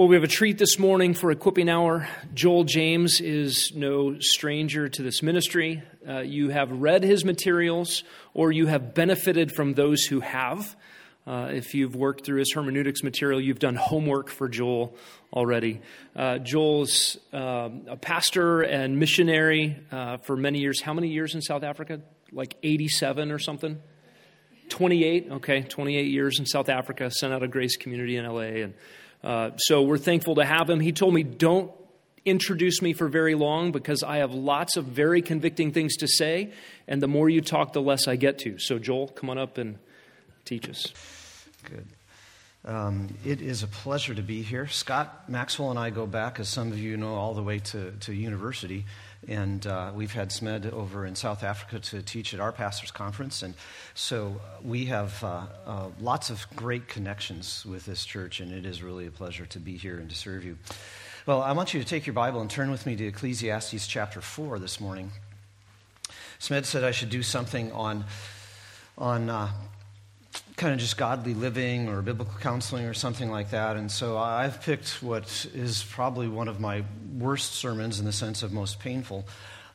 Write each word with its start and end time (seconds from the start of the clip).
Well, 0.00 0.08
we 0.08 0.16
have 0.16 0.24
a 0.24 0.28
treat 0.28 0.56
this 0.56 0.78
morning 0.78 1.12
for 1.12 1.30
Equipping 1.30 1.68
Hour. 1.68 2.08
Joel 2.32 2.64
James 2.64 3.20
is 3.20 3.70
no 3.74 4.18
stranger 4.18 4.88
to 4.88 5.02
this 5.02 5.22
ministry. 5.22 5.82
Uh, 6.08 6.20
you 6.20 6.48
have 6.48 6.72
read 6.72 7.04
his 7.04 7.22
materials 7.22 8.02
or 8.32 8.50
you 8.50 8.64
have 8.64 8.94
benefited 8.94 9.52
from 9.52 9.74
those 9.74 10.04
who 10.04 10.20
have. 10.20 10.74
Uh, 11.26 11.50
if 11.52 11.74
you've 11.74 11.94
worked 11.94 12.24
through 12.24 12.38
his 12.38 12.50
hermeneutics 12.54 13.02
material, 13.02 13.38
you've 13.38 13.58
done 13.58 13.74
homework 13.74 14.30
for 14.30 14.48
Joel 14.48 14.96
already. 15.34 15.82
Uh, 16.16 16.38
Joel's 16.38 17.18
um, 17.34 17.82
a 17.86 17.98
pastor 18.00 18.62
and 18.62 18.98
missionary 18.98 19.76
uh, 19.92 20.16
for 20.16 20.34
many 20.34 20.60
years. 20.60 20.80
How 20.80 20.94
many 20.94 21.08
years 21.08 21.34
in 21.34 21.42
South 21.42 21.62
Africa? 21.62 22.00
Like 22.32 22.56
87 22.62 23.30
or 23.30 23.38
something? 23.38 23.78
28? 24.70 25.30
Okay, 25.30 25.60
28 25.60 26.06
years 26.06 26.38
in 26.38 26.46
South 26.46 26.70
Africa, 26.70 27.10
sent 27.10 27.34
out 27.34 27.42
a 27.42 27.48
grace 27.48 27.76
community 27.76 28.16
in 28.16 28.24
LA. 28.24 28.62
And 28.62 28.72
uh, 29.22 29.50
so 29.56 29.82
we're 29.82 29.98
thankful 29.98 30.36
to 30.36 30.44
have 30.44 30.68
him. 30.68 30.80
He 30.80 30.92
told 30.92 31.14
me, 31.14 31.22
don't 31.22 31.70
introduce 32.24 32.82
me 32.82 32.92
for 32.92 33.08
very 33.08 33.34
long 33.34 33.72
because 33.72 34.02
I 34.02 34.18
have 34.18 34.32
lots 34.32 34.76
of 34.76 34.84
very 34.84 35.22
convicting 35.22 35.72
things 35.72 35.96
to 35.96 36.08
say, 36.08 36.52
and 36.86 37.02
the 37.02 37.08
more 37.08 37.28
you 37.28 37.40
talk, 37.40 37.72
the 37.72 37.82
less 37.82 38.08
I 38.08 38.16
get 38.16 38.38
to. 38.40 38.58
So, 38.58 38.78
Joel, 38.78 39.08
come 39.08 39.30
on 39.30 39.38
up 39.38 39.58
and 39.58 39.78
teach 40.44 40.68
us. 40.68 40.92
Good. 41.64 41.86
Um, 42.64 43.08
it 43.24 43.40
is 43.40 43.62
a 43.62 43.66
pleasure 43.66 44.14
to 44.14 44.22
be 44.22 44.42
here. 44.42 44.66
Scott 44.66 45.30
Maxwell 45.30 45.70
and 45.70 45.78
I 45.78 45.88
go 45.88 46.06
back, 46.06 46.38
as 46.38 46.48
some 46.48 46.72
of 46.72 46.78
you 46.78 46.96
know, 46.98 47.14
all 47.14 47.32
the 47.32 47.42
way 47.42 47.58
to, 47.58 47.92
to 47.92 48.12
university. 48.12 48.84
And 49.28 49.66
uh, 49.66 49.92
we've 49.94 50.12
had 50.12 50.30
SMED 50.30 50.72
over 50.72 51.04
in 51.04 51.14
South 51.14 51.44
Africa 51.44 51.78
to 51.78 52.02
teach 52.02 52.32
at 52.32 52.40
our 52.40 52.52
pastor's 52.52 52.90
conference. 52.90 53.42
And 53.42 53.54
so 53.94 54.40
we 54.64 54.86
have 54.86 55.22
uh, 55.22 55.42
uh, 55.66 55.88
lots 56.00 56.30
of 56.30 56.46
great 56.56 56.88
connections 56.88 57.66
with 57.66 57.84
this 57.84 58.04
church, 58.04 58.40
and 58.40 58.52
it 58.52 58.64
is 58.64 58.82
really 58.82 59.06
a 59.06 59.10
pleasure 59.10 59.44
to 59.46 59.58
be 59.58 59.76
here 59.76 59.98
and 59.98 60.08
to 60.08 60.16
serve 60.16 60.44
you. 60.44 60.56
Well, 61.26 61.42
I 61.42 61.52
want 61.52 61.74
you 61.74 61.80
to 61.80 61.86
take 61.86 62.06
your 62.06 62.14
Bible 62.14 62.40
and 62.40 62.48
turn 62.48 62.70
with 62.70 62.86
me 62.86 62.96
to 62.96 63.06
Ecclesiastes 63.06 63.86
chapter 63.86 64.22
4 64.22 64.58
this 64.58 64.80
morning. 64.80 65.10
SMED 66.40 66.64
said 66.64 66.82
I 66.82 66.90
should 66.90 67.10
do 67.10 67.22
something 67.22 67.70
on, 67.72 68.06
on 68.96 69.28
uh, 69.28 69.50
kind 70.56 70.72
of 70.72 70.78
just 70.78 70.96
godly 70.96 71.34
living 71.34 71.88
or 71.88 72.02
biblical 72.02 72.34
counseling 72.40 72.84
or 72.84 72.94
something 72.94 73.30
like 73.30 73.50
that. 73.50 73.76
And 73.76 73.90
so 73.90 74.18
I've 74.18 74.62
picked 74.62 75.02
what 75.02 75.46
is 75.54 75.82
probably 75.82 76.28
one 76.28 76.48
of 76.48 76.60
my 76.60 76.84
worst 77.18 77.54
sermons 77.54 77.98
in 77.98 78.04
the 78.04 78.12
sense 78.12 78.42
of 78.42 78.52
most 78.52 78.78
painful 78.78 79.24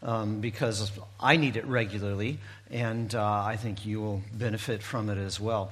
um, 0.03 0.39
because 0.39 0.91
I 1.19 1.37
need 1.37 1.57
it 1.57 1.65
regularly, 1.65 2.37
and 2.69 3.13
uh, 3.13 3.43
I 3.43 3.57
think 3.57 3.85
you 3.85 3.99
will 3.99 4.21
benefit 4.33 4.83
from 4.83 5.09
it 5.09 5.17
as 5.17 5.39
well. 5.39 5.71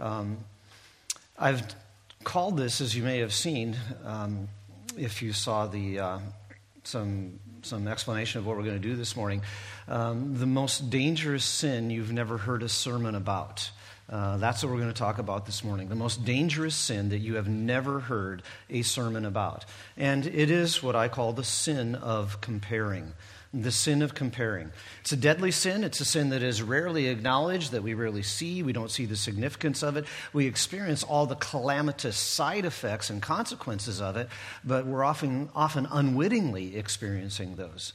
Um, 0.00 0.38
I've 1.38 1.62
called 2.24 2.56
this, 2.56 2.80
as 2.80 2.96
you 2.96 3.04
may 3.04 3.18
have 3.18 3.32
seen, 3.32 3.76
um, 4.04 4.48
if 4.96 5.22
you 5.22 5.32
saw 5.32 5.66
the 5.66 6.00
uh, 6.00 6.18
some 6.82 7.38
some 7.62 7.86
explanation 7.86 8.40
of 8.40 8.46
what 8.46 8.56
we're 8.56 8.64
going 8.64 8.80
to 8.80 8.88
do 8.88 8.96
this 8.96 9.14
morning, 9.16 9.42
um, 9.86 10.38
the 10.38 10.46
most 10.46 10.90
dangerous 10.90 11.44
sin 11.44 11.90
you've 11.90 12.12
never 12.12 12.38
heard 12.38 12.62
a 12.62 12.68
sermon 12.68 13.14
about. 13.14 13.70
Uh, 14.10 14.38
that's 14.38 14.62
what 14.62 14.72
we're 14.72 14.80
going 14.80 14.92
to 14.92 14.98
talk 14.98 15.18
about 15.18 15.44
this 15.44 15.62
morning. 15.62 15.88
The 15.88 15.94
most 15.94 16.24
dangerous 16.24 16.74
sin 16.74 17.10
that 17.10 17.18
you 17.18 17.36
have 17.36 17.48
never 17.48 18.00
heard 18.00 18.42
a 18.70 18.82
sermon 18.82 19.26
about. 19.26 19.66
And 19.96 20.26
it 20.26 20.50
is 20.50 20.82
what 20.82 20.96
I 20.96 21.08
call 21.08 21.32
the 21.32 21.44
sin 21.44 21.94
of 21.94 22.40
comparing. 22.40 23.12
The 23.52 23.70
sin 23.70 24.02
of 24.02 24.14
comparing. 24.14 24.72
It's 25.00 25.12
a 25.12 25.16
deadly 25.16 25.50
sin. 25.50 25.84
It's 25.84 26.00
a 26.00 26.04
sin 26.06 26.30
that 26.30 26.42
is 26.42 26.62
rarely 26.62 27.08
acknowledged, 27.08 27.72
that 27.72 27.82
we 27.82 27.94
rarely 27.94 28.22
see. 28.22 28.62
We 28.62 28.72
don't 28.72 28.90
see 28.90 29.04
the 29.04 29.16
significance 29.16 29.82
of 29.82 29.96
it. 29.96 30.06
We 30.32 30.46
experience 30.46 31.02
all 31.02 31.26
the 31.26 31.34
calamitous 31.34 32.16
side 32.16 32.64
effects 32.64 33.10
and 33.10 33.22
consequences 33.22 34.00
of 34.00 34.16
it, 34.16 34.28
but 34.64 34.86
we're 34.86 35.04
often, 35.04 35.50
often 35.54 35.86
unwittingly 35.90 36.76
experiencing 36.76 37.56
those. 37.56 37.92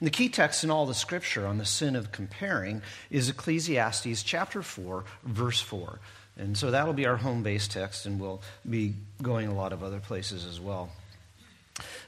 And 0.00 0.06
the 0.06 0.12
key 0.12 0.28
text 0.28 0.62
in 0.62 0.70
all 0.70 0.86
the 0.86 0.94
scripture 0.94 1.46
on 1.46 1.58
the 1.58 1.64
sin 1.64 1.96
of 1.96 2.12
comparing 2.12 2.82
is 3.10 3.28
Ecclesiastes 3.28 4.22
chapter 4.22 4.62
4, 4.62 5.04
verse 5.24 5.60
4. 5.60 5.98
And 6.38 6.56
so 6.56 6.70
that'll 6.70 6.92
be 6.92 7.06
our 7.06 7.16
home 7.16 7.42
base 7.42 7.66
text, 7.66 8.06
and 8.06 8.20
we'll 8.20 8.40
be 8.68 8.94
going 9.20 9.48
a 9.48 9.54
lot 9.54 9.72
of 9.72 9.82
other 9.82 9.98
places 9.98 10.44
as 10.44 10.60
well. 10.60 10.90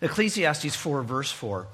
Ecclesiastes 0.01 0.77
4, 0.77 1.03
verse 1.03 1.33
4. 1.33 1.67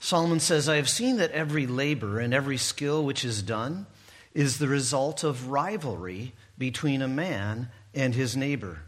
Solomon 0.00 0.40
says, 0.40 0.68
I 0.68 0.76
have 0.76 0.88
seen 0.88 1.16
that 1.18 1.30
every 1.30 1.66
labor 1.66 2.18
and 2.18 2.34
every 2.34 2.58
skill 2.58 3.04
which 3.04 3.24
is 3.24 3.40
done 3.42 3.86
is 4.34 4.58
the 4.58 4.68
result 4.68 5.24
of 5.24 5.48
rivalry 5.48 6.32
between 6.58 7.02
a 7.02 7.08
man 7.08 7.68
and 7.94 8.14
his 8.14 8.36
neighbor. 8.36 8.80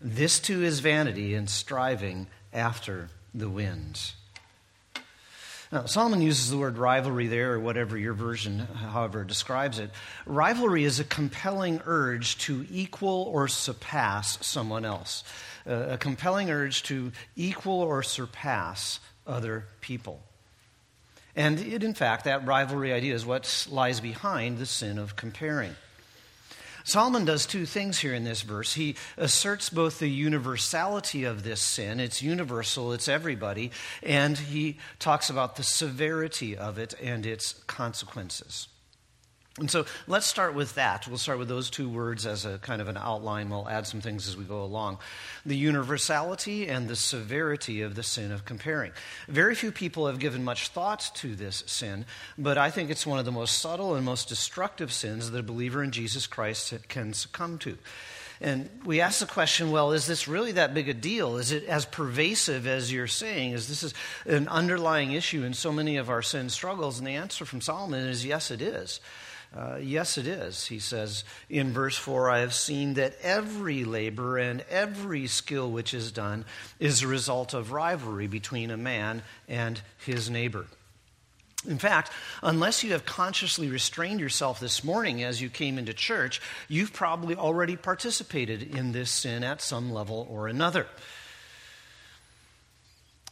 This 0.00 0.38
too 0.38 0.62
is 0.62 0.80
vanity 0.80 1.34
and 1.34 1.48
striving 1.48 2.26
after 2.52 3.08
the 3.34 3.48
winds. 3.48 4.14
Now, 5.72 5.86
Solomon 5.86 6.20
uses 6.20 6.50
the 6.50 6.58
word 6.58 6.76
rivalry 6.76 7.28
there, 7.28 7.54
or 7.54 7.60
whatever 7.60 7.96
your 7.96 8.12
version, 8.12 8.58
however, 8.58 9.24
describes 9.24 9.78
it. 9.78 9.90
Rivalry 10.26 10.84
is 10.84 11.00
a 11.00 11.04
compelling 11.04 11.80
urge 11.86 12.36
to 12.40 12.66
equal 12.70 13.22
or 13.32 13.48
surpass 13.48 14.44
someone 14.46 14.84
else, 14.84 15.24
uh, 15.66 15.86
a 15.88 15.96
compelling 15.96 16.50
urge 16.50 16.82
to 16.84 17.10
equal 17.36 17.80
or 17.80 18.02
surpass 18.02 19.00
other 19.26 19.64
people. 19.80 20.20
And 21.34 21.58
it, 21.58 21.82
in 21.82 21.94
fact, 21.94 22.24
that 22.24 22.46
rivalry 22.46 22.92
idea 22.92 23.14
is 23.14 23.24
what 23.24 23.66
lies 23.70 23.98
behind 24.00 24.58
the 24.58 24.66
sin 24.66 24.98
of 24.98 25.16
comparing. 25.16 25.74
Solomon 26.84 27.24
does 27.24 27.46
two 27.46 27.66
things 27.66 27.98
here 27.98 28.14
in 28.14 28.24
this 28.24 28.42
verse. 28.42 28.74
He 28.74 28.96
asserts 29.16 29.70
both 29.70 29.98
the 29.98 30.10
universality 30.10 31.24
of 31.24 31.42
this 31.42 31.60
sin, 31.60 32.00
it's 32.00 32.22
universal, 32.22 32.92
it's 32.92 33.08
everybody, 33.08 33.70
and 34.02 34.36
he 34.36 34.78
talks 34.98 35.30
about 35.30 35.56
the 35.56 35.62
severity 35.62 36.56
of 36.56 36.78
it 36.78 36.94
and 37.02 37.24
its 37.24 37.54
consequences. 37.66 38.68
And 39.58 39.70
so 39.70 39.84
let's 40.06 40.24
start 40.24 40.54
with 40.54 40.76
that. 40.76 41.06
We'll 41.06 41.18
start 41.18 41.38
with 41.38 41.48
those 41.48 41.68
two 41.68 41.86
words 41.86 42.24
as 42.24 42.46
a 42.46 42.56
kind 42.58 42.80
of 42.80 42.88
an 42.88 42.96
outline. 42.96 43.50
We'll 43.50 43.68
add 43.68 43.86
some 43.86 44.00
things 44.00 44.26
as 44.26 44.34
we 44.34 44.44
go 44.44 44.62
along. 44.62 44.98
The 45.44 45.56
universality 45.56 46.68
and 46.68 46.88
the 46.88 46.96
severity 46.96 47.82
of 47.82 47.94
the 47.94 48.02
sin 48.02 48.32
of 48.32 48.46
comparing. 48.46 48.92
Very 49.28 49.54
few 49.54 49.70
people 49.70 50.06
have 50.06 50.18
given 50.18 50.42
much 50.42 50.68
thought 50.68 51.10
to 51.16 51.34
this 51.34 51.64
sin, 51.66 52.06
but 52.38 52.56
I 52.56 52.70
think 52.70 52.88
it's 52.88 53.06
one 53.06 53.18
of 53.18 53.26
the 53.26 53.32
most 53.32 53.58
subtle 53.58 53.94
and 53.94 54.06
most 54.06 54.30
destructive 54.30 54.90
sins 54.90 55.30
that 55.30 55.38
a 55.38 55.42
believer 55.42 55.82
in 55.82 55.90
Jesus 55.90 56.26
Christ 56.26 56.72
can 56.88 57.12
succumb 57.12 57.58
to. 57.58 57.76
And 58.40 58.68
we 58.84 59.00
ask 59.00 59.20
the 59.20 59.26
question 59.26 59.70
well, 59.70 59.92
is 59.92 60.06
this 60.06 60.26
really 60.26 60.52
that 60.52 60.74
big 60.74 60.88
a 60.88 60.94
deal? 60.94 61.36
Is 61.36 61.52
it 61.52 61.64
as 61.64 61.84
pervasive 61.84 62.66
as 62.66 62.92
you're 62.92 63.06
saying? 63.06 63.52
Is 63.52 63.68
this 63.68 63.94
an 64.26 64.48
underlying 64.48 65.12
issue 65.12 65.44
in 65.44 65.54
so 65.54 65.70
many 65.72 65.98
of 65.98 66.10
our 66.10 66.22
sin 66.22 66.48
struggles? 66.48 66.98
And 66.98 67.06
the 67.06 67.12
answer 67.12 67.44
from 67.44 67.60
Solomon 67.60 68.08
is 68.08 68.26
yes, 68.26 68.50
it 68.50 68.60
is. 68.60 68.98
Uh, 69.54 69.76
yes, 69.76 70.16
it 70.16 70.26
is. 70.26 70.66
He 70.66 70.78
says 70.78 71.24
in 71.50 71.72
verse 71.72 71.96
4 71.96 72.30
I 72.30 72.38
have 72.38 72.54
seen 72.54 72.94
that 72.94 73.16
every 73.22 73.84
labor 73.84 74.38
and 74.38 74.62
every 74.70 75.26
skill 75.26 75.70
which 75.70 75.92
is 75.92 76.10
done 76.10 76.46
is 76.80 77.02
a 77.02 77.06
result 77.06 77.52
of 77.52 77.70
rivalry 77.70 78.26
between 78.26 78.70
a 78.70 78.78
man 78.78 79.22
and 79.48 79.80
his 79.98 80.30
neighbor. 80.30 80.66
In 81.68 81.78
fact, 81.78 82.10
unless 82.42 82.82
you 82.82 82.92
have 82.92 83.04
consciously 83.04 83.68
restrained 83.68 84.20
yourself 84.20 84.58
this 84.58 84.82
morning 84.82 85.22
as 85.22 85.40
you 85.40 85.48
came 85.48 85.78
into 85.78 85.92
church, 85.92 86.40
you've 86.66 86.92
probably 86.92 87.36
already 87.36 87.76
participated 87.76 88.62
in 88.62 88.92
this 88.92 89.10
sin 89.10 89.44
at 89.44 89.60
some 89.60 89.92
level 89.92 90.26
or 90.28 90.48
another. 90.48 90.86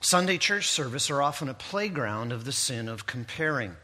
Sunday 0.01 0.39
church 0.39 0.69
service 0.69 1.11
are 1.11 1.23
often 1.23 1.49
a 1.49 1.55
playground 1.55 2.31
of 2.31 2.45
the 2.45 2.53
sin 2.53 2.89
of 2.89 3.07
comparing. 3.07 3.75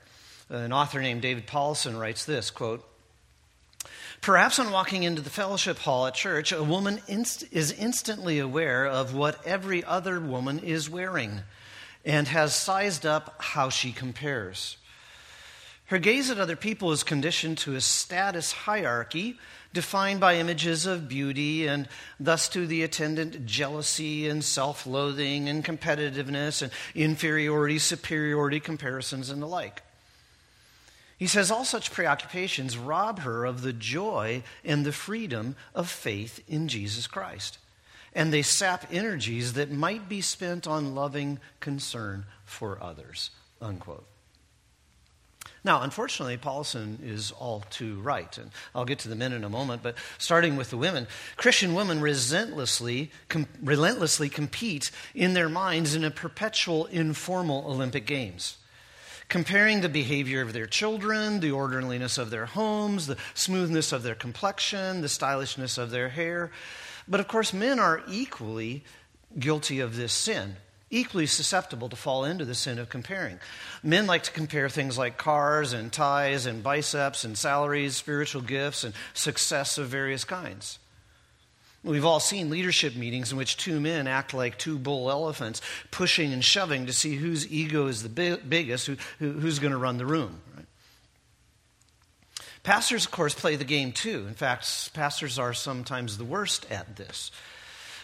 An 0.48 0.72
author 0.72 1.00
named 1.00 1.22
David 1.22 1.46
Powlison 1.46 1.98
writes 1.98 2.24
this 2.24 2.50
quote, 2.50 2.86
Perhaps 4.20 4.58
on 4.58 4.70
walking 4.70 5.02
into 5.02 5.22
the 5.22 5.30
fellowship 5.30 5.78
hall 5.78 6.06
at 6.06 6.14
church, 6.14 6.52
a 6.52 6.62
woman 6.62 7.00
inst- 7.06 7.44
is 7.52 7.72
instantly 7.72 8.38
aware 8.38 8.86
of 8.86 9.14
what 9.14 9.44
every 9.46 9.84
other 9.84 10.20
woman 10.20 10.58
is 10.60 10.88
wearing 10.88 11.42
and 12.04 12.28
has 12.28 12.54
sized 12.54 13.04
up 13.04 13.34
how 13.38 13.68
she 13.68 13.92
compares. 13.92 14.76
Her 15.86 15.98
gaze 15.98 16.30
at 16.30 16.40
other 16.40 16.56
people 16.56 16.90
is 16.92 17.04
conditioned 17.04 17.58
to 17.58 17.76
a 17.76 17.80
status 17.80 18.50
hierarchy 18.52 19.38
defined 19.72 20.18
by 20.18 20.36
images 20.36 20.86
of 20.86 21.08
beauty 21.08 21.66
and 21.66 21.88
thus 22.18 22.48
to 22.48 22.66
the 22.66 22.82
attendant 22.82 23.46
jealousy 23.46 24.28
and 24.28 24.42
self 24.42 24.86
loathing 24.86 25.48
and 25.48 25.64
competitiveness 25.64 26.62
and 26.62 26.72
inferiority, 26.94 27.78
superiority 27.78 28.58
comparisons 28.58 29.30
and 29.30 29.40
the 29.40 29.46
like. 29.46 29.82
He 31.18 31.26
says 31.26 31.50
all 31.50 31.64
such 31.64 31.92
preoccupations 31.92 32.76
rob 32.76 33.20
her 33.20 33.44
of 33.44 33.62
the 33.62 33.72
joy 33.72 34.42
and 34.64 34.84
the 34.84 34.92
freedom 34.92 35.56
of 35.74 35.88
faith 35.88 36.42
in 36.46 36.68
Jesus 36.68 37.06
Christ. 37.06 37.58
And 38.14 38.32
they 38.32 38.42
sap 38.42 38.86
energies 38.92 39.54
that 39.54 39.70
might 39.70 40.08
be 40.08 40.20
spent 40.20 40.66
on 40.66 40.94
loving 40.94 41.38
concern 41.60 42.26
for 42.44 42.82
others. 42.82 43.30
Unquote. 43.60 44.06
Now, 45.64 45.82
unfortunately, 45.82 46.36
Powlison 46.36 47.02
is 47.02 47.32
all 47.32 47.64
too 47.70 47.98
right, 48.00 48.36
and 48.38 48.50
I'll 48.74 48.84
get 48.84 49.00
to 49.00 49.08
the 49.08 49.16
men 49.16 49.32
in 49.32 49.42
a 49.42 49.48
moment, 49.48 49.82
but 49.82 49.96
starting 50.16 50.54
with 50.54 50.70
the 50.70 50.76
women, 50.76 51.08
Christian 51.36 51.74
women 51.74 52.00
relentlessly, 52.00 53.10
com- 53.28 53.48
relentlessly 53.62 54.28
compete 54.28 54.92
in 55.14 55.34
their 55.34 55.48
minds 55.48 55.94
in 55.94 56.04
a 56.04 56.10
perpetual 56.10 56.86
informal 56.86 57.64
Olympic 57.66 58.06
Games 58.06 58.58
comparing 59.28 59.80
the 59.80 59.88
behavior 59.88 60.40
of 60.42 60.52
their 60.52 60.66
children, 60.66 61.40
the 61.40 61.50
orderliness 61.50 62.18
of 62.18 62.30
their 62.30 62.46
homes, 62.46 63.06
the 63.06 63.16
smoothness 63.34 63.92
of 63.92 64.02
their 64.02 64.14
complexion, 64.14 65.00
the 65.00 65.08
stylishness 65.08 65.78
of 65.78 65.90
their 65.90 66.08
hair. 66.08 66.50
But 67.08 67.20
of 67.20 67.28
course, 67.28 67.52
men 67.52 67.78
are 67.78 68.02
equally 68.08 68.84
guilty 69.38 69.80
of 69.80 69.96
this 69.96 70.12
sin, 70.12 70.56
equally 70.90 71.26
susceptible 71.26 71.88
to 71.88 71.96
fall 71.96 72.24
into 72.24 72.44
the 72.44 72.54
sin 72.54 72.78
of 72.78 72.88
comparing. 72.88 73.38
Men 73.82 74.06
like 74.06 74.22
to 74.24 74.30
compare 74.30 74.68
things 74.68 74.96
like 74.96 75.18
cars 75.18 75.72
and 75.72 75.92
ties 75.92 76.46
and 76.46 76.62
biceps 76.62 77.24
and 77.24 77.36
salaries, 77.36 77.96
spiritual 77.96 78.42
gifts, 78.42 78.84
and 78.84 78.94
success 79.14 79.78
of 79.78 79.88
various 79.88 80.24
kinds. 80.24 80.78
We've 81.84 82.04
all 82.04 82.20
seen 82.20 82.50
leadership 82.50 82.96
meetings 82.96 83.30
in 83.30 83.38
which 83.38 83.56
two 83.56 83.78
men 83.80 84.08
act 84.08 84.34
like 84.34 84.58
two 84.58 84.78
bull 84.78 85.10
elephants, 85.10 85.60
pushing 85.90 86.32
and 86.32 86.44
shoving 86.44 86.86
to 86.86 86.92
see 86.92 87.16
whose 87.16 87.50
ego 87.50 87.86
is 87.86 88.02
the 88.02 88.08
big, 88.08 88.48
biggest, 88.50 88.86
who, 88.86 88.96
who, 89.18 89.32
who's 89.32 89.60
going 89.60 89.72
to 89.72 89.78
run 89.78 89.96
the 89.96 90.06
room. 90.06 90.40
Right? 90.56 90.66
Pastors, 92.64 93.04
of 93.04 93.12
course, 93.12 93.34
play 93.34 93.54
the 93.54 93.64
game 93.64 93.92
too. 93.92 94.26
In 94.26 94.34
fact, 94.34 94.92
pastors 94.94 95.38
are 95.38 95.54
sometimes 95.54 96.18
the 96.18 96.24
worst 96.24 96.66
at 96.72 96.96
this. 96.96 97.30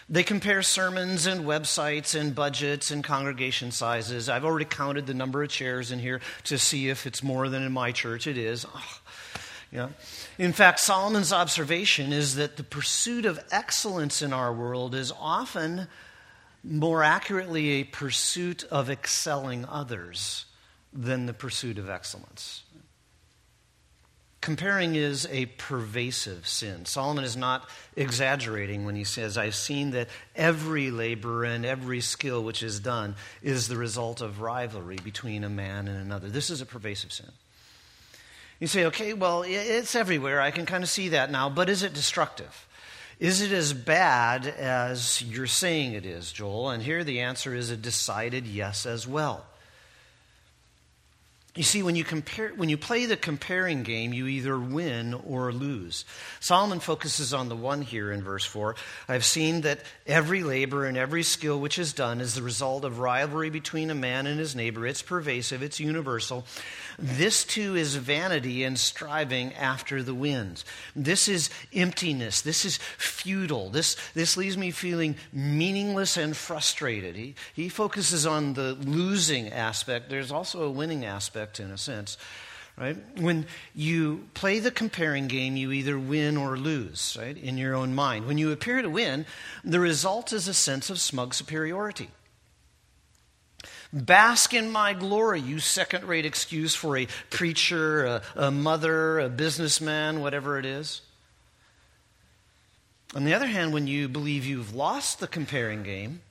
They 0.09 0.23
compare 0.23 0.61
sermons 0.61 1.25
and 1.25 1.45
websites 1.45 2.17
and 2.17 2.35
budgets 2.35 2.91
and 2.91 3.03
congregation 3.03 3.71
sizes. 3.71 4.29
I've 4.29 4.45
already 4.45 4.65
counted 4.65 5.07
the 5.07 5.13
number 5.13 5.43
of 5.43 5.49
chairs 5.49 5.91
in 5.91 5.99
here 5.99 6.21
to 6.45 6.57
see 6.57 6.89
if 6.89 7.05
it's 7.05 7.23
more 7.23 7.49
than 7.49 7.63
in 7.63 7.71
my 7.71 7.91
church. 7.91 8.27
It 8.27 8.37
is. 8.37 8.65
Oh, 8.73 8.99
yeah. 9.73 9.89
In 10.37 10.53
fact, 10.53 10.79
Solomon's 10.79 11.33
observation 11.33 12.13
is 12.13 12.35
that 12.35 12.57
the 12.57 12.63
pursuit 12.63 13.25
of 13.25 13.43
excellence 13.51 14.21
in 14.21 14.31
our 14.31 14.53
world 14.53 14.93
is 14.93 15.11
often 15.19 15.87
more 16.63 17.03
accurately 17.03 17.71
a 17.71 17.83
pursuit 17.83 18.63
of 18.65 18.91
excelling 18.91 19.65
others 19.65 20.45
than 20.93 21.25
the 21.25 21.33
pursuit 21.33 21.79
of 21.79 21.89
excellence. 21.89 22.61
Comparing 24.41 24.95
is 24.95 25.27
a 25.31 25.47
pervasive 25.47 26.47
sin. 26.47 26.85
Solomon 26.85 27.23
is 27.23 27.35
not 27.35 27.67
exaggerating 27.95 28.85
when 28.85 28.95
he 28.95 29.05
says, 29.05 29.37
I've 29.37 29.55
seen 29.55 29.91
that 29.91 30.09
every 30.35 30.91
labor 30.91 31.45
and 31.45 31.65
every 31.65 32.01
skill 32.01 32.43
which 32.43 32.61
is 32.61 32.79
done 32.79 33.15
is 33.41 33.69
the 33.69 33.77
result 33.77 34.21
of 34.21 34.41
rivalry 34.41 34.97
between 35.03 35.43
a 35.43 35.49
man 35.49 35.87
and 35.87 35.97
another. 35.97 36.29
This 36.29 36.49
is 36.49 36.61
a 36.61 36.65
pervasive 36.65 37.11
sin. 37.11 37.31
You 38.63 38.67
say, 38.67 38.85
okay, 38.85 39.11
well, 39.11 39.43
it's 39.45 39.93
everywhere. 39.93 40.39
I 40.39 40.49
can 40.49 40.65
kind 40.65 40.85
of 40.85 40.89
see 40.89 41.09
that 41.09 41.29
now, 41.29 41.49
but 41.49 41.67
is 41.67 41.83
it 41.83 41.93
destructive? 41.93 42.65
Is 43.19 43.41
it 43.41 43.51
as 43.51 43.73
bad 43.73 44.47
as 44.47 45.21
you're 45.21 45.47
saying 45.47 45.95
it 45.95 46.05
is, 46.05 46.31
Joel? 46.31 46.69
And 46.69 46.81
here 46.81 47.03
the 47.03 47.19
answer 47.19 47.53
is 47.53 47.69
a 47.69 47.75
decided 47.75 48.47
yes 48.47 48.85
as 48.85 49.05
well. 49.05 49.45
You 51.55 51.61
see, 51.61 51.83
when 51.83 51.95
you, 51.95 52.03
compare, 52.03 52.51
when 52.55 52.69
you 52.69 52.77
play 52.77 53.05
the 53.05 53.15
comparing 53.15 53.83
game, 53.83 54.11
you 54.11 54.25
either 54.25 54.57
win 54.57 55.13
or 55.13 55.51
lose. 55.51 56.03
Solomon 56.39 56.79
focuses 56.79 57.31
on 57.31 57.47
the 57.47 57.55
one 57.55 57.83
here 57.83 58.11
in 58.11 58.23
verse 58.23 58.43
4. 58.43 58.75
I've 59.07 59.23
seen 59.23 59.61
that 59.61 59.81
every 60.07 60.41
labor 60.41 60.87
and 60.87 60.97
every 60.97 61.21
skill 61.21 61.59
which 61.59 61.77
is 61.77 61.93
done 61.93 62.21
is 62.21 62.33
the 62.33 62.41
result 62.41 62.85
of 62.85 62.97
rivalry 62.97 63.51
between 63.51 63.91
a 63.91 63.95
man 63.95 64.25
and 64.25 64.39
his 64.39 64.55
neighbor. 64.55 64.87
It's 64.87 65.03
pervasive, 65.03 65.61
it's 65.61 65.79
universal. 65.79 66.43
This 66.97 67.45
too 67.45 67.75
is 67.75 67.97
vanity 67.97 68.63
and 68.63 68.79
striving 68.79 69.53
after 69.53 70.01
the 70.01 70.15
winds. 70.15 70.65
This 70.95 71.27
is 71.27 71.51
emptiness. 71.71 72.41
This 72.41 72.65
is 72.65 72.77
futile. 72.97 73.69
This, 73.69 73.95
this 74.15 74.37
leaves 74.37 74.57
me 74.57 74.71
feeling 74.71 75.17
meaningless 75.31 76.17
and 76.17 76.35
frustrated. 76.35 77.15
He, 77.15 77.35
he 77.53 77.69
focuses 77.69 78.25
on 78.25 78.53
the 78.53 78.73
losing 78.73 79.49
aspect. 79.49 80.09
There's 80.09 80.31
also 80.31 80.63
a 80.63 80.71
winning 80.71 81.05
aspect 81.05 81.42
in 81.59 81.71
a 81.71 81.77
sense. 81.77 82.17
Right? 82.75 82.97
When 83.19 83.45
you 83.75 84.27
play 84.33 84.57
the 84.57 84.71
comparing 84.71 85.27
game, 85.27 85.55
you 85.55 85.71
either 85.71 85.99
win 85.99 86.37
or 86.37 86.57
lose, 86.57 87.15
right? 87.19 87.37
In 87.37 87.57
your 87.57 87.75
own 87.75 87.93
mind. 87.93 88.25
When 88.25 88.39
you 88.39 88.51
appear 88.51 88.81
to 88.81 88.89
win, 88.89 89.27
the 89.63 89.79
result 89.79 90.33
is 90.33 90.47
a 90.47 90.55
sense 90.55 90.89
of 90.89 90.99
smug 90.99 91.35
superiority. 91.35 92.09
Bask 93.93 94.55
in 94.55 94.71
my 94.71 94.93
glory, 94.93 95.39
you 95.39 95.59
second 95.59 96.05
rate 96.05 96.25
excuse 96.25 96.73
for 96.73 96.97
a 96.97 97.07
preacher, 97.29 98.05
a, 98.05 98.21
a, 98.35 98.49
mother, 98.49 99.19
a 99.19 99.29
businessman, 99.29 100.21
whatever 100.21 100.57
it 100.57 100.65
is. 100.65 101.01
On 103.13 103.23
the 103.23 103.35
other 103.35 103.45
hand, 103.45 103.71
when 103.71 103.85
you 103.85 104.07
believe 104.07 104.47
you've 104.47 104.73
lost 104.73 105.19
the 105.19 105.27
comparing 105.27 105.83
game, 105.83 106.21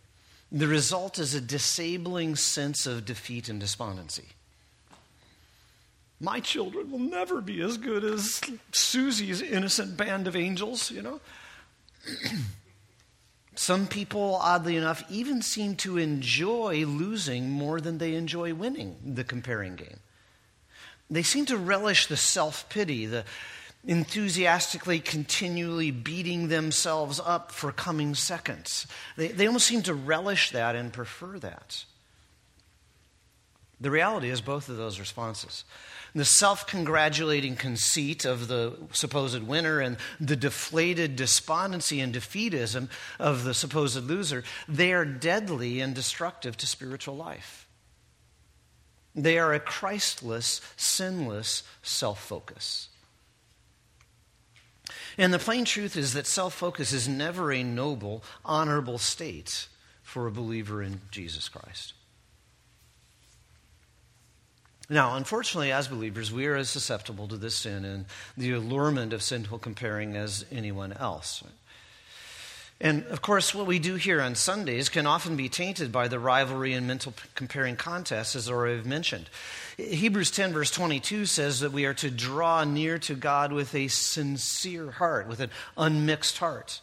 the 0.51 0.67
result 0.67 1.21
is 1.21 1.35
a 1.35 1.41
disabling 1.41 2.35
sense 2.35 2.85
of 2.85 3.05
defeat 3.05 3.49
and 3.49 3.61
despondency. 3.61 4.31
My 6.23 6.39
children 6.39 6.93
will 6.93 7.01
never 7.01 7.41
be 7.41 7.61
as 7.63 7.77
good 7.77 8.05
as 8.05 8.41
Susie's 8.71 9.43
innocent 9.43 9.97
band 9.97 10.29
of 10.29 10.37
angels, 10.37 10.89
you 10.93 11.03
know? 11.03 11.21
Some 13.57 13.89
people, 13.89 14.37
oddly 14.37 14.77
enough, 14.77 15.03
even 15.11 15.43
seem 15.43 15.75
to 15.77 15.99
enjoy 15.99 16.87
losing 16.87 17.51
more 17.51 17.81
than 17.81 17.99
they 17.99 18.15
enjoy 18.15 18.55
winning 18.55 18.97
the 19.05 19.25
comparing 19.25 19.75
game. 19.75 19.99
They 21.11 21.25
seem 21.25 21.45
to 21.47 21.57
relish 21.57 22.07
the 22.07 22.17
self 22.17 22.69
pity, 22.69 23.05
the 23.05 23.25
enthusiastically 23.85 25.01
continually 25.01 25.91
beating 25.91 26.47
themselves 26.47 27.21
up 27.25 27.51
for 27.51 27.73
coming 27.73 28.15
seconds. 28.15 28.87
They, 29.17 29.29
they 29.29 29.49
almost 29.49 29.67
seem 29.67 29.83
to 29.83 29.95
relish 29.95 30.53
that 30.53 30.77
and 30.77 30.93
prefer 30.93 31.41
that. 31.41 31.85
The 33.81 33.91
reality 33.91 34.31
is 34.31 34.41
both 34.41 34.69
of 34.69 34.77
those 34.77 35.01
responses 35.01 35.65
the 36.15 36.25
self 36.25 36.67
congratulating 36.67 37.57
conceit 37.57 38.25
of 38.25 38.49
the 38.49 38.77
supposed 38.93 39.43
winner 39.43 39.81
and 39.81 39.97
the 40.21 40.37
deflated 40.37 41.17
despondency 41.17 42.01
and 42.01 42.15
defeatism 42.15 42.89
of 43.19 43.45
the 43.45 43.55
supposed 43.55 44.05
loser, 44.05 44.45
they 44.69 44.93
are 44.93 45.05
deadly 45.05 45.81
and 45.81 45.95
destructive 45.95 46.57
to 46.59 46.67
spiritual 46.67 47.17
life. 47.17 47.67
They 49.15 49.39
are 49.39 49.53
a 49.53 49.61
Christless, 49.61 50.61
sinless 50.77 51.63
self 51.83 52.23
focus. 52.23 52.89
And 55.19 55.33
the 55.33 55.39
plain 55.39 55.65
truth 55.65 55.97
is 55.97 56.15
that 56.15 56.27
self 56.27 56.55
focus 56.55 56.93
is 56.93 57.09
never 57.09 57.53
a 57.53 57.63
noble, 57.63 58.25
honorable 58.45 58.99
state 58.99 59.69
for 60.03 60.27
a 60.27 60.33
believer 60.33 60.83
in 60.83 61.01
Jesus 61.11 61.49
Christ. 61.49 61.95
Now, 64.93 65.17
unfortunately, 65.17 65.73
as 65.73 65.89
believers, 65.89 66.31
we 66.31 66.45
are 66.47 66.55
as 66.55 66.69
susceptible 66.69 67.27
to 67.29 67.39
this 67.39 67.55
sin 67.55 67.87
and 67.87 68.05
the 68.37 68.53
allurement 68.53 69.15
of 69.15 69.23
sinful 69.23 69.59
comparing 69.61 70.17
as 70.17 70.45
anyone 70.53 70.93
else. 70.93 71.43
And 72.79 73.07
of 73.07 73.23
course, 73.23 73.55
what 73.55 73.67
we 73.67 73.79
do 73.79 73.95
here 73.95 74.21
on 74.21 74.35
Sundays 74.35 74.91
can 74.91 75.07
often 75.07 75.35
be 75.35 75.49
tainted 75.49 75.93
by 75.93 76.09
the 76.09 76.19
rivalry 76.19 76.75
and 76.75 76.87
mental 76.87 77.15
comparing 77.35 77.77
contests, 77.77 78.37
as 78.37 78.51
I've 78.51 78.85
mentioned. 78.85 79.31
Hebrews 79.79 80.31
10, 80.31 80.53
verse 80.53 80.71
22 80.71 81.25
says 81.25 81.61
that 81.61 81.73
we 81.73 81.87
are 81.87 81.95
to 81.95 82.11
draw 82.11 82.65
near 82.65 82.99
to 82.99 83.15
God 83.15 83.51
with 83.51 83.75
a 83.75 83.89
sincere 83.89 84.91
heart, 84.91 85.27
with 85.27 85.41
an 85.41 85.51
unmixed 85.79 86.37
heart. 86.37 86.83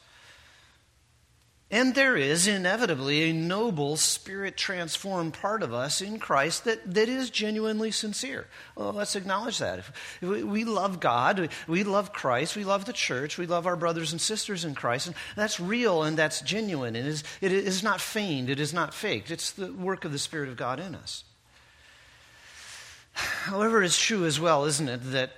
And 1.72 1.94
there 1.94 2.18
is 2.18 2.48
inevitably 2.48 3.30
a 3.30 3.34
noble, 3.34 3.96
spirit 3.96 4.58
transformed 4.58 5.36
part 5.36 5.62
of 5.62 5.72
us 5.72 6.02
in 6.02 6.18
Christ 6.18 6.66
that, 6.66 6.96
that 6.96 7.08
is 7.08 7.30
genuinely 7.30 7.92
sincere. 7.92 8.48
Well, 8.76 8.92
let's 8.92 9.16
acknowledge 9.16 9.60
that. 9.60 9.78
If 9.78 9.92
we 10.22 10.64
love 10.64 11.00
God, 11.00 11.50
we 11.68 11.84
love 11.84 12.12
Christ, 12.12 12.56
we 12.56 12.64
love 12.64 12.86
the 12.86 12.94
church, 12.94 13.38
we 13.38 13.46
love 13.46 13.68
our 13.68 13.76
brothers 13.76 14.12
and 14.12 14.20
sisters 14.20 14.66
in 14.66 14.74
Christ, 14.74 15.06
and 15.06 15.16
that's 15.36 15.60
real 15.60 16.02
and 16.02 16.18
that's 16.18 16.42
genuine. 16.42 16.96
And 16.96 17.06
it 17.06 17.10
is, 17.10 17.24
it 17.40 17.52
is 17.52 17.84
not 17.84 18.02
feigned, 18.02 18.50
it 18.50 18.60
is 18.60 18.74
not 18.74 18.92
faked. 18.92 19.30
It's 19.30 19.52
the 19.52 19.72
work 19.72 20.06
of 20.06 20.12
the 20.12 20.18
Spirit 20.18 20.50
of 20.50 20.58
God 20.58 20.80
in 20.80 20.96
us. 20.96 21.24
However, 23.14 23.84
it's 23.84 24.02
true 24.02 24.26
as 24.26 24.40
well, 24.40 24.66
isn't 24.66 24.90
it, 24.90 25.12
that 25.12 25.34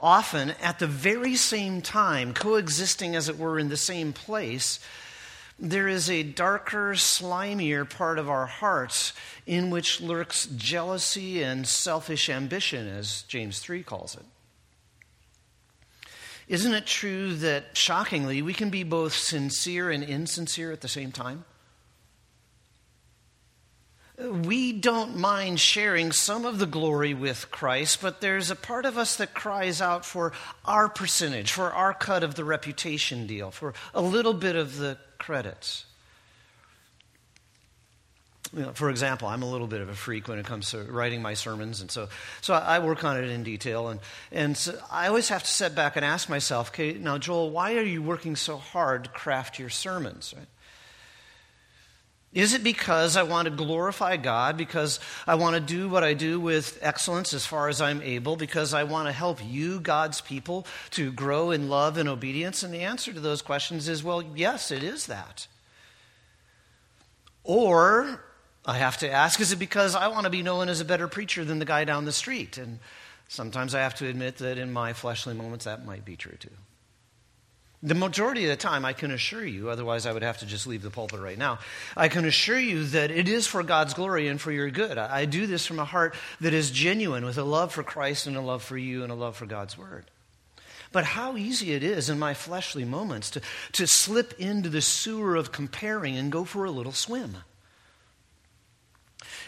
often 0.00 0.52
at 0.62 0.78
the 0.78 0.86
very 0.86 1.36
same 1.36 1.82
time, 1.82 2.32
coexisting 2.32 3.14
as 3.14 3.28
it 3.28 3.38
were 3.38 3.58
in 3.58 3.68
the 3.68 3.76
same 3.76 4.14
place, 4.14 4.80
there 5.58 5.88
is 5.88 6.10
a 6.10 6.22
darker, 6.22 6.92
slimier 6.94 7.88
part 7.88 8.18
of 8.18 8.28
our 8.28 8.46
hearts 8.46 9.12
in 9.46 9.70
which 9.70 10.00
lurks 10.00 10.46
jealousy 10.46 11.42
and 11.42 11.66
selfish 11.66 12.28
ambition, 12.28 12.88
as 12.88 13.22
James 13.22 13.60
3 13.60 13.82
calls 13.82 14.16
it. 14.16 14.24
Isn't 16.46 16.74
it 16.74 16.86
true 16.86 17.34
that, 17.36 17.76
shockingly, 17.76 18.42
we 18.42 18.52
can 18.52 18.68
be 18.68 18.82
both 18.82 19.14
sincere 19.14 19.90
and 19.90 20.04
insincere 20.04 20.72
at 20.72 20.82
the 20.82 20.88
same 20.88 21.12
time? 21.12 21.44
we 24.16 24.72
don't 24.72 25.16
mind 25.16 25.58
sharing 25.58 26.12
some 26.12 26.44
of 26.44 26.58
the 26.58 26.66
glory 26.66 27.14
with 27.14 27.50
Christ, 27.50 28.00
but 28.00 28.20
there's 28.20 28.50
a 28.50 28.56
part 28.56 28.86
of 28.86 28.96
us 28.96 29.16
that 29.16 29.34
cries 29.34 29.80
out 29.80 30.04
for 30.04 30.32
our 30.64 30.88
percentage, 30.88 31.50
for 31.50 31.72
our 31.72 31.92
cut 31.92 32.22
of 32.22 32.36
the 32.36 32.44
reputation 32.44 33.26
deal, 33.26 33.50
for 33.50 33.74
a 33.92 34.00
little 34.00 34.32
bit 34.32 34.54
of 34.54 34.76
the 34.76 34.98
credits. 35.18 35.86
You 38.54 38.62
know, 38.62 38.72
for 38.72 38.88
example, 38.88 39.26
I'm 39.26 39.42
a 39.42 39.50
little 39.50 39.66
bit 39.66 39.80
of 39.80 39.88
a 39.88 39.94
freak 39.94 40.28
when 40.28 40.38
it 40.38 40.46
comes 40.46 40.70
to 40.70 40.82
writing 40.84 41.20
my 41.20 41.34
sermons, 41.34 41.80
and 41.80 41.90
so, 41.90 42.08
so 42.40 42.54
I 42.54 42.78
work 42.78 43.02
on 43.02 43.16
it 43.16 43.28
in 43.28 43.42
detail. 43.42 43.88
And, 43.88 44.00
and 44.30 44.56
so 44.56 44.78
I 44.92 45.08
always 45.08 45.28
have 45.30 45.42
to 45.42 45.50
sit 45.50 45.74
back 45.74 45.96
and 45.96 46.04
ask 46.04 46.28
myself, 46.28 46.68
okay, 46.68 46.92
now, 46.92 47.18
Joel, 47.18 47.50
why 47.50 47.74
are 47.74 47.82
you 47.82 48.00
working 48.02 48.36
so 48.36 48.56
hard 48.56 49.04
to 49.04 49.10
craft 49.10 49.58
your 49.58 49.70
sermons? 49.70 50.34
Right? 50.36 50.46
Is 52.34 52.52
it 52.52 52.64
because 52.64 53.16
I 53.16 53.22
want 53.22 53.46
to 53.46 53.50
glorify 53.52 54.16
God, 54.16 54.56
because 54.56 54.98
I 55.24 55.36
want 55.36 55.54
to 55.54 55.60
do 55.60 55.88
what 55.88 56.02
I 56.02 56.14
do 56.14 56.40
with 56.40 56.78
excellence 56.82 57.32
as 57.32 57.46
far 57.46 57.68
as 57.68 57.80
I'm 57.80 58.02
able, 58.02 58.34
because 58.34 58.74
I 58.74 58.82
want 58.82 59.06
to 59.06 59.12
help 59.12 59.38
you, 59.44 59.78
God's 59.78 60.20
people, 60.20 60.66
to 60.90 61.12
grow 61.12 61.52
in 61.52 61.68
love 61.68 61.96
and 61.96 62.08
obedience? 62.08 62.64
And 62.64 62.74
the 62.74 62.80
answer 62.80 63.12
to 63.12 63.20
those 63.20 63.40
questions 63.40 63.88
is 63.88 64.02
well, 64.02 64.20
yes, 64.34 64.72
it 64.72 64.82
is 64.82 65.06
that. 65.06 65.46
Or 67.44 68.24
I 68.66 68.78
have 68.78 68.98
to 68.98 69.10
ask, 69.10 69.38
is 69.40 69.52
it 69.52 69.58
because 69.60 69.94
I 69.94 70.08
want 70.08 70.24
to 70.24 70.30
be 70.30 70.42
known 70.42 70.68
as 70.68 70.80
a 70.80 70.84
better 70.84 71.06
preacher 71.06 71.44
than 71.44 71.60
the 71.60 71.64
guy 71.64 71.84
down 71.84 72.04
the 72.04 72.12
street? 72.12 72.58
And 72.58 72.80
sometimes 73.28 73.76
I 73.76 73.80
have 73.80 73.94
to 73.96 74.08
admit 74.08 74.38
that 74.38 74.58
in 74.58 74.72
my 74.72 74.92
fleshly 74.92 75.34
moments 75.34 75.66
that 75.66 75.86
might 75.86 76.04
be 76.04 76.16
true 76.16 76.36
too. 76.40 76.50
The 77.84 77.94
majority 77.94 78.44
of 78.44 78.48
the 78.48 78.56
time, 78.56 78.86
I 78.86 78.94
can 78.94 79.10
assure 79.10 79.44
you, 79.44 79.68
otherwise 79.68 80.06
I 80.06 80.12
would 80.12 80.22
have 80.22 80.38
to 80.38 80.46
just 80.46 80.66
leave 80.66 80.80
the 80.80 80.88
pulpit 80.88 81.20
right 81.20 81.36
now. 81.36 81.58
I 81.94 82.08
can 82.08 82.24
assure 82.24 82.58
you 82.58 82.84
that 82.86 83.10
it 83.10 83.28
is 83.28 83.46
for 83.46 83.62
God's 83.62 83.92
glory 83.92 84.26
and 84.26 84.40
for 84.40 84.50
your 84.50 84.70
good. 84.70 84.96
I, 84.96 85.26
do 85.26 85.46
this 85.46 85.66
from 85.66 85.78
a 85.78 85.84
heart 85.84 86.14
that 86.40 86.54
is 86.54 86.70
genuine 86.70 87.26
with 87.26 87.36
a 87.36 87.44
love 87.44 87.72
for 87.72 87.82
Christ 87.82 88.26
and 88.26 88.38
a 88.38 88.40
love 88.40 88.62
for 88.62 88.78
you 88.78 89.02
and 89.02 89.12
a 89.12 89.14
love 89.14 89.36
for 89.36 89.44
God's 89.44 89.76
word. 89.76 90.06
But 90.92 91.04
how 91.04 91.36
easy 91.36 91.72
it 91.72 91.82
is 91.82 92.08
in 92.08 92.18
my 92.18 92.32
fleshly 92.32 92.86
moments 92.86 93.28
to, 93.32 93.42
to 93.72 93.86
slip 93.86 94.32
into 94.40 94.70
the 94.70 94.80
sewer 94.80 95.36
of 95.36 95.52
comparing 95.52 96.16
and 96.16 96.32
go 96.32 96.44
for 96.44 96.64
a 96.64 96.70
little 96.70 96.92
swim. 96.92 97.36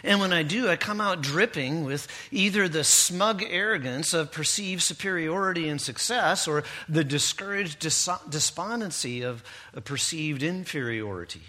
And 0.03 0.19
when 0.19 0.33
I 0.33 0.43
do, 0.43 0.69
I 0.69 0.75
come 0.75 1.01
out 1.01 1.21
dripping 1.21 1.83
with 1.83 2.07
either 2.31 2.67
the 2.67 2.83
smug 2.83 3.43
arrogance 3.47 4.13
of 4.13 4.31
perceived 4.31 4.81
superiority 4.81 5.67
and 5.67 5.81
success 5.81 6.47
or 6.47 6.63
the 6.87 7.03
discouraged 7.03 7.79
despondency 7.79 9.23
of 9.23 9.43
perceived 9.83 10.43
inferiority. 10.43 11.41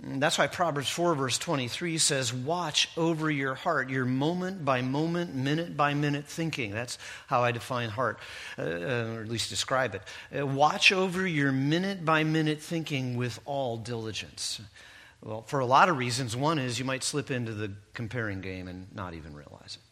And 0.00 0.22
that's 0.22 0.38
why 0.38 0.46
Proverbs 0.46 0.88
4, 0.88 1.16
verse 1.16 1.38
23 1.38 1.98
says, 1.98 2.32
Watch 2.32 2.88
over 2.96 3.28
your 3.28 3.56
heart, 3.56 3.90
your 3.90 4.04
moment 4.04 4.64
by 4.64 4.80
moment, 4.80 5.34
minute 5.34 5.76
by 5.76 5.92
minute 5.94 6.26
thinking. 6.26 6.70
That's 6.70 6.98
how 7.26 7.42
I 7.42 7.50
define 7.50 7.88
heart, 7.88 8.20
uh, 8.56 8.62
uh 8.62 9.14
or 9.16 9.22
at 9.22 9.28
least 9.28 9.50
describe 9.50 9.96
it. 9.96 10.02
Uh, 10.36 10.46
watch 10.46 10.92
over 10.92 11.26
your 11.26 11.50
minute 11.50 12.04
by 12.04 12.22
minute 12.22 12.60
thinking 12.60 13.16
with 13.16 13.40
all 13.44 13.76
diligence. 13.76 14.60
Well, 15.22 15.42
for 15.42 15.60
a 15.60 15.66
lot 15.66 15.88
of 15.88 15.98
reasons. 15.98 16.36
One 16.36 16.58
is 16.58 16.78
you 16.78 16.84
might 16.84 17.02
slip 17.02 17.30
into 17.30 17.52
the 17.52 17.72
comparing 17.92 18.40
game 18.40 18.68
and 18.68 18.86
not 18.94 19.14
even 19.14 19.34
realize 19.34 19.76
it. 19.76 19.82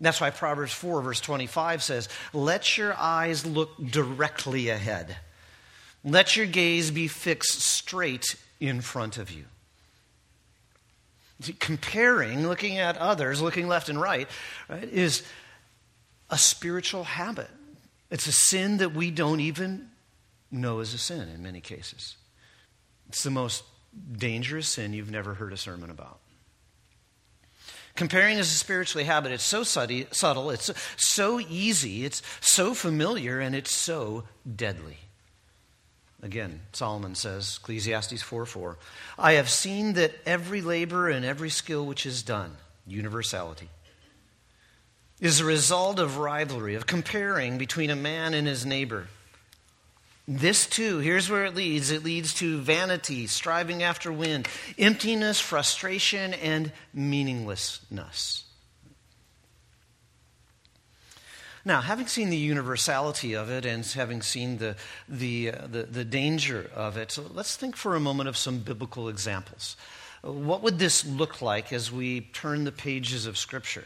That's 0.00 0.20
why 0.20 0.30
Proverbs 0.30 0.72
4, 0.72 1.02
verse 1.02 1.20
25 1.20 1.82
says, 1.82 2.08
Let 2.32 2.76
your 2.76 2.94
eyes 2.94 3.46
look 3.46 3.70
directly 3.90 4.68
ahead. 4.68 5.16
Let 6.02 6.36
your 6.36 6.46
gaze 6.46 6.90
be 6.90 7.08
fixed 7.08 7.60
straight 7.60 8.36
in 8.60 8.80
front 8.80 9.16
of 9.18 9.30
you. 9.30 9.44
Comparing, 11.58 12.46
looking 12.46 12.78
at 12.78 12.96
others, 12.96 13.40
looking 13.40 13.68
left 13.68 13.88
and 13.88 14.00
right, 14.00 14.28
right, 14.68 14.84
is 14.84 15.22
a 16.30 16.38
spiritual 16.38 17.04
habit. 17.04 17.50
It's 18.10 18.26
a 18.26 18.32
sin 18.32 18.78
that 18.78 18.94
we 18.94 19.10
don't 19.10 19.40
even 19.40 19.90
know 20.50 20.80
is 20.80 20.94
a 20.94 20.98
sin 20.98 21.28
in 21.28 21.42
many 21.42 21.60
cases. 21.60 22.16
It's 23.08 23.22
the 23.22 23.30
most 23.30 23.64
dangerous 24.16 24.68
sin 24.68 24.92
you've 24.92 25.10
never 25.10 25.34
heard 25.34 25.52
a 25.52 25.56
sermon 25.56 25.90
about. 25.90 26.18
Comparing 27.96 28.38
is 28.38 28.50
a 28.50 28.56
spiritual 28.56 29.04
habit. 29.04 29.30
It's 29.30 29.44
so 29.44 29.62
subtle, 29.62 30.50
it's 30.50 30.70
so 30.96 31.40
easy, 31.40 32.04
it's 32.04 32.22
so 32.40 32.74
familiar, 32.74 33.38
and 33.38 33.54
it's 33.54 33.72
so 33.72 34.24
deadly. 34.56 34.98
Again, 36.20 36.62
Solomon 36.72 37.14
says, 37.14 37.60
Ecclesiastes 37.62 38.22
4 38.22 38.46
4, 38.46 38.78
I 39.18 39.32
have 39.34 39.50
seen 39.50 39.92
that 39.92 40.12
every 40.26 40.60
labor 40.60 41.08
and 41.08 41.24
every 41.24 41.50
skill 41.50 41.86
which 41.86 42.06
is 42.06 42.22
done, 42.22 42.56
universality, 42.86 43.68
is 45.20 45.38
a 45.38 45.44
result 45.44 46.00
of 46.00 46.16
rivalry, 46.16 46.74
of 46.74 46.86
comparing 46.86 47.58
between 47.58 47.90
a 47.90 47.96
man 47.96 48.34
and 48.34 48.48
his 48.48 48.66
neighbor. 48.66 49.06
This 50.26 50.66
too, 50.66 50.98
here's 50.98 51.28
where 51.28 51.44
it 51.44 51.54
leads 51.54 51.90
it 51.90 52.02
leads 52.02 52.32
to 52.34 52.58
vanity, 52.58 53.26
striving 53.26 53.82
after 53.82 54.10
wind, 54.10 54.48
emptiness, 54.78 55.38
frustration, 55.38 56.32
and 56.34 56.72
meaninglessness. 56.94 58.44
Now, 61.66 61.80
having 61.80 62.06
seen 62.06 62.30
the 62.30 62.36
universality 62.36 63.34
of 63.34 63.50
it 63.50 63.64
and 63.64 63.84
having 63.84 64.22
seen 64.22 64.58
the, 64.58 64.76
the, 65.08 65.50
uh, 65.52 65.66
the, 65.66 65.82
the, 65.84 66.04
danger 66.04 66.70
of 66.74 66.98
it, 66.98 67.18
let's 67.32 67.56
think 67.56 67.74
for 67.74 67.94
a 67.94 68.00
moment 68.00 68.28
of 68.28 68.36
some 68.36 68.58
biblical 68.58 69.08
examples. 69.08 69.76
What 70.22 70.62
would 70.62 70.78
this 70.78 71.06
look 71.06 71.40
like 71.40 71.72
as 71.72 71.90
we 71.90 72.22
turn 72.32 72.64
the 72.64 72.72
pages 72.72 73.24
of 73.24 73.38
Scripture? 73.38 73.84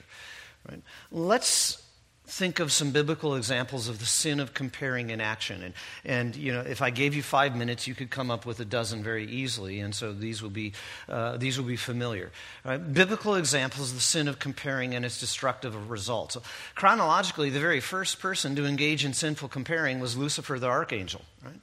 Right? 0.69 0.83
Let's 1.13 1.81
think 2.29 2.61
of 2.61 2.71
some 2.71 2.91
biblical 2.91 3.35
examples 3.35 3.89
of 3.89 3.99
the 3.99 4.07
sin 4.07 4.39
of 4.39 4.53
comparing 4.53 5.11
in 5.11 5.21
action. 5.21 5.63
And, 5.63 5.75
and 6.05 6.37
you 6.37 6.53
know, 6.53 6.61
if 6.61 6.83
I 6.83 6.91
gave 6.91 7.15
you 7.15 7.23
five 7.23 7.57
minutes, 7.57 7.87
you 7.87 7.95
could 7.95 8.11
come 8.11 8.31
up 8.31 8.45
with 8.45 8.61
a 8.61 8.65
dozen 8.65 9.03
very 9.03 9.27
easily. 9.27 9.81
And 9.81 9.95
so 9.95 10.13
these 10.13 10.43
will 10.43 10.51
be, 10.51 10.73
uh, 11.09 11.37
these 11.39 11.59
will 11.59 11.67
be 11.67 11.77
familiar. 11.77 12.31
Right? 12.65 12.77
Biblical 12.93 13.35
examples 13.35 13.91
of 13.91 13.97
the 13.97 14.03
sin 14.03 14.29
of 14.29 14.39
comparing 14.39 14.95
and 14.95 15.05
its 15.05 15.19
destructive 15.19 15.91
results. 15.91 16.35
So 16.35 16.43
chronologically, 16.75 17.51
the 17.51 17.61
very 17.61 17.81
first 17.81 18.21
person 18.21 18.55
to 18.57 18.67
engage 18.67 19.05
in 19.05 19.15
sinful 19.15 19.49
comparing 19.49 19.99
was 19.99 20.17
Lucifer 20.17 20.59
the 20.59 20.69
archangel. 20.69 21.23
Right? 21.45 21.61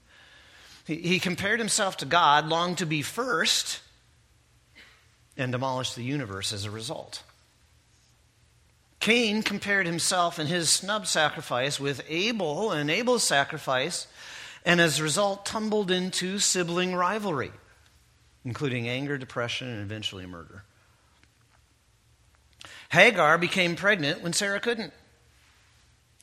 He, 0.85 0.95
he 0.95 1.19
compared 1.19 1.59
himself 1.59 1.97
to 1.97 2.05
God, 2.05 2.47
longed 2.47 2.79
to 2.79 2.85
be 2.85 3.01
first, 3.01 3.81
and 5.37 5.51
demolished 5.51 5.95
the 5.95 6.03
universe 6.03 6.53
as 6.53 6.65
a 6.65 6.71
result. 6.71 7.21
Cain 9.05 9.43
compared 9.43 9.85
himself 9.85 10.39
and 10.39 10.49
his 10.49 10.67
snub 10.67 11.05
sacrifice 11.05 11.79
with 11.79 12.01
Abel 12.09 12.71
and 12.71 12.89
Abel's 12.89 13.23
sacrifice, 13.23 14.07
and 14.65 14.81
as 14.81 14.99
a 14.99 15.03
result, 15.03 15.45
tumbled 15.45 15.91
into 15.91 16.39
sibling 16.39 16.95
rivalry, 16.95 17.51
including 18.43 18.89
anger, 18.89 19.15
depression, 19.19 19.67
and 19.67 19.83
eventually 19.83 20.25
murder. 20.25 20.63
Hagar 22.89 23.37
became 23.37 23.75
pregnant 23.75 24.23
when 24.23 24.33
Sarah 24.33 24.59
couldn't 24.59 24.91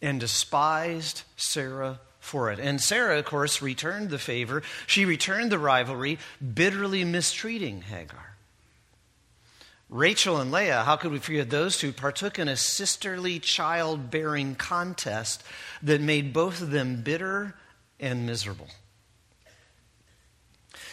and 0.03 0.19
despised 0.19 1.23
Sarah 1.37 2.01
for 2.19 2.51
it. 2.51 2.59
And 2.59 2.81
Sarah, 2.81 3.21
of 3.21 3.27
course, 3.27 3.63
returned 3.63 4.11
the 4.11 4.19
favor. 4.19 4.61
She 4.89 5.05
returned 5.05 5.53
the 5.53 5.59
rivalry, 5.61 6.19
bitterly 6.53 7.05
mistreating 7.05 7.83
Hagar. 7.83 8.32
Rachel 9.93 10.41
and 10.41 10.51
Leah, 10.51 10.85
how 10.85 10.97
could 10.97 11.13
we 11.13 11.19
forget 11.19 11.51
those 11.51 11.77
two, 11.77 11.93
partook 11.93 12.39
in 12.39 12.49
a 12.49 12.57
sisterly 12.57 13.39
childbearing 13.39 14.55
contest 14.55 15.45
that 15.83 16.01
made 16.01 16.33
both 16.33 16.63
of 16.63 16.71
them 16.71 17.03
bitter 17.03 17.55
and 18.01 18.25
miserable. 18.25 18.69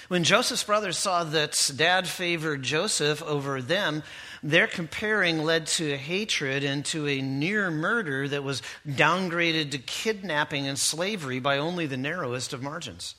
When 0.09 0.25
Joseph's 0.25 0.65
brothers 0.65 0.97
saw 0.97 1.23
that 1.23 1.71
dad 1.77 2.09
favored 2.09 2.61
Joseph 2.61 3.23
over 3.23 3.61
them, 3.61 4.03
their 4.43 4.67
comparing 4.67 5.45
led 5.45 5.67
to 5.67 5.95
hatred 5.95 6.65
and 6.65 6.83
to 6.87 7.07
a 7.07 7.21
near 7.21 7.71
murder 7.71 8.27
that 8.27 8.43
was 8.43 8.61
downgraded 8.85 9.71
to 9.71 9.77
kidnapping 9.77 10.67
and 10.67 10.77
slavery 10.77 11.39
by 11.39 11.57
only 11.57 11.85
the 11.85 11.95
narrowest 11.95 12.51
of 12.51 12.61
margins. 12.61 13.15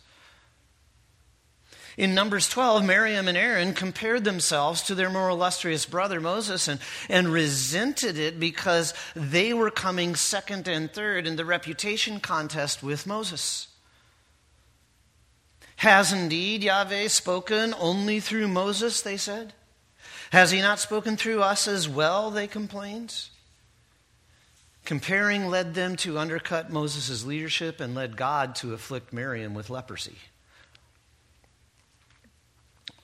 In 2.01 2.15
Numbers 2.15 2.49
12, 2.49 2.83
Miriam 2.83 3.29
and 3.29 3.37
Aaron 3.37 3.75
compared 3.75 4.25
themselves 4.25 4.81
to 4.85 4.95
their 4.95 5.11
more 5.11 5.29
illustrious 5.29 5.85
brother 5.85 6.19
Moses 6.19 6.67
and, 6.67 6.81
and 7.11 7.31
resented 7.31 8.17
it 8.17 8.41
because 8.41 8.95
they 9.15 9.53
were 9.53 9.71
coming 9.71 10.17
second 10.17 10.67
and 10.67 10.91
third 10.91 11.27
in 11.27 11.37
the 11.37 11.45
reputation 11.45 12.19
contest 12.19 12.83
with 12.83 13.07
Moses. 13.07 13.69
Has 15.77 16.11
indeed 16.11 16.65
Yahweh 16.65 17.09
spoken 17.09 17.75
only 17.79 18.19
through 18.19 18.49
Moses, 18.49 19.03
they 19.03 19.19
said? 19.19 19.53
Has 20.33 20.53
he 20.53 20.63
not 20.63 20.81
spoken 20.81 21.19
through 21.19 21.43
us 21.43 21.69
as 21.69 21.87
well, 21.87 22.31
they 22.31 22.47
complained? 22.47 23.15
Comparing 24.87 25.49
led 25.49 25.75
them 25.75 25.97
to 25.97 26.19
undercut 26.19 26.73
Moses' 26.73 27.27
leadership 27.27 27.79
and 27.79 27.95
led 27.95 28.17
God 28.17 28.55
to 28.55 28.73
afflict 28.73 29.13
Miriam 29.13 29.53
with 29.53 29.69
leprosy. 29.69 30.17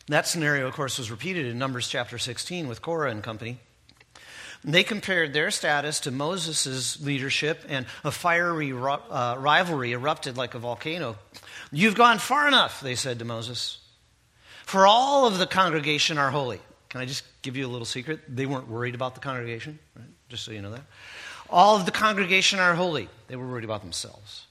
That 0.09 0.27
scenario, 0.29 0.69
of 0.69 0.75
course, 0.75 0.99
was 0.99 1.11
repeated 1.11 1.47
in 1.47 1.59
Numbers 1.59 1.89
chapter 1.89 2.17
16 2.17 2.69
with 2.69 2.81
Korah 2.81 3.11
and 3.11 3.23
company. 3.23 3.59
They 4.63 4.85
compared 4.85 5.33
their 5.33 5.51
status 5.51 6.01
to 6.01 6.11
Moses' 6.11 7.01
leadership, 7.01 7.65
and 7.69 7.87
a 8.05 8.11
fiery 8.11 8.73
uh, 8.73 9.37
rivalry 9.39 9.93
erupted 9.93 10.37
like 10.37 10.55
a 10.55 10.59
volcano. 10.59 11.17
You've 11.73 11.95
gone 11.95 12.19
far 12.19 12.49
enough, 12.49 12.81
they 12.81 12.95
said 12.95 13.19
to 13.19 13.25
Moses. 13.25 13.79
For 14.65 14.87
all 14.87 15.27
of 15.27 15.39
the 15.39 15.47
congregation 15.47 16.19
are 16.19 16.31
holy. 16.31 16.61
Can 16.89 17.01
I 17.01 17.05
just 17.05 17.25
give 17.43 17.57
you 17.57 17.67
a 17.67 17.69
little 17.69 17.85
secret? 17.85 18.21
They 18.29 18.47
weren't 18.47 18.69
worried 18.69 18.95
about 18.95 19.15
the 19.15 19.21
congregation, 19.21 19.79
right? 19.95 20.07
just 20.29 20.45
so 20.45 20.53
you 20.53 20.63
know 20.63 20.73
that. 20.73 20.83
All 21.49 21.77
of 21.77 21.85
the 21.85 21.93
congregation 21.93 22.59
are 22.59 22.75
holy. 22.75 23.09
They 23.29 23.37
were 23.37 23.47
worried 23.47 23.65
about 23.65 23.83
themselves. 23.83 24.47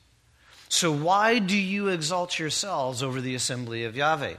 So 0.69 0.91
why 0.91 1.39
do 1.39 1.57
you 1.57 1.89
exalt 1.89 2.39
yourselves 2.39 3.03
over 3.03 3.19
the 3.21 3.35
assembly 3.35 3.83
of 3.83 3.95
Yahweh? 3.95 4.35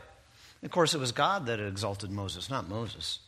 Of 0.67 0.73
course, 0.73 0.95
it 0.95 1.01
was 1.01 1.13
God 1.13 1.47
that 1.47 1.61
exalted 1.61 2.11
Moses, 2.11 2.51
not 2.51 2.69
Moses. 2.69 3.21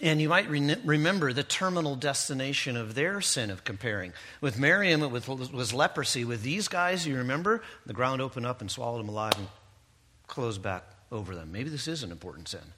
And 0.00 0.18
you 0.18 0.30
might 0.30 0.48
re- 0.48 0.76
remember 0.82 1.34
the 1.34 1.42
terminal 1.42 1.94
destination 1.94 2.74
of 2.74 2.94
their 2.94 3.20
sin 3.20 3.50
of 3.50 3.64
comparing. 3.64 4.14
With 4.40 4.58
Miriam, 4.58 5.02
it 5.02 5.10
was, 5.10 5.28
was, 5.28 5.74
leprosy. 5.74 6.24
With 6.24 6.42
these 6.42 6.68
guys, 6.68 7.06
you 7.06 7.18
remember, 7.18 7.62
the 7.84 7.92
ground 7.92 8.22
opened 8.22 8.46
up 8.46 8.62
and 8.62 8.70
swallowed 8.70 9.00
them 9.00 9.10
alive 9.10 9.34
and 9.36 9.48
closed 10.26 10.62
back 10.62 10.84
over 11.12 11.34
them. 11.34 11.52
Maybe 11.52 11.68
this 11.68 11.86
is 11.86 12.02
an 12.02 12.10
important 12.10 12.48
sin. 12.48 12.72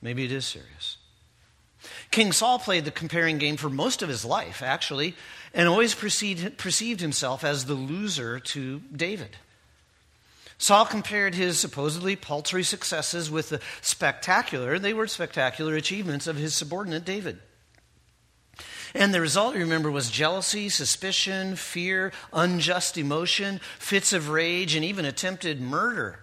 Maybe 0.00 0.24
it 0.24 0.30
is 0.30 0.46
serious. 0.46 0.98
King 2.12 2.30
Saul 2.30 2.60
played 2.60 2.84
the 2.84 2.92
comparing 2.92 3.38
game 3.38 3.56
for 3.56 3.68
most 3.68 4.02
of 4.02 4.08
his 4.08 4.24
life, 4.24 4.62
actually, 4.62 5.16
and 5.52 5.66
always 5.66 5.96
perceived, 5.96 6.58
perceived 6.58 7.00
himself 7.00 7.42
as 7.42 7.64
the 7.64 7.74
loser 7.74 8.38
to 8.38 8.82
David. 8.94 9.36
Saul 10.58 10.86
compared 10.86 11.34
his 11.34 11.58
supposedly 11.58 12.16
paltry 12.16 12.62
successes 12.62 13.30
with 13.30 13.50
the 13.50 13.60
spectacular, 13.82 14.78
they 14.78 14.94
were 14.94 15.06
spectacular 15.06 15.74
achievements 15.74 16.26
of 16.26 16.36
his 16.36 16.54
subordinate 16.54 17.04
David. 17.04 17.40
And 18.94 19.12
the 19.12 19.20
result, 19.20 19.54
you 19.54 19.60
remember, 19.60 19.90
was 19.90 20.10
jealousy, 20.10 20.70
suspicion, 20.70 21.56
fear, 21.56 22.12
unjust 22.32 22.96
emotion, 22.96 23.60
fits 23.78 24.14
of 24.14 24.30
rage, 24.30 24.74
and 24.74 24.84
even 24.84 25.04
attempted 25.04 25.60
murder. 25.60 26.20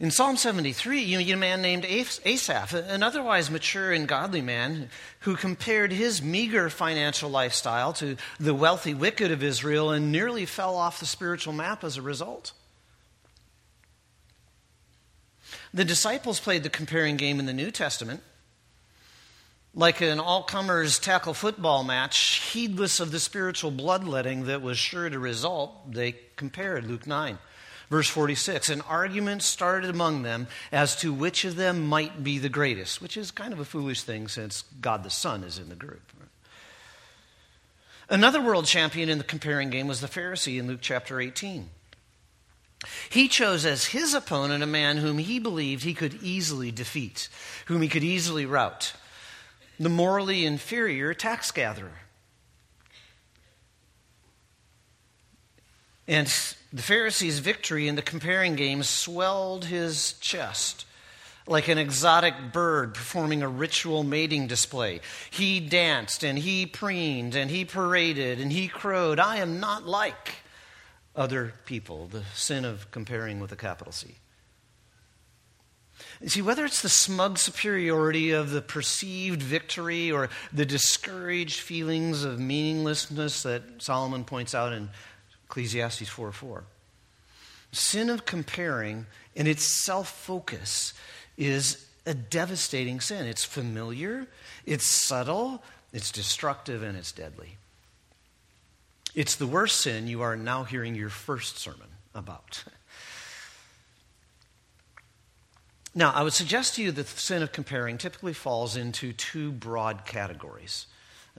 In 0.00 0.12
Psalm 0.12 0.36
73, 0.36 1.00
you 1.00 1.24
get 1.24 1.32
a 1.32 1.36
man 1.36 1.60
named 1.60 1.84
Asaph, 1.84 2.72
an 2.72 3.02
otherwise 3.02 3.50
mature 3.50 3.92
and 3.92 4.06
godly 4.06 4.40
man 4.40 4.90
who 5.20 5.34
compared 5.34 5.90
his 5.90 6.22
meager 6.22 6.70
financial 6.70 7.28
lifestyle 7.28 7.92
to 7.94 8.16
the 8.38 8.54
wealthy 8.54 8.94
wicked 8.94 9.32
of 9.32 9.42
Israel 9.42 9.90
and 9.90 10.12
nearly 10.12 10.46
fell 10.46 10.76
off 10.76 11.00
the 11.00 11.06
spiritual 11.06 11.52
map 11.52 11.82
as 11.82 11.96
a 11.96 12.02
result. 12.02 12.52
The 15.74 15.84
disciples 15.84 16.38
played 16.38 16.62
the 16.62 16.70
comparing 16.70 17.16
game 17.16 17.40
in 17.40 17.46
the 17.46 17.52
New 17.52 17.72
Testament. 17.72 18.22
Like 19.74 20.00
an 20.00 20.20
all 20.20 20.44
comers 20.44 21.00
tackle 21.00 21.34
football 21.34 21.82
match, 21.82 22.40
heedless 22.52 23.00
of 23.00 23.10
the 23.10 23.20
spiritual 23.20 23.72
bloodletting 23.72 24.44
that 24.44 24.62
was 24.62 24.78
sure 24.78 25.10
to 25.10 25.18
result, 25.18 25.92
they 25.92 26.14
compared 26.36 26.86
Luke 26.86 27.06
9. 27.06 27.38
Verse 27.90 28.08
46 28.08 28.68
An 28.68 28.80
argument 28.82 29.42
started 29.42 29.90
among 29.90 30.22
them 30.22 30.46
as 30.70 30.96
to 30.96 31.12
which 31.12 31.44
of 31.44 31.56
them 31.56 31.86
might 31.86 32.22
be 32.22 32.38
the 32.38 32.48
greatest, 32.48 33.00
which 33.00 33.16
is 33.16 33.30
kind 33.30 33.52
of 33.52 33.60
a 33.60 33.64
foolish 33.64 34.02
thing 34.02 34.28
since 34.28 34.64
God 34.80 35.04
the 35.04 35.10
Son 35.10 35.44
is 35.44 35.58
in 35.58 35.68
the 35.68 35.74
group. 35.74 36.02
Another 38.10 38.40
world 38.40 38.64
champion 38.64 39.08
in 39.10 39.18
the 39.18 39.24
comparing 39.24 39.68
game 39.68 39.86
was 39.86 40.00
the 40.00 40.06
Pharisee 40.06 40.58
in 40.58 40.66
Luke 40.66 40.80
chapter 40.80 41.20
18. 41.20 41.68
He 43.10 43.28
chose 43.28 43.66
as 43.66 43.86
his 43.86 44.14
opponent 44.14 44.62
a 44.62 44.66
man 44.66 44.98
whom 44.98 45.18
he 45.18 45.38
believed 45.38 45.82
he 45.82 45.94
could 45.94 46.22
easily 46.22 46.70
defeat, 46.70 47.28
whom 47.66 47.82
he 47.82 47.88
could 47.88 48.04
easily 48.04 48.46
rout 48.46 48.94
the 49.80 49.88
morally 49.88 50.44
inferior 50.44 51.14
tax 51.14 51.50
gatherer. 51.50 52.00
And 56.08 56.26
the 56.72 56.82
Pharisee's 56.82 57.38
victory 57.38 57.86
in 57.86 57.94
the 57.94 58.02
comparing 58.02 58.56
game 58.56 58.82
swelled 58.82 59.66
his 59.66 60.14
chest 60.14 60.86
like 61.46 61.68
an 61.68 61.78
exotic 61.78 62.34
bird 62.52 62.94
performing 62.94 63.42
a 63.42 63.48
ritual 63.48 64.04
mating 64.04 64.46
display. 64.46 65.00
He 65.30 65.60
danced 65.60 66.22
and 66.22 66.38
he 66.38 66.66
preened 66.66 67.34
and 67.34 67.50
he 67.50 67.64
paraded 67.64 68.40
and 68.40 68.52
he 68.52 68.68
crowed, 68.68 69.18
I 69.18 69.36
am 69.36 69.60
not 69.60 69.86
like 69.86 70.36
other 71.16 71.54
people, 71.64 72.06
the 72.06 72.22
sin 72.34 72.64
of 72.64 72.90
comparing 72.90 73.40
with 73.40 73.50
a 73.52 73.56
capital 73.56 73.92
C. 73.92 74.16
You 76.20 76.28
see, 76.28 76.42
whether 76.42 76.64
it's 76.64 76.82
the 76.82 76.88
smug 76.88 77.38
superiority 77.38 78.30
of 78.30 78.50
the 78.50 78.62
perceived 78.62 79.42
victory 79.42 80.10
or 80.12 80.30
the 80.52 80.66
discouraged 80.66 81.60
feelings 81.60 82.24
of 82.24 82.38
meaninglessness 82.38 83.42
that 83.42 83.62
Solomon 83.78 84.24
points 84.24 84.54
out 84.54 84.72
in 84.72 84.90
Ecclesiastes 85.48 86.08
4 86.08 86.32
4. 86.32 86.64
Sin 87.72 88.10
of 88.10 88.26
comparing 88.26 89.06
and 89.34 89.48
its 89.48 89.64
self 89.64 90.08
focus 90.10 90.94
is 91.36 91.86
a 92.06 92.14
devastating 92.14 93.00
sin. 93.00 93.26
It's 93.26 93.44
familiar, 93.44 94.26
it's 94.66 94.86
subtle, 94.86 95.62
it's 95.92 96.10
destructive, 96.10 96.82
and 96.82 96.96
it's 96.96 97.12
deadly. 97.12 97.56
It's 99.14 99.36
the 99.36 99.46
worst 99.46 99.80
sin 99.80 100.06
you 100.06 100.22
are 100.22 100.36
now 100.36 100.64
hearing 100.64 100.94
your 100.94 101.08
first 101.08 101.58
sermon 101.58 101.88
about. 102.14 102.64
Now, 105.94 106.12
I 106.12 106.22
would 106.22 106.34
suggest 106.34 106.76
to 106.76 106.82
you 106.82 106.92
that 106.92 107.06
the 107.06 107.18
sin 107.18 107.42
of 107.42 107.50
comparing 107.50 107.98
typically 107.98 108.32
falls 108.32 108.76
into 108.76 109.12
two 109.12 109.50
broad 109.50 110.04
categories. 110.04 110.86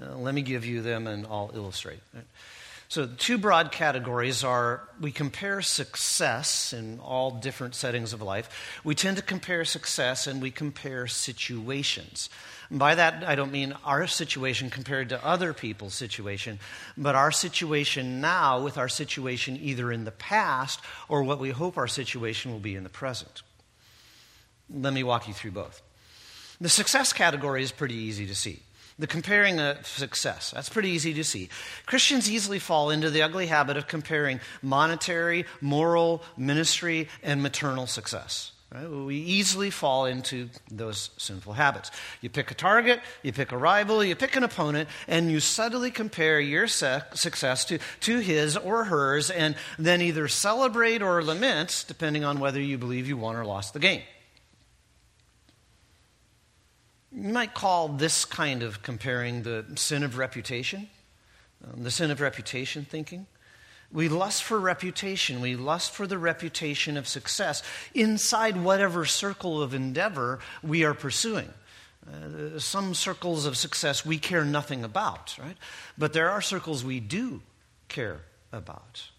Uh, 0.01 0.17
let 0.17 0.33
me 0.33 0.41
give 0.41 0.65
you 0.65 0.81
them 0.81 1.07
and 1.07 1.25
I'll 1.27 1.51
illustrate. 1.53 1.99
So, 2.89 3.05
two 3.05 3.37
broad 3.37 3.71
categories 3.71 4.43
are 4.43 4.89
we 4.99 5.11
compare 5.11 5.61
success 5.61 6.73
in 6.73 6.99
all 6.99 7.29
different 7.29 7.75
settings 7.75 8.13
of 8.13 8.21
life. 8.23 8.81
We 8.83 8.95
tend 8.95 9.17
to 9.17 9.23
compare 9.23 9.63
success 9.63 10.25
and 10.25 10.41
we 10.41 10.49
compare 10.49 11.05
situations. 11.05 12.31
And 12.71 12.79
by 12.79 12.95
that, 12.95 13.23
I 13.23 13.35
don't 13.35 13.51
mean 13.51 13.75
our 13.85 14.07
situation 14.07 14.71
compared 14.71 15.09
to 15.09 15.23
other 15.23 15.53
people's 15.53 15.93
situation, 15.93 16.57
but 16.97 17.13
our 17.13 17.31
situation 17.31 18.21
now 18.21 18.59
with 18.59 18.79
our 18.79 18.89
situation 18.89 19.59
either 19.61 19.91
in 19.91 20.05
the 20.05 20.11
past 20.11 20.79
or 21.07 21.21
what 21.21 21.39
we 21.39 21.51
hope 21.51 21.77
our 21.77 21.87
situation 21.87 22.51
will 22.51 22.59
be 22.59 22.73
in 22.73 22.81
the 22.81 22.89
present. 22.89 23.43
Let 24.67 24.93
me 24.93 25.03
walk 25.03 25.27
you 25.27 25.35
through 25.35 25.51
both. 25.51 25.83
The 26.59 26.69
success 26.69 27.13
category 27.13 27.61
is 27.61 27.71
pretty 27.71 27.95
easy 27.95 28.25
to 28.25 28.35
see 28.35 28.63
the 28.99 29.07
comparing 29.07 29.59
of 29.59 29.87
success. 29.87 30.51
That's 30.51 30.69
pretty 30.69 30.89
easy 30.89 31.13
to 31.13 31.23
see. 31.23 31.49
Christians 31.85 32.29
easily 32.29 32.59
fall 32.59 32.89
into 32.89 33.09
the 33.09 33.21
ugly 33.21 33.47
habit 33.47 33.77
of 33.77 33.87
comparing 33.87 34.41
monetary, 34.61 35.45
moral, 35.61 36.21
ministry, 36.37 37.07
and 37.23 37.41
maternal 37.41 37.87
success. 37.87 38.51
Right? 38.71 38.87
We 38.87 39.15
easily 39.15 39.71
fall 39.71 40.05
into 40.05 40.49
those 40.69 41.09
sinful 41.17 41.53
habits. 41.53 41.89
You 42.21 42.29
pick 42.29 42.51
a 42.51 42.53
target, 42.53 42.99
you 43.23 43.33
pick 43.33 43.51
a 43.51 43.57
rival, 43.57 44.03
you 44.03 44.15
pick 44.15 44.35
an 44.35 44.43
opponent, 44.43 44.89
and 45.07 45.31
you 45.31 45.39
subtly 45.39 45.89
compare 45.89 46.39
your 46.39 46.67
success 46.67 47.65
to, 47.65 47.79
to 48.01 48.19
his 48.19 48.55
or 48.57 48.83
hers, 48.83 49.31
and 49.31 49.55
then 49.79 50.01
either 50.01 50.27
celebrate 50.27 51.01
or 51.01 51.23
lament, 51.23 51.85
depending 51.87 52.23
on 52.23 52.39
whether 52.39 52.61
you 52.61 52.77
believe 52.77 53.07
you 53.07 53.17
won 53.17 53.35
or 53.35 53.43
lost 53.43 53.73
the 53.73 53.79
game. 53.79 54.03
You 57.11 57.33
might 57.33 57.53
call 57.53 57.87
this 57.87 58.25
kind 58.25 58.61
of 58.61 58.83
comparing 58.83 59.43
the 59.43 59.65
sin 59.75 60.03
of 60.03 60.17
reputation, 60.17 60.89
um, 61.63 61.83
the 61.83 61.91
sin 61.91 62.11
of 62.11 62.21
reputation 62.21 62.85
thinking. 62.85 63.25
We 63.91 64.07
lust 64.07 64.43
for 64.43 64.59
reputation. 64.59 65.41
We 65.41 65.55
lust 65.55 65.91
for 65.91 66.05
the 66.05 66.19
reputation 66.19 66.95
of 66.95 67.07
success 67.07 67.63
inside 67.95 68.55
whatever 68.57 69.05
circle 69.05 69.61
of 69.61 69.73
endeavor 69.73 70.39
we 70.61 70.83
are 70.83 70.93
pursuing. 70.93 71.51
Uh, 72.07 72.59
some 72.59 72.93
circles 72.93 73.45
of 73.45 73.57
success 73.57 74.05
we 74.05 74.17
care 74.17 74.45
nothing 74.45 74.83
about, 74.83 75.35
right? 75.39 75.57
But 75.97 76.13
there 76.13 76.29
are 76.29 76.41
circles 76.41 76.83
we 76.83 76.99
do 76.99 77.41
care 77.87 78.21
about. 78.51 79.09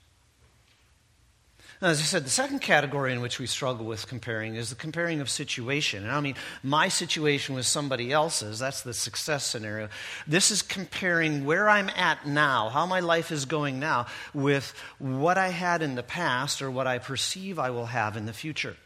Now, 1.83 1.89
as 1.89 2.01
I 2.01 2.03
said, 2.03 2.27
the 2.27 2.31
second 2.31 2.59
category 2.59 3.11
in 3.11 3.23
which 3.23 3.39
we 3.39 3.47
struggle 3.47 3.87
with 3.87 4.07
comparing 4.07 4.55
is 4.55 4.69
the 4.69 4.75
comparing 4.75 5.23
of 5.23 5.31
situation. 5.31 6.03
And 6.03 6.13
I 6.13 6.21
mean, 6.21 6.35
my 6.63 6.89
situation 6.89 7.55
with 7.55 7.65
somebody 7.65 8.13
else's, 8.13 8.59
that's 8.59 8.83
the 8.83 8.93
success 8.93 9.47
scenario. 9.47 9.89
This 10.27 10.51
is 10.51 10.61
comparing 10.61 11.47
where 11.47 11.71
I'm 11.71 11.89
at 11.91 12.27
now, 12.27 12.69
how 12.69 12.85
my 12.85 13.01
life 13.01 13.33
is 13.33 13.47
going 13.47 13.81
now, 13.81 14.07
with 14.35 14.75
what 14.99 15.39
I 15.39 15.49
had 15.49 15.81
in 15.81 15.95
the 15.95 16.03
past 16.03 16.61
or 16.61 16.71
what 16.71 16.87
I 16.87 16.99
perceive 16.99 17.59
I 17.59 17.71
will 17.71 17.87
have 17.87 18.15
in 18.15 18.27
the 18.27 18.35
future. 18.35 18.77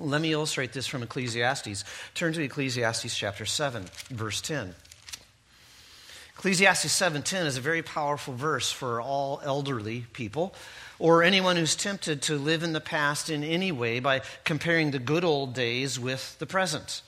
Let 0.00 0.20
me 0.20 0.32
illustrate 0.32 0.72
this 0.72 0.88
from 0.88 1.04
Ecclesiastes. 1.04 1.84
Turn 2.14 2.32
to 2.32 2.42
Ecclesiastes 2.42 3.16
chapter 3.16 3.46
7, 3.46 3.84
verse 4.10 4.40
10. 4.40 4.74
Ecclesiastes 6.36 6.92
7:10 6.92 7.46
is 7.46 7.56
a 7.56 7.60
very 7.60 7.82
powerful 7.82 8.34
verse 8.34 8.70
for 8.70 9.00
all 9.00 9.40
elderly 9.44 10.06
people. 10.12 10.54
or 11.00 11.24
anyone 11.24 11.56
who's 11.56 11.74
tempted 11.74 12.22
to 12.22 12.38
live 12.38 12.62
in 12.62 12.72
the 12.72 12.80
past 12.80 13.28
in 13.28 13.42
any 13.42 13.72
way 13.72 13.98
by 13.98 14.22
comparing 14.44 14.92
the 14.92 14.98
good 14.98 15.24
old 15.24 15.52
days 15.52 15.98
with 15.98 16.38
the 16.38 16.46
present. 16.46 17.02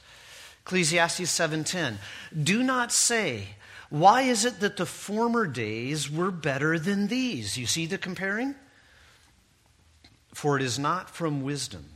Ecclesiastes 0.64 1.30
7:10 1.30 1.98
Do 2.42 2.64
not 2.64 2.92
say 2.92 3.56
why 3.88 4.22
is 4.22 4.44
it 4.44 4.60
that 4.60 4.76
the 4.76 4.86
former 4.86 5.46
days 5.46 6.10
were 6.10 6.30
better 6.32 6.78
than 6.78 7.06
these? 7.06 7.56
You 7.56 7.66
see 7.66 7.86
the 7.86 7.98
comparing? 7.98 8.56
For 10.34 10.56
it 10.56 10.62
is 10.62 10.78
not 10.78 11.08
from 11.08 11.42
wisdom 11.42 11.86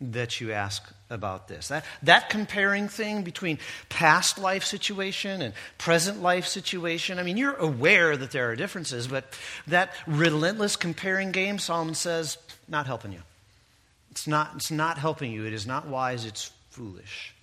that 0.00 0.40
you 0.40 0.52
ask 0.52 0.82
about 1.12 1.48
this. 1.48 1.68
That, 1.68 1.84
that 2.02 2.30
comparing 2.30 2.88
thing 2.88 3.22
between 3.22 3.58
past 3.88 4.38
life 4.38 4.64
situation 4.64 5.42
and 5.42 5.54
present 5.78 6.22
life 6.22 6.46
situation, 6.46 7.18
I 7.18 7.22
mean, 7.22 7.36
you're 7.36 7.54
aware 7.54 8.16
that 8.16 8.30
there 8.30 8.50
are 8.50 8.56
differences, 8.56 9.06
but 9.06 9.38
that 9.66 9.92
relentless 10.06 10.76
comparing 10.76 11.32
game, 11.32 11.58
Solomon 11.58 11.94
says, 11.94 12.38
not 12.68 12.86
helping 12.86 13.12
you. 13.12 13.22
It's 14.10 14.26
not, 14.26 14.52
it's 14.56 14.70
not 14.70 14.98
helping 14.98 15.32
you. 15.32 15.46
It 15.46 15.52
is 15.52 15.66
not 15.66 15.86
wise, 15.86 16.24
it's 16.24 16.50
foolish. 16.70 17.34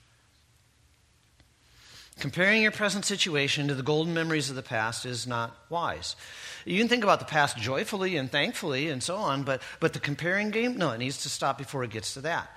Comparing 2.20 2.62
your 2.62 2.72
present 2.72 3.06
situation 3.06 3.70
to 3.70 3.76
the 3.76 3.84
golden 3.84 4.14
memories 4.14 4.50
of 4.50 4.58
the 4.58 4.62
past 4.62 5.06
is 5.06 5.26
not 5.26 5.56
wise. 5.70 6.18
You 6.66 6.78
can 6.78 6.90
think 6.90 7.04
about 7.04 7.20
the 7.20 7.26
past 7.26 7.58
joyfully 7.58 8.18
and 8.18 8.30
thankfully 8.30 8.90
and 8.90 9.02
so 9.02 9.16
on, 9.16 9.44
but, 9.44 9.62
but 9.80 9.94
the 9.94 10.00
comparing 10.00 10.52
game, 10.52 10.78
no, 10.78 10.92
it 10.92 10.98
needs 10.98 11.24
to 11.24 11.30
stop 11.30 11.58
before 11.58 11.84
it 11.86 11.92
gets 11.92 12.16
to 12.16 12.22
that. 12.22 12.50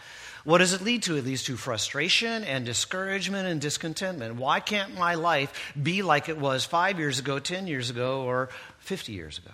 What 0.44 0.58
does 0.58 0.72
it 0.72 0.82
lead 0.82 1.04
to? 1.04 1.16
It 1.16 1.24
leads 1.24 1.44
to 1.44 1.56
frustration 1.56 2.42
and 2.42 2.66
discouragement 2.66 3.46
and 3.46 3.60
discontentment. 3.60 4.34
Why 4.34 4.58
can't 4.58 4.98
my 4.98 5.14
life 5.14 5.72
be 5.80 6.02
like 6.02 6.28
it 6.28 6.36
was 6.36 6.64
five 6.64 6.98
years 6.98 7.20
ago, 7.20 7.38
10 7.38 7.68
years 7.68 7.90
ago, 7.90 8.22
or 8.22 8.48
50 8.80 9.12
years 9.12 9.38
ago? 9.38 9.52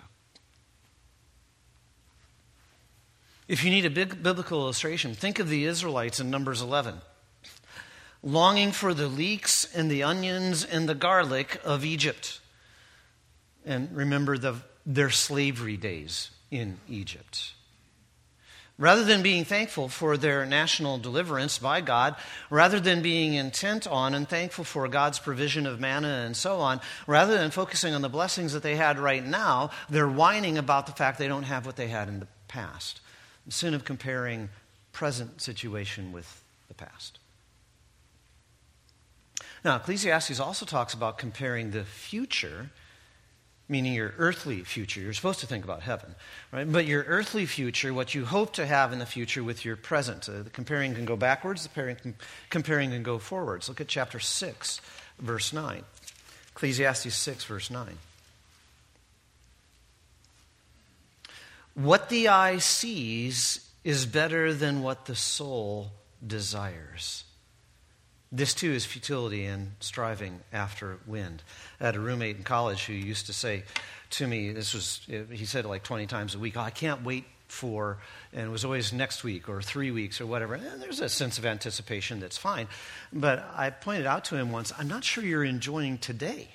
If 3.47 3.63
you 3.63 3.69
need 3.69 3.85
a 3.85 3.91
big 3.91 4.23
biblical 4.23 4.61
illustration, 4.61 5.13
think 5.13 5.37
of 5.37 5.49
the 5.49 5.65
Israelites 5.65 6.19
in 6.19 6.31
Numbers 6.31 6.63
11 6.63 6.99
longing 8.21 8.71
for 8.71 8.93
the 8.93 9.07
leeks 9.07 9.65
and 9.73 9.89
the 9.89 10.03
onions 10.03 10.63
and 10.63 10.87
the 10.87 10.95
garlic 10.95 11.61
of 11.63 11.85
Egypt. 11.85 12.39
And 13.65 13.95
remember 13.95 14.37
the, 14.37 14.55
their 14.85 15.09
slavery 15.09 15.77
days 15.77 16.31
in 16.51 16.79
Egypt. 16.89 17.53
Rather 18.77 19.03
than 19.03 19.21
being 19.21 19.43
thankful 19.43 19.89
for 19.89 20.15
their 20.15 20.45
national 20.45 20.97
deliverance 20.97 21.59
by 21.59 21.81
God, 21.81 22.15
rather 22.49 22.79
than 22.79 23.01
being 23.01 23.33
intent 23.33 23.85
on 23.85 24.13
and 24.13 24.27
thankful 24.27 24.63
for 24.63 24.87
God's 24.87 25.19
provision 25.19 25.67
of 25.67 25.81
manna 25.81 26.23
and 26.25 26.35
so 26.35 26.59
on, 26.59 26.79
rather 27.05 27.37
than 27.37 27.51
focusing 27.51 27.93
on 27.93 28.01
the 28.01 28.07
blessings 28.07 28.53
that 28.53 28.63
they 28.63 28.77
had 28.77 28.97
right 28.97 29.25
now, 29.25 29.71
they're 29.89 30.07
whining 30.07 30.57
about 30.57 30.85
the 30.85 30.93
fact 30.93 31.19
they 31.19 31.27
don't 31.27 31.43
have 31.43 31.65
what 31.65 31.75
they 31.75 31.89
had 31.89 32.07
in 32.07 32.21
the 32.21 32.27
past. 32.47 33.01
Sin 33.49 33.73
of 33.73 33.83
comparing 33.83 34.47
present 34.93 35.41
situation 35.41 36.13
with 36.13 36.41
the 36.69 36.73
past. 36.73 37.18
Now, 39.63 39.75
Ecclesiastes 39.75 40.39
also 40.39 40.65
talks 40.65 40.93
about 40.93 41.17
comparing 41.17 41.71
the 41.71 41.83
future, 41.83 42.69
meaning 43.67 43.93
your 43.93 44.13
earthly 44.17 44.63
future. 44.63 45.01
You're 45.01 45.13
supposed 45.13 45.41
to 45.41 45.47
think 45.47 45.63
about 45.63 45.81
heaven, 45.81 46.15
right? 46.51 46.69
But 46.69 46.85
your 46.85 47.03
earthly 47.03 47.45
future, 47.45 47.93
what 47.93 48.15
you 48.15 48.25
hope 48.25 48.53
to 48.53 48.65
have 48.65 48.93
in 48.93 48.99
the 48.99 49.05
future 49.05 49.43
with 49.43 49.65
your 49.65 49.75
present. 49.75 50.29
Uh, 50.29 50.43
the 50.43 50.49
comparing 50.49 50.95
can 50.95 51.05
go 51.05 51.17
backwards, 51.17 51.63
the 51.63 51.69
comparing, 51.69 52.15
comparing 52.49 52.91
can 52.91 53.03
go 53.03 53.19
forwards. 53.19 53.67
Look 53.67 53.81
at 53.81 53.87
chapter 53.87 54.19
6, 54.19 54.81
verse 55.19 55.51
9. 55.51 55.83
Ecclesiastes 56.55 57.13
6, 57.13 57.43
verse 57.45 57.69
9. 57.69 57.97
What 61.75 62.09
the 62.09 62.27
eye 62.27 62.57
sees 62.57 63.69
is 63.83 64.05
better 64.05 64.53
than 64.53 64.81
what 64.81 65.05
the 65.05 65.15
soul 65.15 65.91
desires. 66.25 67.23
This 68.31 68.53
too 68.53 68.71
is 68.71 68.85
futility 68.85 69.45
and 69.45 69.71
striving 69.79 70.41
after 70.53 70.99
wind. 71.07 71.41
I 71.81 71.85
had 71.85 71.95
a 71.95 71.99
roommate 71.99 72.37
in 72.37 72.43
college 72.43 72.85
who 72.85 72.93
used 72.93 73.25
to 73.25 73.33
say 73.33 73.63
to 74.11 74.27
me, 74.27 74.51
this 74.51 74.73
was, 74.73 75.01
he 75.31 75.45
said 75.45 75.65
it 75.65 75.67
like 75.67 75.83
20 75.83 76.07
times 76.07 76.35
a 76.35 76.39
week, 76.39 76.57
oh, 76.57 76.61
I 76.61 76.69
can't 76.69 77.03
wait 77.03 77.25
for, 77.47 77.97
and 78.31 78.45
it 78.45 78.49
was 78.49 78.63
always 78.63 78.93
next 78.93 79.23
week 79.23 79.49
or 79.49 79.61
three 79.61 79.91
weeks 79.91 80.21
or 80.21 80.27
whatever. 80.27 80.55
And 80.55 80.81
there's 80.81 80.99
a 80.99 81.09
sense 81.09 81.37
of 81.37 81.45
anticipation 81.45 82.19
that's 82.19 82.37
fine. 82.37 82.67
But 83.11 83.43
I 83.55 83.71
pointed 83.71 84.05
out 84.05 84.25
to 84.25 84.35
him 84.35 84.51
once, 84.51 84.71
I'm 84.77 84.87
not 84.87 85.03
sure 85.03 85.23
you're 85.23 85.43
enjoying 85.43 85.97
today 85.97 86.49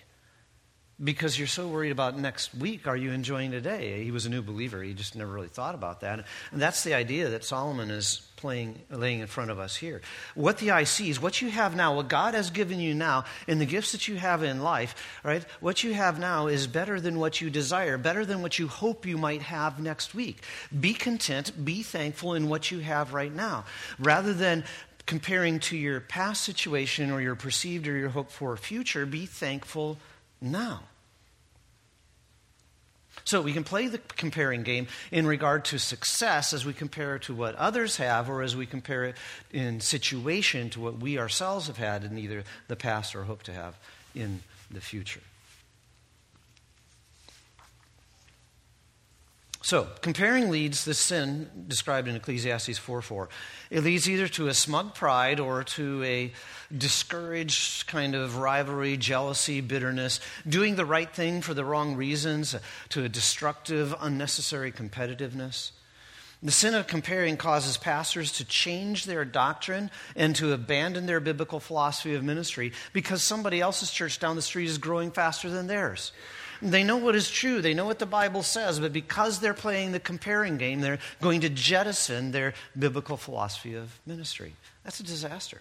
because 1.02 1.37
you're 1.37 1.48
so 1.48 1.66
worried 1.66 1.90
about 1.90 2.16
next 2.16 2.54
week. 2.54 2.87
Are 2.87 2.96
you 2.96 3.11
enjoying 3.11 3.50
today? 3.50 4.04
He 4.04 4.12
was 4.12 4.26
a 4.26 4.30
new 4.30 4.42
believer. 4.42 4.83
He 4.83 4.94
just 4.94 5.16
never 5.16 5.33
really 5.33 5.48
thought 5.48 5.74
about 5.74 6.02
that. 6.02 6.24
And 6.52 6.62
that's 6.62 6.85
the 6.85 6.94
idea 6.94 7.30
that 7.30 7.44
Solomon 7.44 7.90
is 7.90 8.22
playing, 8.37 8.78
laying 8.90 9.20
in 9.20 9.26
front 9.26 9.50
of 9.50 9.59
us 9.59 9.74
here. 9.74 10.02
What 10.35 10.59
the 10.59 10.70
eye 10.70 10.85
sees, 10.85 11.20
what 11.20 11.40
you 11.42 11.50
have 11.50 11.74
now, 11.74 11.96
what 11.96 12.09
God 12.09 12.35
has 12.35 12.50
given 12.50 12.78
you 12.78 12.94
now, 12.94 13.24
and 13.48 13.61
the 13.61 13.66
gifts 13.66 13.92
that 13.92 14.07
you 14.07 14.16
have 14.16 14.42
in 14.42 14.62
life, 14.62 14.94
right? 15.24 15.44
What 15.61 15.83
you 15.83 15.94
have 15.94 16.20
now 16.20 16.46
is 16.46 16.66
better 16.66 17.00
than 17.00 17.18
what 17.18 17.40
you 17.40 17.50
desire, 17.50 17.98
better 17.98 18.24
than 18.24 18.42
what 18.42 18.59
you 18.59 18.68
hope 18.68 19.07
you 19.07 19.18
might 19.18 19.42
have 19.42 19.80
next 19.80 20.14
week. 20.14 20.42
Be 20.78 20.94
content, 20.94 21.64
be 21.64 21.83
thankful 21.83 22.35
in 22.35 22.48
what 22.48 22.70
you 22.70 22.80
have 22.80 23.14
right 23.14 23.35
now, 23.35 23.64
rather 23.98 24.33
than 24.33 24.62
comparing 25.07 25.59
to 25.61 25.76
your 25.76 26.00
past 26.00 26.44
situation 26.44 27.11
or 27.11 27.20
your 27.20 27.35
perceived 27.35 27.88
or 27.88 27.96
your 27.96 28.11
hoped 28.11 28.30
for 28.30 28.57
future. 28.57 29.04
Be 29.04 29.26
thankful 29.26 29.98
now. 30.44 30.83
So 33.24 33.40
we 33.40 33.54
can 33.54 33.64
play 33.64 33.88
the 33.88 33.98
comparing 34.16 34.64
game 34.64 34.87
in 35.11 35.26
regard 35.26 35.64
to 35.66 35.78
success 35.78 36.52
as 36.52 36.66
we 36.66 36.74
compare 36.74 37.16
it 37.16 37.22
to 37.22 37.35
what 37.35 37.54
others 37.54 37.96
have, 37.96 38.28
or 38.28 38.42
as 38.42 38.54
we 38.54 38.66
compare 38.66 39.04
it 39.04 39.16
in 39.50 39.80
situation 39.80 40.68
to 40.70 40.80
what 40.80 40.98
we 40.98 41.18
ourselves 41.18 41.68
have 41.68 41.78
had 41.78 42.04
in 42.04 42.18
either 42.18 42.44
the 42.68 42.76
past 42.76 43.14
or 43.14 43.24
hope 43.24 43.42
to 43.44 43.52
have 43.52 43.76
in 44.14 44.42
the 44.70 44.80
future. 44.80 45.22
So, 49.64 49.88
comparing 50.03 50.50
leads 50.50 50.85
the 50.85 50.92
sin 50.92 51.48
described 51.68 52.07
in 52.07 52.16
Ecclesiastes 52.16 52.77
4 52.77 53.00
4. 53.00 53.31
It 53.70 53.83
leads 53.83 54.11
either 54.11 54.29
to 54.29 54.48
a 54.48 54.53
smug 54.53 54.94
pride 54.94 55.40
or 55.40 55.64
to 55.64 56.05
a 56.05 56.33
discouraged 56.77 57.87
kind 57.87 58.14
of 58.14 58.37
rivalry, 58.37 58.98
jealousy, 58.98 59.62
bitterness, 59.62 60.20
doing 60.46 60.77
the 60.77 60.85
right 60.85 61.11
thing 61.11 61.40
for 61.40 61.55
the 61.55 61.64
wrong 61.64 61.96
reasons, 61.96 62.55
uh, 62.55 62.59
to 62.90 63.05
a 63.05 63.09
destructive, 63.09 63.94
unnecessary 64.03 64.70
competitiveness. 64.70 65.70
The 66.42 66.53
sin 66.53 66.74
of 66.74 66.87
comparing 66.87 67.38
causes 67.38 67.79
pastors 67.79 68.33
to 68.33 68.44
change 68.44 69.07
their 69.07 69.24
doctrine 69.24 69.90
and 70.14 70.37
to 70.37 70.53
abandon 70.53 71.07
their 71.07 71.20
biblical 71.20 71.59
philosophy 71.59 72.14
of 72.14 72.22
ministry 72.22 72.72
because 72.92 73.22
somebody 73.22 73.62
else's 73.62 73.90
church 73.90 74.18
down 74.18 74.37
the 74.37 74.42
street 74.42 74.68
is 74.68 74.77
growing 74.77 75.11
faster 75.11 75.48
than 75.48 75.68
theirs. 75.68 76.12
They 76.62 76.85
know 76.85 76.97
what 76.97 77.14
is 77.14 77.31
true, 77.31 77.61
they 77.61 77.75
know 77.75 77.87
what 77.87 77.99
the 77.99 78.07
Bible 78.07 78.43
says, 78.43 78.81
but 78.81 78.93
because 78.93 79.40
they're 79.40 79.55
playing 79.55 79.93
the 79.93 80.01
comparing 80.01 80.57
game, 80.57 80.81
they're 80.81 80.99
going 81.21 81.40
to 81.43 81.49
jettison 81.49 82.33
their 82.33 82.55
biblical 82.79 83.17
philosophy 83.17 83.75
of 83.75 84.01
ministry. 84.07 84.55
That's 84.85 85.01
a 85.01 85.05
disaster. 85.05 85.61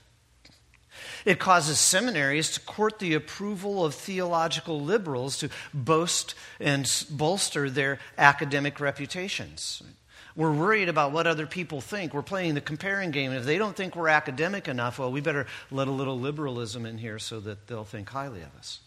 It 1.25 1.39
causes 1.39 1.79
seminaries 1.79 2.51
to 2.51 2.59
court 2.59 2.99
the 2.99 3.13
approval 3.13 3.83
of 3.83 3.95
theological 3.95 4.79
liberals 4.79 5.37
to 5.39 5.49
boast 5.73 6.35
and 6.59 6.89
bolster 7.09 7.69
their 7.69 7.99
academic 8.17 8.79
reputations. 8.79 9.81
We're 10.35 10.51
worried 10.51 10.89
about 10.89 11.11
what 11.11 11.27
other 11.27 11.45
people 11.45 11.79
think. 11.79 12.13
We're 12.13 12.23
playing 12.23 12.55
the 12.55 12.61
comparing 12.61 13.11
game. 13.11 13.31
If 13.31 13.45
they 13.45 13.57
don't 13.57 13.75
think 13.75 13.95
we're 13.95 14.09
academic 14.09 14.67
enough, 14.67 14.97
well, 14.97 15.11
we 15.11 15.21
better 15.21 15.45
let 15.69 15.87
a 15.87 15.91
little 15.91 16.19
liberalism 16.19 16.85
in 16.85 16.97
here 16.97 17.19
so 17.19 17.39
that 17.41 17.67
they'll 17.67 17.83
think 17.83 18.09
highly 18.09 18.41
of 18.41 18.55
us. 18.57 18.79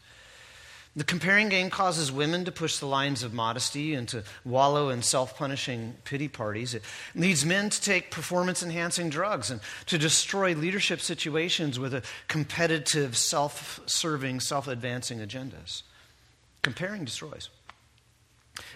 The 0.96 1.04
comparing 1.04 1.50
game 1.50 1.68
causes 1.68 2.10
women 2.10 2.46
to 2.46 2.52
push 2.52 2.78
the 2.78 2.86
lines 2.86 3.22
of 3.22 3.34
modesty 3.34 3.92
and 3.92 4.08
to 4.08 4.24
wallow 4.46 4.88
in 4.88 5.02
self 5.02 5.36
punishing 5.36 5.94
pity 6.04 6.26
parties. 6.26 6.72
It 6.72 6.82
leads 7.14 7.44
men 7.44 7.68
to 7.68 7.80
take 7.80 8.10
performance 8.10 8.62
enhancing 8.62 9.10
drugs 9.10 9.50
and 9.50 9.60
to 9.86 9.98
destroy 9.98 10.54
leadership 10.54 11.02
situations 11.02 11.78
with 11.78 11.92
a 11.92 12.02
competitive, 12.28 13.14
self 13.14 13.78
serving, 13.84 14.40
self 14.40 14.68
advancing 14.68 15.18
agendas. 15.18 15.82
Comparing 16.62 17.04
destroys. 17.04 17.50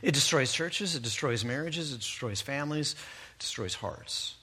It 0.03 0.13
destroys 0.13 0.53
churches, 0.53 0.95
it 0.95 1.03
destroys 1.03 1.43
marriages, 1.43 1.95
it 1.95 2.01
destroys 2.01 2.43
families, 2.43 2.93
it 2.93 3.39
destroys 3.39 3.75
hearts. 3.75 4.35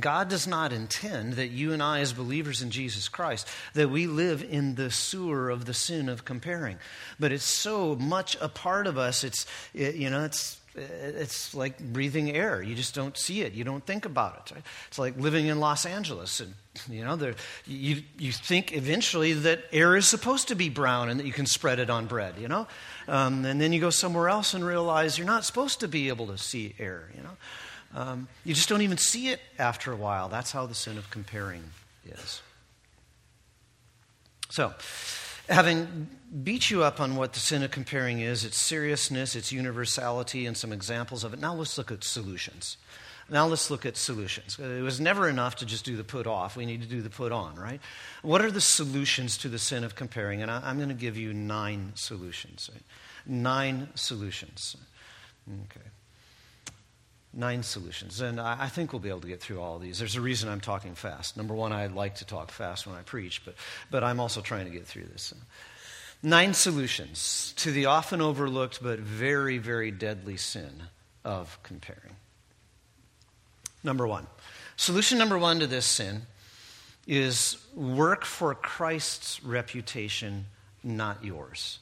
God 0.00 0.28
does 0.28 0.46
not 0.46 0.72
intend 0.72 1.34
that 1.34 1.48
you 1.48 1.72
and 1.72 1.82
I, 1.82 2.00
as 2.00 2.12
believers 2.12 2.62
in 2.62 2.70
Jesus 2.70 3.08
Christ, 3.08 3.48
that 3.74 3.90
we 3.90 4.06
live 4.06 4.44
in 4.48 4.74
the 4.74 4.90
sewer 4.90 5.50
of 5.50 5.64
the 5.64 5.74
sin 5.74 6.08
of 6.08 6.24
comparing. 6.24 6.78
But 7.18 7.32
it's 7.32 7.44
so 7.44 7.96
much 7.96 8.36
a 8.40 8.48
part 8.48 8.86
of 8.86 8.98
us. 8.98 9.24
It's, 9.24 9.46
it, 9.74 9.94
you 9.94 10.10
know, 10.10 10.24
it's 10.24 10.60
it's 10.76 11.52
like 11.52 11.78
breathing 11.78 12.30
air. 12.30 12.62
You 12.62 12.74
just 12.74 12.94
don't 12.94 13.16
see 13.16 13.42
it. 13.42 13.54
You 13.54 13.64
don't 13.64 13.84
think 13.84 14.04
about 14.04 14.52
it. 14.52 14.62
It's 14.88 14.98
like 14.98 15.16
living 15.16 15.46
in 15.46 15.58
Los 15.58 15.84
Angeles, 15.84 16.40
and 16.40 16.54
you 16.88 17.04
know, 17.04 17.16
there, 17.16 17.34
you 17.66 18.02
you 18.18 18.30
think 18.30 18.72
eventually 18.72 19.32
that 19.32 19.64
air 19.72 19.96
is 19.96 20.06
supposed 20.06 20.48
to 20.48 20.54
be 20.54 20.68
brown 20.68 21.08
and 21.08 21.18
that 21.18 21.26
you 21.26 21.32
can 21.32 21.46
spread 21.46 21.80
it 21.80 21.90
on 21.90 22.06
bread. 22.06 22.34
You 22.38 22.48
know, 22.48 22.68
um, 23.08 23.44
and 23.44 23.60
then 23.60 23.72
you 23.72 23.80
go 23.80 23.90
somewhere 23.90 24.28
else 24.28 24.54
and 24.54 24.64
realize 24.64 25.18
you're 25.18 25.26
not 25.26 25.44
supposed 25.44 25.80
to 25.80 25.88
be 25.88 26.08
able 26.08 26.28
to 26.28 26.38
see 26.38 26.74
air. 26.78 27.10
You 27.16 27.24
know, 27.24 27.36
um, 27.94 28.28
you 28.44 28.54
just 28.54 28.68
don't 28.68 28.82
even 28.82 28.98
see 28.98 29.28
it 29.28 29.40
after 29.58 29.92
a 29.92 29.96
while. 29.96 30.28
That's 30.28 30.52
how 30.52 30.66
the 30.66 30.74
sin 30.74 30.96
of 30.98 31.10
comparing 31.10 31.64
is. 32.06 32.42
So, 34.50 34.74
having 35.48 36.08
beat 36.42 36.70
you 36.70 36.82
up 36.82 37.00
on 37.00 37.16
what 37.16 37.32
the 37.32 37.40
sin 37.40 37.62
of 37.62 37.70
comparing 37.70 38.20
is, 38.20 38.44
its 38.44 38.60
seriousness, 38.60 39.34
its 39.34 39.52
universality, 39.52 40.46
and 40.46 40.56
some 40.56 40.72
examples 40.72 41.24
of 41.24 41.34
it, 41.34 41.40
now 41.40 41.54
let's 41.54 41.76
look 41.78 41.90
at 41.90 42.04
solutions. 42.04 42.76
Now 43.28 43.46
let's 43.46 43.70
look 43.70 43.86
at 43.86 43.96
solutions. 43.96 44.58
It 44.58 44.82
was 44.82 45.00
never 45.00 45.28
enough 45.28 45.56
to 45.56 45.66
just 45.66 45.84
do 45.84 45.96
the 45.96 46.02
put 46.02 46.26
off. 46.26 46.56
We 46.56 46.66
need 46.66 46.82
to 46.82 46.88
do 46.88 47.00
the 47.00 47.10
put 47.10 47.30
on, 47.30 47.54
right? 47.54 47.80
What 48.22 48.44
are 48.44 48.50
the 48.50 48.60
solutions 48.60 49.38
to 49.38 49.48
the 49.48 49.58
sin 49.58 49.84
of 49.84 49.94
comparing? 49.94 50.42
And 50.42 50.50
I, 50.50 50.68
am 50.68 50.78
going 50.78 50.88
to 50.88 50.96
give 50.96 51.16
you 51.16 51.32
nine 51.32 51.92
solutions. 51.94 52.68
Right? 52.72 52.82
Nine 53.26 53.88
solutions. 53.94 54.76
Okay. 55.48 55.86
Nine 57.32 57.62
solutions. 57.62 58.20
And 58.20 58.40
I, 58.40 58.66
think 58.66 58.92
we'll 58.92 59.00
be 59.00 59.08
able 59.08 59.20
to 59.20 59.28
get 59.28 59.40
through 59.40 59.60
all 59.60 59.76
of 59.76 59.82
these. 59.82 60.00
There's 60.00 60.16
a 60.16 60.20
reason 60.20 60.48
I'm 60.48 60.60
talking 60.60 60.96
fast. 60.96 61.36
Number 61.36 61.54
one, 61.54 61.72
I 61.72 61.86
like 61.86 62.16
to 62.16 62.24
talk 62.24 62.50
fast 62.50 62.88
when 62.88 62.96
I 62.96 63.02
preach, 63.02 63.44
but, 63.44 63.54
but 63.90 64.02
I'm 64.02 64.18
also 64.18 64.40
trying 64.40 64.64
to 64.64 64.72
get 64.72 64.86
through 64.86 65.04
this. 65.04 65.32
Nine 66.22 66.54
solutions 66.54 67.54
to 67.58 67.70
the 67.70 67.86
often 67.86 68.20
overlooked 68.20 68.82
but 68.82 68.98
very, 68.98 69.58
very 69.58 69.92
deadly 69.92 70.36
sin 70.36 70.82
of 71.24 71.56
comparing. 71.62 72.16
Number 73.84 74.06
one. 74.06 74.26
Solution 74.76 75.16
number 75.16 75.38
one 75.38 75.60
to 75.60 75.66
this 75.66 75.86
sin 75.86 76.22
is 77.06 77.58
work 77.74 78.24
for 78.24 78.54
Christ's 78.54 79.42
reputation, 79.44 80.46
not 80.82 81.24
yours. 81.24 81.78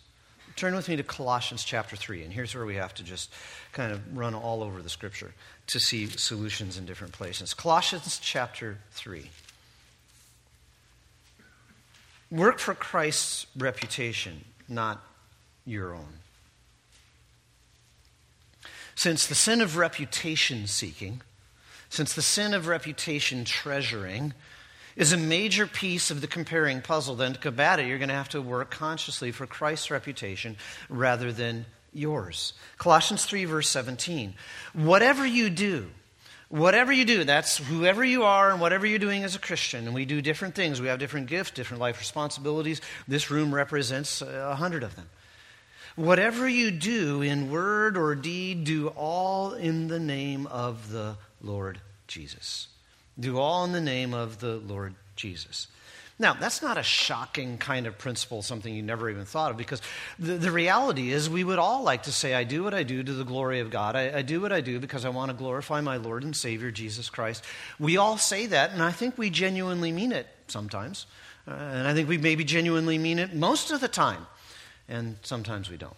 Turn 0.59 0.75
with 0.75 0.89
me 0.89 0.97
to 0.97 1.05
Colossians 1.05 1.63
chapter 1.63 1.95
3, 1.95 2.25
and 2.25 2.33
here's 2.33 2.53
where 2.53 2.67
we 2.67 2.75
have 2.75 2.93
to 2.95 3.05
just 3.05 3.33
kind 3.71 3.93
of 3.93 4.17
run 4.17 4.35
all 4.35 4.65
over 4.65 4.83
the 4.83 4.89
scripture 4.89 5.33
to 5.69 5.79
see 5.79 6.09
solutions 6.09 6.77
in 6.77 6.85
different 6.85 7.13
places. 7.13 7.55
Colossians 7.55 8.19
chapter 8.21 8.79
3. 8.91 9.31
Work 12.33 12.59
for 12.59 12.75
Christ's 12.75 13.47
reputation, 13.57 14.45
not 14.69 15.01
your 15.65 15.95
own. 15.95 16.15
Since 18.97 19.29
the 19.29 19.37
sin 19.37 19.61
of 19.61 19.77
reputation 19.77 20.67
seeking, 20.67 21.23
since 21.89 22.15
the 22.15 22.21
sin 22.21 22.53
of 22.53 22.67
reputation 22.67 23.45
treasuring 23.45 24.35
is 24.99 25.13
a 25.13 25.17
major 25.17 25.67
piece 25.67 26.11
of 26.11 26.21
the 26.21 26.27
comparing 26.27 26.83
puzzle, 26.83 27.15
then 27.15 27.33
to 27.33 27.39
combat 27.39 27.79
it, 27.79 27.87
you're 27.87 27.99
going 27.99 28.09
to 28.09 28.15
have 28.15 28.29
to 28.31 28.43
work 28.43 28.71
consciously 28.71 29.31
for 29.31 29.47
Christ's 29.47 29.91
reputation 29.91 30.57
rather 30.91 31.33
than 31.33 31.65
yours. 31.95 32.53
Colossians 32.77 33.25
3, 33.25 33.47
verse 33.47 33.69
17. 33.71 34.35
Whatever 34.75 35.25
you 35.25 35.49
do, 35.49 35.89
Whatever 36.51 36.95
you 36.95 37.05
do, 37.05 37.25
that's 37.25 37.59
whoever 37.59 38.03
you 38.03 38.23
are 38.23 38.51
and 38.51 38.59
whatever 38.59 38.87
you're 38.87 38.99
doing 38.99 39.23
as 39.23 39.35
a 39.35 39.39
Christian. 39.39 39.85
And 39.85 39.95
we 39.95 40.07
do 40.07 40.23
different 40.23 40.55
things. 40.55 40.81
We 40.81 40.89
have 40.89 40.99
different 40.99 41.27
gifts, 41.27 41.51
different 41.51 41.83
life 41.83 41.99
responsibilities. 41.99 42.81
This 43.07 43.31
room 43.31 43.55
represents 43.55 44.23
uh, 44.23 44.49
a 44.51 44.55
hundred 44.55 44.83
of 44.83 44.97
them. 44.97 45.11
Whatever 45.95 46.49
you 46.49 46.71
do 46.71 47.21
in 47.21 47.51
word 47.51 47.99
or 47.99 48.15
deed, 48.15 48.65
do 48.65 48.89
all 48.89 49.53
in 49.53 49.89
the 49.89 50.01
name 50.01 50.47
of 50.47 50.91
the 50.91 51.19
Lord 51.43 51.83
Jesus. 52.07 52.69
Do 53.19 53.39
all 53.39 53.65
in 53.65 53.73
the 53.73 53.81
name 53.81 54.15
of 54.15 54.39
the 54.39 54.57
Lord 54.57 54.95
Jesus. 55.17 55.67
Now, 56.21 56.35
that's 56.35 56.63
not 56.63 56.77
a 56.77 56.83
shocking 56.83 57.59
kind 57.59 57.87
of 57.87 57.97
principle, 57.97 58.43
something 58.43 58.75
you 58.75 58.83
never 58.83 59.09
even 59.09 59.25
thought 59.25 59.53
of, 59.53 59.57
because 59.57 59.81
the, 60.19 60.33
the 60.35 60.51
reality 60.51 61.13
is 61.13 61.31
we 61.31 61.45
would 61.45 61.61
all 61.61 61.85
like 61.85 62.05
to 62.05 62.13
say, 62.13 62.35
I 62.35 62.43
do 62.43 62.65
what 62.65 62.75
I 62.75 62.83
do 62.83 63.05
to 63.05 63.13
the 63.13 63.25
glory 63.25 63.61
of 63.61 63.71
God. 63.71 63.95
I, 63.95 64.19
I 64.19 64.23
do 64.23 64.41
what 64.41 64.53
I 64.53 64.61
do 64.61 64.81
because 64.81 65.05
I 65.05 65.11
want 65.11 65.31
to 65.31 65.37
glorify 65.37 65.81
my 65.81 65.97
Lord 65.97 66.25
and 66.25 66.35
Savior, 66.35 66.73
Jesus 66.73 67.09
Christ. 67.09 67.45
We 67.79 67.99
all 67.99 68.19
say 68.19 68.47
that, 68.47 68.73
and 68.73 68.83
I 68.83 68.91
think 68.91 69.17
we 69.17 69.31
genuinely 69.31 69.93
mean 69.93 70.11
it 70.11 70.27
sometimes. 70.49 71.07
Uh, 71.47 71.53
and 71.53 71.87
I 71.87 71.95
think 71.95 72.09
we 72.09 72.19
maybe 72.19 72.43
genuinely 72.43 72.99
mean 72.99 73.21
it 73.21 73.33
most 73.33 73.71
of 73.71 73.81
the 73.81 73.89
time. 73.89 74.27
And 74.89 75.19
sometimes 75.23 75.71
we 75.71 75.77
don't. 75.77 75.97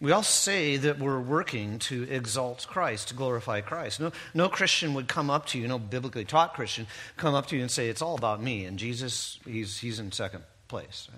We 0.00 0.12
all 0.12 0.22
say 0.22 0.76
that 0.76 0.98
we're 0.98 1.20
working 1.20 1.78
to 1.80 2.02
exalt 2.10 2.66
Christ, 2.68 3.08
to 3.08 3.14
glorify 3.14 3.60
Christ. 3.60 4.00
No, 4.00 4.12
no 4.34 4.48
Christian 4.48 4.92
would 4.94 5.08
come 5.08 5.30
up 5.30 5.46
to 5.46 5.58
you, 5.58 5.68
no 5.68 5.78
biblically 5.78 6.24
taught 6.24 6.54
Christian, 6.54 6.86
come 7.16 7.34
up 7.34 7.46
to 7.46 7.56
you 7.56 7.62
and 7.62 7.70
say, 7.70 7.88
It's 7.88 8.02
all 8.02 8.16
about 8.16 8.42
me, 8.42 8.64
and 8.64 8.78
Jesus, 8.78 9.38
he's, 9.46 9.78
he's 9.78 9.98
in 9.98 10.12
second 10.12 10.44
place. 10.68 11.08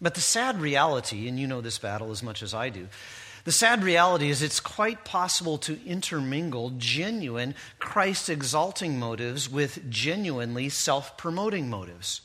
But 0.00 0.14
the 0.14 0.20
sad 0.20 0.60
reality, 0.60 1.28
and 1.28 1.38
you 1.38 1.46
know 1.46 1.60
this 1.60 1.78
battle 1.78 2.10
as 2.10 2.22
much 2.22 2.42
as 2.42 2.54
I 2.54 2.68
do, 2.68 2.88
the 3.44 3.52
sad 3.52 3.82
reality 3.82 4.28
is 4.28 4.42
it's 4.42 4.60
quite 4.60 5.04
possible 5.04 5.58
to 5.58 5.78
intermingle 5.86 6.70
genuine 6.76 7.54
Christ 7.78 8.28
exalting 8.28 8.98
motives 8.98 9.48
with 9.48 9.88
genuinely 9.90 10.68
self 10.68 11.16
promoting 11.16 11.70
motives. 11.70 12.20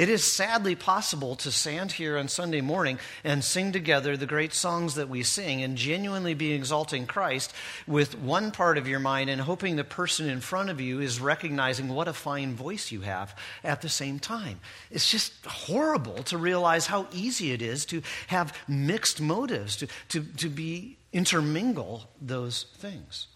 It 0.00 0.08
is 0.08 0.32
sadly 0.32 0.74
possible 0.76 1.36
to 1.36 1.50
stand 1.50 1.92
here 1.92 2.16
on 2.16 2.28
Sunday 2.28 2.62
morning 2.62 2.98
and 3.22 3.44
sing 3.44 3.70
together 3.70 4.16
the 4.16 4.24
great 4.24 4.54
songs 4.54 4.94
that 4.94 5.10
we 5.10 5.22
sing 5.22 5.62
and 5.62 5.76
genuinely 5.76 6.32
be 6.32 6.52
exalting 6.52 7.04
Christ 7.04 7.52
with 7.86 8.16
one 8.18 8.50
part 8.50 8.78
of 8.78 8.88
your 8.88 8.98
mind 8.98 9.28
and 9.28 9.42
hoping 9.42 9.76
the 9.76 9.84
person 9.84 10.26
in 10.26 10.40
front 10.40 10.70
of 10.70 10.80
you 10.80 11.00
is 11.00 11.20
recognizing 11.20 11.90
what 11.90 12.08
a 12.08 12.14
fine 12.14 12.54
voice 12.54 12.90
you 12.90 13.02
have 13.02 13.36
at 13.62 13.82
the 13.82 13.90
same 13.90 14.18
time. 14.18 14.60
It's 14.90 15.10
just 15.10 15.34
horrible 15.44 16.22
to 16.22 16.38
realize 16.38 16.86
how 16.86 17.06
easy 17.12 17.52
it 17.52 17.60
is 17.60 17.84
to 17.84 18.00
have 18.28 18.56
mixed 18.66 19.20
motives, 19.20 19.76
to, 19.76 19.88
to, 20.08 20.22
to 20.38 20.48
be 20.48 20.96
intermingle 21.12 22.08
those 22.22 22.64
things. 22.78 23.26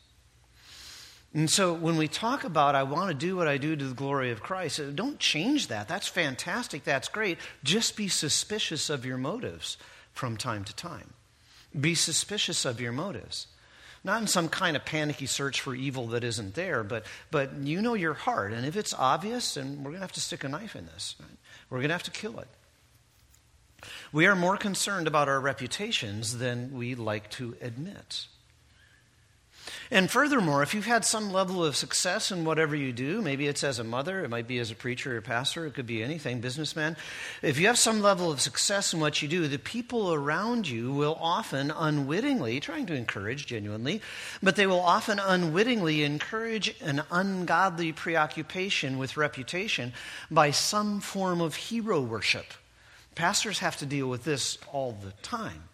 And 1.35 1.51
so 1.51 1.75
when 1.75 1.97
we 1.97 2.07
talk 2.07 2.45
about, 2.45 2.77
I 2.77 2.85
want 2.85 3.09
to 3.09 3.15
do 3.15 3.37
what 3.37 3.49
I 3.49 3.59
do 3.59 3.75
to 3.75 3.85
the 3.85 3.95
glory 3.95 4.31
of 4.31 4.41
Christ, 4.41 4.79
uh, 4.79 4.91
don't 4.91 5.19
change 5.19 5.67
that. 5.67 5.89
That's 5.89 6.07
fantastic. 6.07 6.85
That's 6.85 7.09
great. 7.09 7.39
Just 7.65 7.97
be 7.97 8.07
suspicious 8.07 8.89
of 8.89 9.05
your 9.05 9.19
motives 9.19 9.77
from 10.13 10.37
time 10.37 10.63
to 10.65 10.75
time. 10.77 11.13
Be 11.79 11.97
suspicious 11.97 12.65
of 12.65 12.81
your 12.81 12.93
motives. 12.93 13.49
Not 14.05 14.21
in 14.21 14.29
some 14.29 14.49
kind 14.49 14.77
of 14.77 14.85
panicky 14.85 15.27
search 15.27 15.61
for 15.61 15.75
evil 15.75 16.07
that 16.09 16.23
isn't 16.23 16.55
there, 16.55 16.85
but, 16.85 17.05
but 17.33 17.55
you 17.57 17.83
know 17.83 17.95
your 17.95 18.15
heart. 18.15 18.53
And 18.53 18.65
if 18.65 18.77
it's 18.77 18.95
obvious, 18.95 19.55
then 19.55 19.79
we're 19.79 19.91
going 19.91 19.95
to 19.95 20.01
have 20.01 20.13
to 20.13 20.21
stick 20.21 20.45
a 20.45 20.49
knife 20.49 20.77
in 20.77 20.87
this. 20.87 21.17
Right? 21.19 21.29
We're 21.69 21.79
going 21.79 21.89
to 21.89 21.95
have 21.95 22.03
to 22.05 22.11
kill 22.13 22.39
it. 22.39 22.49
We 24.13 24.27
are 24.27 24.37
more 24.37 24.57
concerned 24.57 25.09
about 25.09 25.29
our 25.29 25.41
reputations 25.41 26.39
than 26.39 26.77
we 26.77 26.95
like 26.95 27.29
to 27.31 27.57
admit. 27.61 28.27
And 29.91 30.11
furthermore, 30.11 30.63
if 30.63 30.75
you've 30.75 30.87
had 30.87 31.05
some 31.05 31.33
level 31.33 31.65
of 31.65 31.77
success 31.77 32.31
in 32.31 32.45
whatever 32.45 32.75
you 32.75 32.93
do, 32.93 33.23
maybe 33.23 33.47
it's 33.47 33.65
as 33.65 33.79
a 33.79 33.85
mother, 33.85 34.25
it 34.25 34.31
might 34.31 34.49
be 34.49 34.59
as 34.59 34.71
a 34.71 34.75
preacher 34.75 35.17
or 35.17 35.21
pastor, 35.21 35.67
it 35.67 35.75
could 35.75 35.87
be 35.87 36.03
anything, 36.03 36.41
businessman. 36.41 36.97
If 37.43 37.59
you 37.59 37.67
have 37.67 37.79
some 37.79 38.01
level 38.01 38.31
of 38.31 38.41
success 38.41 38.93
in 38.93 39.01
what 39.01 39.23
you 39.23 39.29
do, 39.29 39.47
the 39.47 39.59
people 39.59 40.13
around 40.13 40.69
you 40.69 40.93
will 40.93 41.17
often 41.21 41.71
unwittingly, 41.71 42.61
trying 42.61 42.87
to 42.87 42.95
encourage 42.95 43.47
genuinely, 43.47 44.01
but 44.43 44.57
they 44.57 44.67
will 44.67 44.81
often 44.81 45.19
unwittingly 45.19 46.03
encourage 46.03 46.75
an 46.81 47.03
ungodly 47.11 47.93
preoccupation 47.93 48.99
with 48.99 49.17
reputation 49.17 49.93
by 50.31 50.51
some 50.51 51.01
form 51.01 51.41
of 51.41 51.55
hero 51.55 52.01
worship. 52.01 52.47
Pastors 53.15 53.61
have 53.61 53.77
to 53.77 53.87
deal 53.87 54.09
with 54.09 54.25
this 54.25 54.59
all 54.73 54.93
the 54.93 55.13
time. 55.23 55.69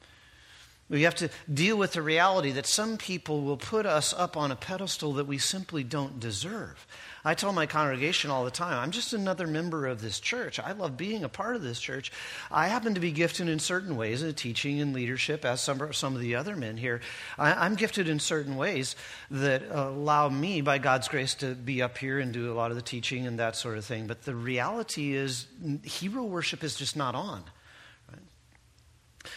We 0.91 1.03
have 1.03 1.15
to 1.17 1.31
deal 1.53 1.77
with 1.77 1.93
the 1.93 2.03
reality 2.03 2.51
that 2.51 2.67
some 2.67 2.97
people 2.97 3.43
will 3.43 3.57
put 3.57 3.87
us 3.87 4.13
up 4.13 4.37
on 4.37 4.51
a 4.51 4.57
pedestal 4.57 5.13
that 5.15 5.27
we 5.29 5.39
simply 5.39 5.85
don't 5.85 6.19
deserve. 6.19 6.85
I 7.25 7.35
tell 7.35 7.53
my 7.53 7.67
congregation 7.67 8.31
all 8.33 8.45
the 8.45 8.51
time, 8.51 8.77
I'm 8.77 8.91
just 8.91 9.13
another 9.13 9.47
member 9.47 9.87
of 9.87 10.01
this 10.01 10.19
church. 10.19 10.59
I 10.59 10.73
love 10.73 10.97
being 10.97 11.23
a 11.23 11.29
part 11.29 11.55
of 11.55 11.63
this 11.63 11.79
church. 11.79 12.11
I 12.51 12.67
happen 12.67 12.95
to 12.95 13.01
be 13.01 13.13
gifted 13.13 13.49
in 13.49 13.61
certain 13.61 13.97
ways 13.97 14.25
in 14.25 14.35
teaching 14.35 14.81
and 14.81 14.93
leadership, 14.93 15.45
as 15.45 15.61
some, 15.61 15.93
some 15.93 16.17
of 16.17 16.21
the 16.23 16.35
other 16.35 16.57
men 16.57 16.77
here. 16.77 17.03
I, 17.39 17.67
am 17.67 17.77
gifted 17.77 18.09
in 18.09 18.19
certain 18.19 18.57
ways 18.57 18.97
that 19.31 19.63
allow 19.71 20.29
me, 20.29 20.61
by 20.61 20.79
God's 20.79 21.07
grace, 21.07 21.35
to 21.37 21.55
be 21.55 21.83
up 21.83 21.99
here 21.99 22.19
and 22.19 22.33
do 22.33 22.51
a 22.51 22.55
lot 22.55 22.73
of 22.73 22.77
the 22.77 22.83
teaching 22.83 23.29
and 23.29 23.39
that 23.39 23.55
sort 23.55 23.79
of 23.79 23.85
thing. 23.85 24.09
But 24.09 24.23
the 24.23 24.35
reality 24.35 25.15
is, 25.15 25.47
hero 25.85 26.25
worship 26.25 26.65
is 26.65 26.75
just 26.75 26.97
not 26.97 27.15
on. 27.15 27.45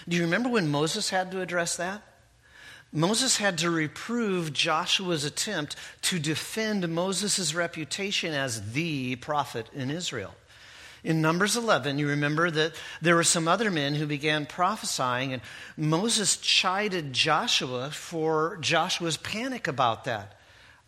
Do 0.07 0.15
you 0.15 0.23
remember 0.23 0.49
when 0.49 0.69
Moses 0.69 1.09
had 1.09 1.31
to 1.31 1.41
address 1.41 1.77
that? 1.77 2.01
Moses 2.91 3.37
had 3.37 3.57
to 3.57 3.71
reprove 3.71 4.53
Joshua's 4.53 5.25
attempt 5.25 5.75
to 6.03 6.19
defend 6.19 6.87
Moses' 6.89 7.55
reputation 7.55 8.33
as 8.33 8.73
the 8.73 9.15
prophet 9.15 9.67
in 9.73 9.89
Israel. 9.89 10.35
In 11.03 11.21
Numbers 11.21 11.57
11, 11.57 11.97
you 11.97 12.07
remember 12.07 12.49
that 12.51 12.73
there 13.01 13.15
were 13.15 13.23
some 13.23 13.47
other 13.47 13.69
men 13.69 13.95
who 13.95 14.05
began 14.05 14.45
prophesying, 14.45 15.33
and 15.33 15.41
Moses 15.75 16.37
chided 16.37 17.11
Joshua 17.11 17.89
for 17.89 18.57
Joshua's 18.61 19.17
panic 19.17 19.67
about 19.67 20.05
that. 20.05 20.39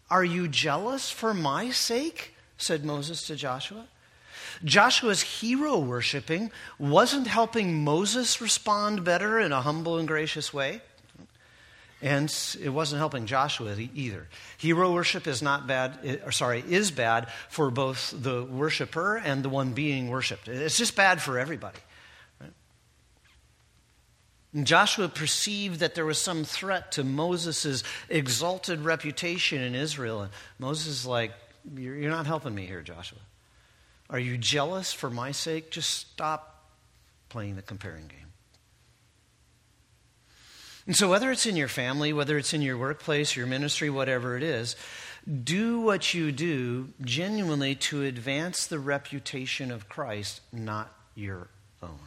Are 0.09 0.23
you 0.23 0.47
jealous 0.47 1.09
for 1.09 1.33
my 1.33 1.71
sake? 1.71 2.35
said 2.57 2.85
Moses 2.85 3.27
to 3.27 3.35
Joshua. 3.35 3.87
Joshua's 4.63 5.21
hero 5.21 5.79
worshiping 5.79 6.51
wasn't 6.79 7.27
helping 7.27 7.83
Moses 7.83 8.41
respond 8.41 9.03
better 9.03 9.39
in 9.39 9.51
a 9.51 9.61
humble 9.61 9.97
and 9.97 10.07
gracious 10.07 10.53
way. 10.53 10.81
And 12.01 12.31
it 12.61 12.69
wasn't 12.69 12.99
helping 12.99 13.25
Joshua 13.25 13.75
either. 13.95 14.27
Hero 14.57 14.93
worship 14.93 15.27
is 15.27 15.41
not 15.41 15.65
bad, 15.65 16.21
or 16.23 16.31
sorry, 16.31 16.63
is 16.67 16.91
bad 16.91 17.29
for 17.49 17.71
both 17.71 18.13
the 18.15 18.43
worshiper 18.43 19.17
and 19.17 19.41
the 19.43 19.49
one 19.49 19.73
being 19.73 20.09
worshiped. 20.09 20.47
It's 20.47 20.77
just 20.77 20.95
bad 20.95 21.21
for 21.21 21.39
everybody. 21.39 21.79
Joshua 24.63 25.09
perceived 25.09 25.79
that 25.79 25.95
there 25.95 26.05
was 26.05 26.21
some 26.21 26.43
threat 26.43 26.93
to 26.93 27.03
Moses' 27.03 27.83
exalted 28.07 28.81
reputation 28.81 29.61
in 29.61 29.75
Israel. 29.75 30.21
And 30.21 30.31
Moses 30.59 30.87
is 30.87 31.05
like, 31.05 31.33
You're 31.75 32.09
not 32.09 32.25
helping 32.25 32.55
me 32.55 32.65
here, 32.65 32.81
Joshua. 32.81 33.19
Are 34.09 34.19
you 34.19 34.37
jealous 34.37 34.93
for 34.93 35.09
my 35.09 35.31
sake? 35.31 35.71
Just 35.71 35.89
stop 35.89 36.63
playing 37.29 37.55
the 37.55 37.61
comparing 37.61 38.07
game. 38.07 38.19
And 40.87 40.95
so, 40.95 41.09
whether 41.09 41.31
it's 41.31 41.47
in 41.47 41.55
your 41.55 41.67
family, 41.67 42.13
whether 42.13 42.37
it's 42.37 42.53
in 42.53 42.61
your 42.61 42.77
workplace, 42.77 43.35
your 43.35 43.47
ministry, 43.47 43.89
whatever 43.89 44.37
it 44.37 44.43
is, 44.43 44.75
do 45.43 45.79
what 45.79 46.13
you 46.13 46.31
do 46.31 46.89
genuinely 47.01 47.73
to 47.75 48.03
advance 48.03 48.67
the 48.67 48.77
reputation 48.77 49.71
of 49.71 49.89
Christ, 49.89 50.41
not 50.53 50.93
your 51.15 51.47
own. 51.81 51.97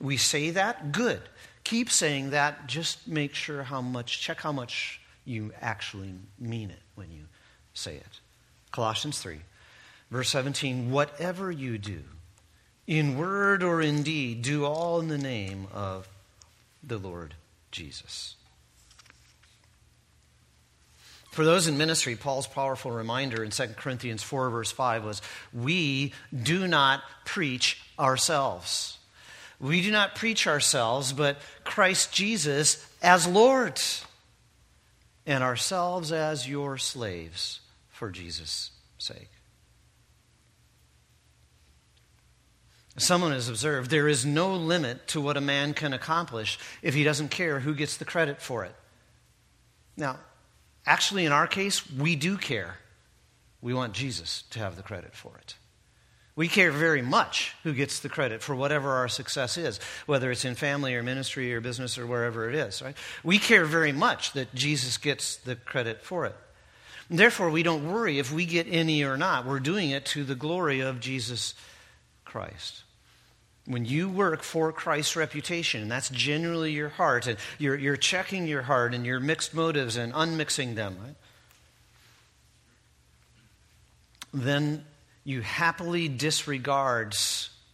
We 0.00 0.16
say 0.16 0.50
that, 0.50 0.92
good. 0.92 1.20
Keep 1.64 1.90
saying 1.90 2.30
that. 2.30 2.68
Just 2.68 3.08
make 3.08 3.34
sure 3.34 3.64
how 3.64 3.80
much, 3.80 4.20
check 4.20 4.40
how 4.40 4.52
much 4.52 5.00
you 5.24 5.52
actually 5.60 6.14
mean 6.38 6.70
it 6.70 6.80
when 6.94 7.10
you 7.10 7.24
say 7.74 7.96
it. 7.96 8.20
Colossians 8.70 9.18
3, 9.18 9.40
verse 10.10 10.28
17 10.30 10.90
whatever 10.90 11.50
you 11.50 11.78
do, 11.78 12.02
in 12.86 13.16
word 13.16 13.62
or 13.62 13.80
in 13.80 14.02
deed, 14.02 14.42
do 14.42 14.64
all 14.64 15.00
in 15.00 15.08
the 15.08 15.18
name 15.18 15.66
of 15.72 16.08
the 16.82 16.98
Lord 16.98 17.34
Jesus. 17.70 18.34
For 21.30 21.44
those 21.44 21.68
in 21.68 21.78
ministry, 21.78 22.16
Paul's 22.16 22.48
powerful 22.48 22.90
reminder 22.90 23.44
in 23.44 23.50
2 23.50 23.68
Corinthians 23.76 24.22
4, 24.22 24.50
verse 24.50 24.72
5 24.72 25.04
was 25.04 25.22
We 25.52 26.12
do 26.34 26.66
not 26.66 27.02
preach 27.24 27.80
ourselves. 27.98 28.98
We 29.60 29.82
do 29.82 29.92
not 29.92 30.16
preach 30.16 30.46
ourselves, 30.46 31.12
but 31.12 31.38
Christ 31.64 32.12
Jesus 32.12 32.84
as 33.00 33.26
Lord, 33.26 33.80
and 35.26 35.44
ourselves 35.44 36.10
as 36.10 36.48
your 36.48 36.78
slaves 36.78 37.60
for 37.90 38.10
Jesus' 38.10 38.70
sake. 38.98 39.28
Someone 42.96 43.32
has 43.32 43.48
observed 43.48 43.90
there 43.90 44.08
is 44.08 44.26
no 44.26 44.54
limit 44.54 45.06
to 45.08 45.20
what 45.20 45.36
a 45.36 45.40
man 45.40 45.74
can 45.74 45.92
accomplish 45.92 46.58
if 46.82 46.94
he 46.94 47.04
doesn't 47.04 47.30
care 47.30 47.60
who 47.60 47.74
gets 47.74 47.96
the 47.96 48.04
credit 48.04 48.42
for 48.42 48.64
it. 48.64 48.74
Now, 49.96 50.18
actually, 50.84 51.24
in 51.24 51.32
our 51.32 51.46
case, 51.46 51.88
we 51.90 52.16
do 52.16 52.36
care. 52.36 52.78
We 53.62 53.74
want 53.74 53.92
Jesus 53.92 54.42
to 54.50 54.58
have 54.58 54.76
the 54.76 54.82
credit 54.82 55.14
for 55.14 55.36
it. 55.38 55.54
We 56.36 56.48
care 56.48 56.72
very 56.72 57.02
much 57.02 57.54
who 57.64 57.74
gets 57.74 58.00
the 58.00 58.08
credit 58.08 58.42
for 58.42 58.54
whatever 58.54 58.92
our 58.92 59.08
success 59.08 59.58
is, 59.58 59.78
whether 60.06 60.30
it's 60.30 60.44
in 60.44 60.54
family 60.54 60.94
or 60.94 61.02
ministry 61.02 61.52
or 61.54 61.60
business 61.60 61.98
or 61.98 62.06
wherever 62.06 62.48
it 62.48 62.54
is. 62.54 62.80
Right? 62.80 62.96
We 63.22 63.38
care 63.38 63.66
very 63.66 63.92
much 63.92 64.32
that 64.32 64.54
Jesus 64.54 64.96
gets 64.96 65.36
the 65.36 65.56
credit 65.56 66.02
for 66.02 66.26
it. 66.26 66.36
Therefore, 67.10 67.50
we 67.50 67.64
don't 67.64 67.92
worry 67.92 68.18
if 68.18 68.32
we 68.32 68.46
get 68.46 68.68
any 68.70 69.04
or 69.04 69.16
not. 69.16 69.44
We're 69.44 69.60
doing 69.60 69.90
it 69.90 70.06
to 70.06 70.24
the 70.24 70.36
glory 70.36 70.80
of 70.80 71.00
Jesus 71.00 71.54
Christ. 72.30 72.82
When 73.66 73.84
you 73.84 74.08
work 74.08 74.42
for 74.42 74.72
Christ's 74.72 75.16
reputation, 75.16 75.82
and 75.82 75.90
that's 75.90 76.08
generally 76.08 76.72
your 76.72 76.88
heart, 76.88 77.26
and 77.26 77.38
you're, 77.58 77.76
you're 77.76 77.96
checking 77.96 78.46
your 78.46 78.62
heart 78.62 78.94
and 78.94 79.04
your 79.04 79.20
mixed 79.20 79.54
motives 79.54 79.96
and 79.96 80.12
unmixing 80.12 80.74
them, 80.74 80.96
right? 81.04 81.14
then 84.32 84.84
you 85.24 85.40
happily 85.40 86.08
disregard 86.08 87.14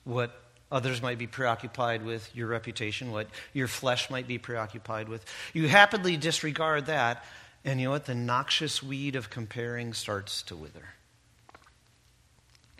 what 0.05 0.33
others 0.71 1.01
might 1.01 1.19
be 1.19 1.27
preoccupied 1.27 2.05
with, 2.05 2.35
your 2.35 2.49
reputation, 2.49 3.13
what 3.13 3.29
your 3.53 3.69
flesh 3.69 4.11
might 4.11 4.27
be 4.27 4.39
preoccupied 4.39 5.09
with. 5.09 5.25
You 5.53 5.69
happily 5.69 6.17
disregard 6.17 6.87
that, 6.87 7.25
and 7.65 7.81
you 7.81 7.87
know 7.87 7.93
what? 7.93 8.07
The 8.07 8.15
noxious 8.15 8.83
weed 8.83 9.17
of 9.17 9.31
comparing 9.31 9.93
starts 9.93 10.43
to 10.45 10.57
wither. 10.57 10.89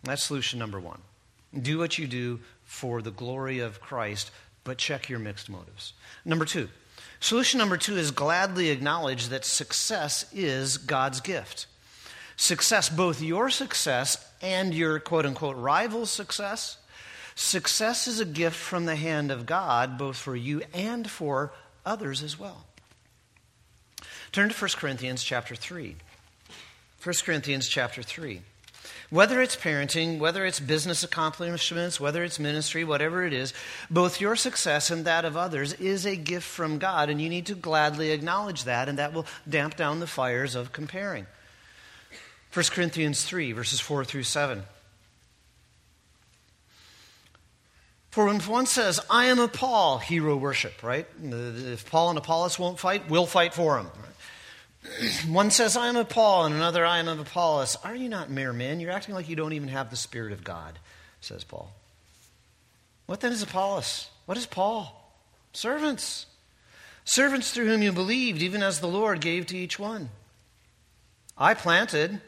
That's 0.03 0.23
solution 0.23 0.59
number 0.59 0.81
one. 0.81 1.01
Do 1.61 1.79
what 1.79 1.99
you 1.99 2.07
do 2.07 2.41
for 2.65 3.01
the 3.01 3.11
glory 3.11 3.61
of 3.61 3.81
Christ, 3.81 4.31
but 4.65 4.79
check 4.79 5.09
your 5.09 5.19
mixed 5.19 5.49
motives. 5.49 5.93
Number 6.25 6.45
two, 6.45 6.69
solution 7.21 7.59
number 7.59 7.77
two 7.77 7.97
is 7.97 8.11
gladly 8.11 8.71
acknowledge 8.71 9.29
that 9.29 9.45
success 9.45 10.27
is 10.33 10.77
God's 10.77 11.21
gift. 11.21 11.67
Success, 12.37 12.89
both 12.89 13.23
your 13.23 13.49
success 13.49 14.23
and 14.43 14.75
your 14.75 15.01
quote 15.01 15.25
unquote 15.25 15.57
rival's 15.57 16.11
success, 16.11 16.77
success 17.35 18.07
is 18.07 18.21
a 18.21 18.27
gift 18.27 18.57
from 18.57 18.85
the 18.85 18.97
hand 18.97 19.31
of 19.31 19.47
God, 19.47 19.97
both 19.97 20.17
for 20.17 20.37
you 20.37 20.63
and 20.75 21.09
for 21.09 21.53
others 21.85 22.23
as 22.23 22.39
well. 22.39 22.67
Turn 24.33 24.51
to 24.51 24.55
1 24.55 24.71
Corinthians 24.77 25.25
chapter 25.25 25.55
3. 25.55 25.97
1 27.03 27.15
Corinthians 27.25 27.69
chapter 27.69 28.03
3. 28.03 28.43
Whether 29.09 29.41
it's 29.41 29.55
parenting, 29.55 30.19
whether 30.19 30.45
it's 30.45 30.59
business 30.59 31.05
accomplishments, 31.05 32.01
whether 32.01 32.25
it's 32.25 32.41
ministry, 32.41 32.83
whatever 32.83 33.25
it 33.25 33.33
is, 33.33 33.55
both 33.89 34.21
your 34.21 34.35
success 34.35 34.91
and 34.91 35.05
that 35.05 35.25
of 35.25 35.37
others 35.37 35.73
is 35.75 36.05
a 36.05 36.17
gift 36.17 36.47
from 36.47 36.79
God, 36.79 37.09
and 37.09 37.23
you 37.23 37.29
need 37.29 37.47
to 37.47 37.55
gladly 37.55 38.11
acknowledge 38.11 38.65
that, 38.65 38.89
and 38.89 38.99
that 38.99 39.13
will 39.13 39.27
damp 39.49 39.77
down 39.77 40.01
the 40.01 40.09
fires 40.09 40.57
of 40.57 40.73
comparing. 40.73 41.27
1 42.53 42.65
Corinthians 42.71 43.23
3, 43.23 43.53
verses 43.53 43.79
4 43.79 44.05
through 44.05 44.25
7. 44.25 44.65
For 48.11 48.25
when 48.25 48.41
one 48.41 48.67
says, 48.67 48.99
I 49.11 49.27
am 49.27 49.39
a 49.39 49.47
Paul, 49.47 49.99
hero 49.99 50.37
worship, 50.37 50.83
right? 50.83 51.07
If 51.23 51.89
Paul 51.91 52.09
and 52.09 52.19
Apollos 52.19 52.59
won't 52.59 52.79
fight, 52.79 53.11
we'll 53.11 53.27
fight 53.27 53.53
for 53.53 53.77
them. 53.77 53.91
One 55.29 55.51
says, 55.51 55.77
I 55.77 55.89
am 55.89 55.97
of 55.97 56.09
Paul, 56.09 56.47
and 56.47 56.55
another, 56.55 56.85
I 56.85 56.99
am 56.99 57.09
of 57.09 57.19
Apollos. 57.19 57.77
Are 57.85 57.95
you 57.95 58.09
not 58.09 58.31
mere 58.31 58.53
men? 58.53 58.81
You're 58.81 58.93
acting 58.93 59.15
like 59.15 59.29
you 59.29 59.37
don't 59.37 59.53
even 59.53 59.69
have 59.69 59.91
the 59.91 59.97
Spirit 59.97 60.33
of 60.33 60.45
God, 60.45 60.79
says 61.21 61.45
Paul. 61.45 61.73
What 63.07 63.21
then 63.21 63.33
is 63.33 63.43
Apollos? 63.43 64.11
What 64.27 64.39
is 64.39 64.47
Paul? 64.47 65.15
Servants. 65.53 66.27
Servants 67.05 67.53
through 67.53 67.67
whom 67.67 67.83
you 67.83 67.93
believed, 67.93 68.43
even 68.43 68.63
as 68.63 68.81
the 68.81 68.89
Lord 68.89 69.21
gave 69.21 69.47
to 69.47 69.57
each 69.57 69.79
one. 69.79 70.11
I 71.39 71.55
planted, 71.55 72.21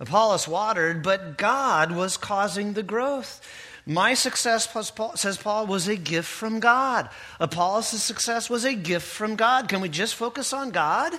Apollos 0.00 0.46
watered, 0.46 1.02
but 1.02 1.38
God 1.38 1.92
was 1.92 2.16
causing 2.16 2.72
the 2.72 2.82
growth. 2.82 3.40
My 3.86 4.12
success, 4.12 4.68
says 5.14 5.38
Paul, 5.38 5.66
was 5.66 5.88
a 5.88 5.96
gift 5.96 6.28
from 6.28 6.60
God. 6.60 7.08
Apollos' 7.40 8.02
success 8.02 8.50
was 8.50 8.66
a 8.66 8.74
gift 8.74 9.06
from 9.06 9.34
God. 9.34 9.68
Can 9.68 9.80
we 9.80 9.88
just 9.88 10.14
focus 10.14 10.52
on 10.52 10.70
God? 10.70 11.18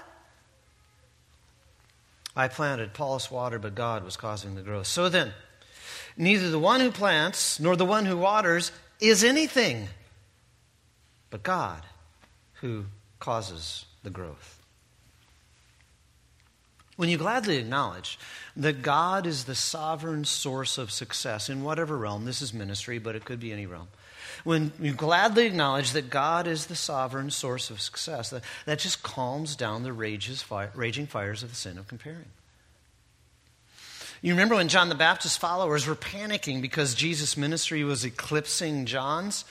I 2.35 2.47
planted, 2.47 2.89
Apollos 2.89 3.31
watered, 3.31 3.61
but 3.61 3.75
God 3.75 4.03
was 4.03 4.15
causing 4.15 4.55
the 4.55 4.61
growth. 4.61 4.87
So 4.87 5.09
then, 5.09 5.33
neither 6.15 6.49
the 6.49 6.59
one 6.59 6.79
who 6.79 6.91
plants 6.91 7.59
nor 7.59 7.75
the 7.75 7.85
one 7.85 8.05
who 8.05 8.17
waters 8.17 8.71
is 8.99 9.23
anything, 9.23 9.87
but 11.29 11.43
God 11.43 11.83
who 12.55 12.85
causes 13.19 13.85
the 14.03 14.09
growth. 14.09 14.59
When 16.97 17.07
you 17.07 17.17
gladly 17.17 17.57
acknowledge 17.57 18.19
that 18.57 18.81
God 18.81 19.25
is 19.25 19.45
the 19.45 19.55
sovereign 19.55 20.25
source 20.25 20.77
of 20.77 20.91
success 20.91 21.49
in 21.49 21.63
whatever 21.63 21.97
realm, 21.97 22.25
this 22.25 22.41
is 22.41 22.53
ministry, 22.53 22.99
but 22.99 23.15
it 23.15 23.23
could 23.23 23.39
be 23.39 23.53
any 23.53 23.65
realm, 23.65 23.87
when 24.43 24.71
you 24.79 24.93
gladly 24.93 25.45
acknowledge 25.45 25.91
that 25.91 26.09
God 26.09 26.47
is 26.47 26.67
the 26.67 26.75
sovereign 26.75 27.29
source 27.29 27.69
of 27.69 27.81
success, 27.81 28.29
that, 28.29 28.43
that 28.65 28.79
just 28.79 29.03
calms 29.03 29.55
down 29.55 29.83
the 29.83 29.93
rages, 29.93 30.41
fire, 30.41 30.71
raging 30.75 31.07
fires 31.07 31.43
of 31.43 31.49
the 31.49 31.55
sin 31.55 31.77
of 31.77 31.87
comparing. 31.87 32.25
You 34.21 34.33
remember 34.33 34.55
when 34.55 34.67
John 34.67 34.89
the 34.89 34.95
Baptist's 34.95 35.37
followers 35.37 35.87
were 35.87 35.95
panicking 35.95 36.61
because 36.61 36.93
Jesus' 36.93 37.37
ministry 37.37 37.83
was 37.83 38.03
eclipsing 38.03 38.85
John's? 38.85 39.45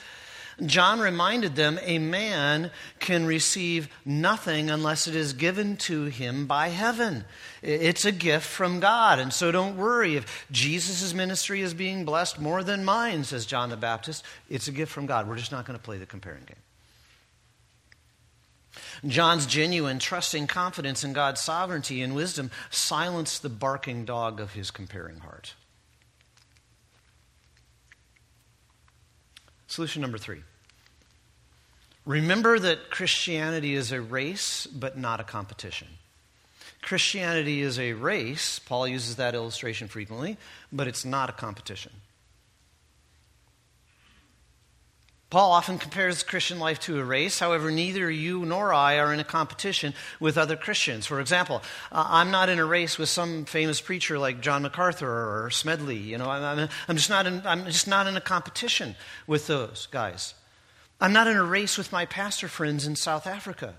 John 0.67 0.99
reminded 0.99 1.55
them 1.55 1.79
a 1.83 1.99
man 1.99 2.73
can 2.99 3.27
receive 3.27 3.89
nothing 4.05 4.71
unless 4.71 5.07
it 5.07 5.15
is 5.15 5.33
given 5.33 5.77
to 5.79 6.07
him 6.07 6.47
by 6.47 6.69
heaven. 6.69 7.25
It's 7.63 8.05
a 8.05 8.13
gift 8.13 8.47
from 8.47 8.81
God. 8.81 9.21
And 9.21 9.33
so 9.33 9.53
don't 9.53 9.77
worry 9.77 10.17
if 10.17 10.47
Jesus' 10.51 11.15
ministry 11.15 11.61
is 11.61 11.75
being 11.75 12.05
blessed 12.05 12.41
more 12.41 12.65
than 12.65 12.85
mine, 12.85 13.23
says 13.23 13.47
John 13.47 13.71
the 13.71 13.77
Baptist. 13.77 14.25
It's 14.51 14.67
a 14.67 14.73
gift 14.73 14.91
from 14.91 15.07
God. 15.07 15.29
We're 15.29 15.37
just 15.37 15.53
not 15.53 15.65
going 15.65 15.79
to 15.79 15.85
play 15.85 15.99
the 15.99 16.07
comparing 16.07 16.45
game. 16.45 16.57
John's 19.07 19.47
genuine, 19.47 20.01
trusting 20.01 20.49
confidence 20.49 21.05
in 21.05 21.13
God's 21.13 21.41
sovereignty 21.41 22.03
and 22.03 22.17
wisdom 22.17 22.51
silenced 22.71 23.43
the 23.43 23.49
barking 23.49 24.05
dog 24.05 24.41
of 24.41 24.55
his 24.55 24.73
comparing 24.73 25.19
heart. 25.19 25.55
Solution 29.69 30.03
number 30.03 30.19
three 30.19 30.43
remember 32.05 32.59
that 32.59 32.91
Christianity 32.91 33.75
is 33.75 33.93
a 33.93 34.01
race, 34.01 34.67
but 34.67 34.99
not 34.99 35.21
a 35.21 35.25
competition. 35.25 35.89
Christianity 36.81 37.61
is 37.61 37.79
a 37.79 37.93
race, 37.93 38.59
Paul 38.59 38.89
uses 38.89 39.17
that 39.17 39.35
illustration 39.35 39.89
frequently, 39.89 40.39
but 40.73 40.89
it's 40.89 41.05
not 41.05 41.29
a 41.29 41.35
competition. 41.35 41.93
Paul 45.31 45.53
often 45.53 45.77
compares 45.77 46.23
Christian 46.23 46.59
life 46.59 46.81
to 46.81 46.99
a 46.99 47.05
race. 47.05 47.39
However, 47.39 47.71
neither 47.71 48.11
you 48.11 48.47
nor 48.47 48.73
I 48.73 48.99
are 48.99 49.13
in 49.13 49.21
a 49.21 49.25
competition 49.25 49.93
with 50.19 50.39
other 50.39 50.57
Christians. 50.57 51.07
For 51.07 51.21
example, 51.21 51.63
uh, 51.93 52.07
I'm 52.09 52.31
not 52.31 52.49
in 52.49 52.59
a 52.59 52.65
race 52.65 52.97
with 52.97 53.11
some 53.11 53.45
famous 53.45 53.79
preacher 53.79 54.19
like 54.19 54.41
John 54.41 54.63
MacArthur 54.63 55.07
or 55.07 55.51
Smedley. 55.51 55.99
You 55.99 56.17
know, 56.17 56.31
I'm, 56.31 56.69
I'm, 56.89 56.97
just 56.97 57.11
not 57.11 57.27
in, 57.27 57.43
I'm 57.45 57.67
just 57.67 57.87
not 57.87 58.07
in 58.07 58.17
a 58.17 58.23
competition 58.23 58.97
with 59.27 59.47
those 59.47 59.87
guys. 59.91 60.33
I'm 60.99 61.13
not 61.13 61.27
in 61.27 61.37
a 61.37 61.45
race 61.45 61.77
with 61.77 61.93
my 61.93 62.07
pastor 62.07 62.49
friends 62.49 62.87
in 62.87 62.97
South 62.97 63.27
Africa. 63.27 63.75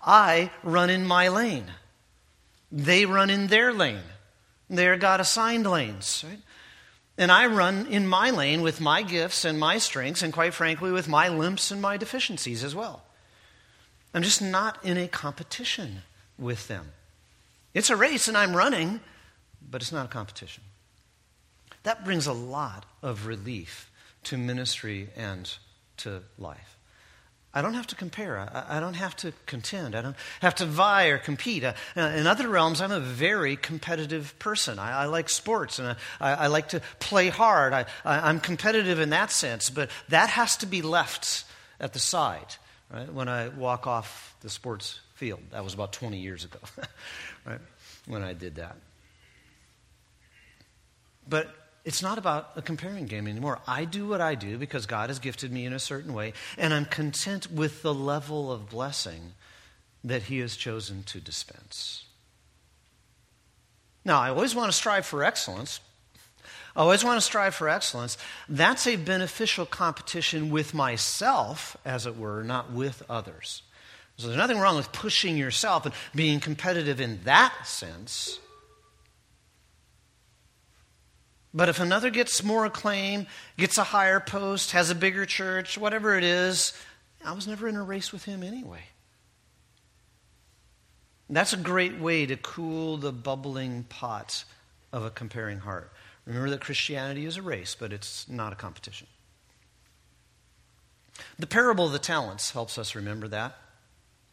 I 0.00 0.50
run 0.62 0.88
in 0.88 1.04
my 1.06 1.28
lane. 1.28 1.66
They 2.72 3.04
run 3.04 3.28
in 3.28 3.48
their 3.48 3.74
lane. 3.74 4.00
They're 4.70 4.96
God 4.96 5.20
assigned 5.20 5.66
lanes. 5.66 6.24
Right? 6.26 6.38
And 7.18 7.32
I 7.32 7.46
run 7.46 7.86
in 7.88 8.06
my 8.06 8.30
lane 8.30 8.62
with 8.62 8.80
my 8.80 9.02
gifts 9.02 9.44
and 9.44 9.58
my 9.58 9.78
strengths, 9.78 10.22
and 10.22 10.32
quite 10.32 10.54
frankly, 10.54 10.92
with 10.92 11.08
my 11.08 11.28
limps 11.28 11.72
and 11.72 11.82
my 11.82 11.96
deficiencies 11.96 12.62
as 12.62 12.74
well. 12.74 13.02
I'm 14.14 14.22
just 14.22 14.40
not 14.40 14.82
in 14.84 14.96
a 14.96 15.08
competition 15.08 16.02
with 16.38 16.68
them. 16.68 16.92
It's 17.74 17.90
a 17.90 17.96
race, 17.96 18.28
and 18.28 18.36
I'm 18.36 18.54
running, 18.54 19.00
but 19.68 19.82
it's 19.82 19.92
not 19.92 20.06
a 20.06 20.08
competition. 20.08 20.62
That 21.82 22.04
brings 22.04 22.26
a 22.26 22.32
lot 22.32 22.86
of 23.02 23.26
relief 23.26 23.90
to 24.24 24.38
ministry 24.38 25.10
and 25.16 25.52
to 25.98 26.22
life. 26.38 26.77
I 27.54 27.62
don't 27.62 27.74
have 27.74 27.86
to 27.88 27.96
compare. 27.96 28.38
I, 28.38 28.76
I, 28.76 28.80
don't 28.80 28.94
have 28.94 29.16
to 29.16 29.32
contend. 29.46 29.94
I 29.94 30.02
don't 30.02 30.16
have 30.40 30.54
to 30.56 30.66
vie 30.66 31.06
or 31.06 31.18
compete. 31.18 31.64
Uh, 31.64 31.72
in 31.96 32.26
other 32.26 32.46
realms, 32.46 32.80
I'm 32.80 32.92
a 32.92 33.00
very 33.00 33.56
competitive 33.56 34.38
person. 34.38 34.78
I, 34.78 35.02
I 35.02 35.04
like 35.06 35.30
sports 35.30 35.78
and 35.78 35.96
I, 36.20 36.34
I, 36.34 36.46
like 36.48 36.68
to 36.70 36.82
play 37.00 37.30
hard. 37.30 37.72
I, 37.72 37.86
am 38.04 38.40
competitive 38.40 39.00
in 39.00 39.10
that 39.10 39.30
sense, 39.30 39.70
but 39.70 39.90
that 40.10 40.28
has 40.30 40.58
to 40.58 40.66
be 40.66 40.82
left 40.82 41.44
at 41.80 41.94
the 41.94 41.98
side 41.98 42.56
right, 42.92 43.10
when 43.12 43.28
I 43.28 43.48
walk 43.48 43.86
off 43.86 44.36
the 44.40 44.50
sports 44.50 45.00
field. 45.14 45.40
That 45.50 45.64
was 45.64 45.72
about 45.72 45.92
20 45.92 46.18
years 46.18 46.44
ago, 46.44 46.58
right, 47.46 47.60
when 48.06 48.22
I 48.22 48.34
did 48.34 48.56
that. 48.56 48.76
But 51.26 51.54
it's 51.88 52.02
not 52.02 52.18
about 52.18 52.50
a 52.54 52.60
comparing 52.60 53.06
game 53.06 53.26
anymore. 53.26 53.60
I 53.66 53.86
do 53.86 54.06
what 54.06 54.20
I 54.20 54.34
do 54.34 54.58
because 54.58 54.84
God 54.84 55.08
has 55.08 55.18
gifted 55.18 55.50
me 55.50 55.64
in 55.64 55.72
a 55.72 55.78
certain 55.78 56.12
way, 56.12 56.34
and 56.58 56.74
I'm 56.74 56.84
content 56.84 57.50
with 57.50 57.80
the 57.80 57.94
level 57.94 58.52
of 58.52 58.68
blessing 58.68 59.32
that 60.04 60.24
He 60.24 60.40
has 60.40 60.54
chosen 60.54 61.02
to 61.04 61.18
dispense. 61.18 62.04
Now, 64.04 64.20
I 64.20 64.28
always 64.28 64.54
want 64.54 64.70
to 64.70 64.76
strive 64.76 65.06
for 65.06 65.24
excellence. 65.24 65.80
I 66.76 66.80
always 66.80 67.04
want 67.04 67.16
to 67.16 67.24
strive 67.24 67.54
for 67.54 67.70
excellence. 67.70 68.18
That's 68.50 68.86
a 68.86 68.96
beneficial 68.96 69.64
competition 69.64 70.50
with 70.50 70.74
myself, 70.74 71.74
as 71.86 72.04
it 72.04 72.18
were, 72.18 72.44
not 72.44 72.70
with 72.70 73.02
others. 73.08 73.62
So 74.18 74.26
there's 74.26 74.36
nothing 74.36 74.58
wrong 74.58 74.76
with 74.76 74.92
pushing 74.92 75.38
yourself 75.38 75.86
and 75.86 75.94
being 76.14 76.38
competitive 76.38 77.00
in 77.00 77.20
that 77.24 77.66
sense. 77.66 78.40
But 81.58 81.68
if 81.68 81.80
another 81.80 82.10
gets 82.10 82.44
more 82.44 82.66
acclaim, 82.66 83.26
gets 83.56 83.78
a 83.78 83.82
higher 83.82 84.20
post, 84.20 84.70
has 84.70 84.90
a 84.90 84.94
bigger 84.94 85.26
church, 85.26 85.76
whatever 85.76 86.16
it 86.16 86.22
is, 86.22 86.72
I 87.24 87.32
was 87.32 87.48
never 87.48 87.66
in 87.66 87.74
a 87.74 87.82
race 87.82 88.12
with 88.12 88.26
him 88.26 88.44
anyway. 88.44 88.82
That's 91.28 91.52
a 91.52 91.56
great 91.56 91.98
way 91.98 92.26
to 92.26 92.36
cool 92.36 92.96
the 92.96 93.10
bubbling 93.10 93.82
pot 93.88 94.44
of 94.92 95.04
a 95.04 95.10
comparing 95.10 95.58
heart. 95.58 95.92
Remember 96.26 96.48
that 96.50 96.60
Christianity 96.60 97.26
is 97.26 97.36
a 97.36 97.42
race, 97.42 97.74
but 97.74 97.92
it's 97.92 98.28
not 98.28 98.52
a 98.52 98.56
competition. 98.56 99.08
The 101.40 101.48
parable 101.48 101.86
of 101.86 101.92
the 101.92 101.98
talents 101.98 102.52
helps 102.52 102.78
us 102.78 102.94
remember 102.94 103.26
that. 103.26 103.56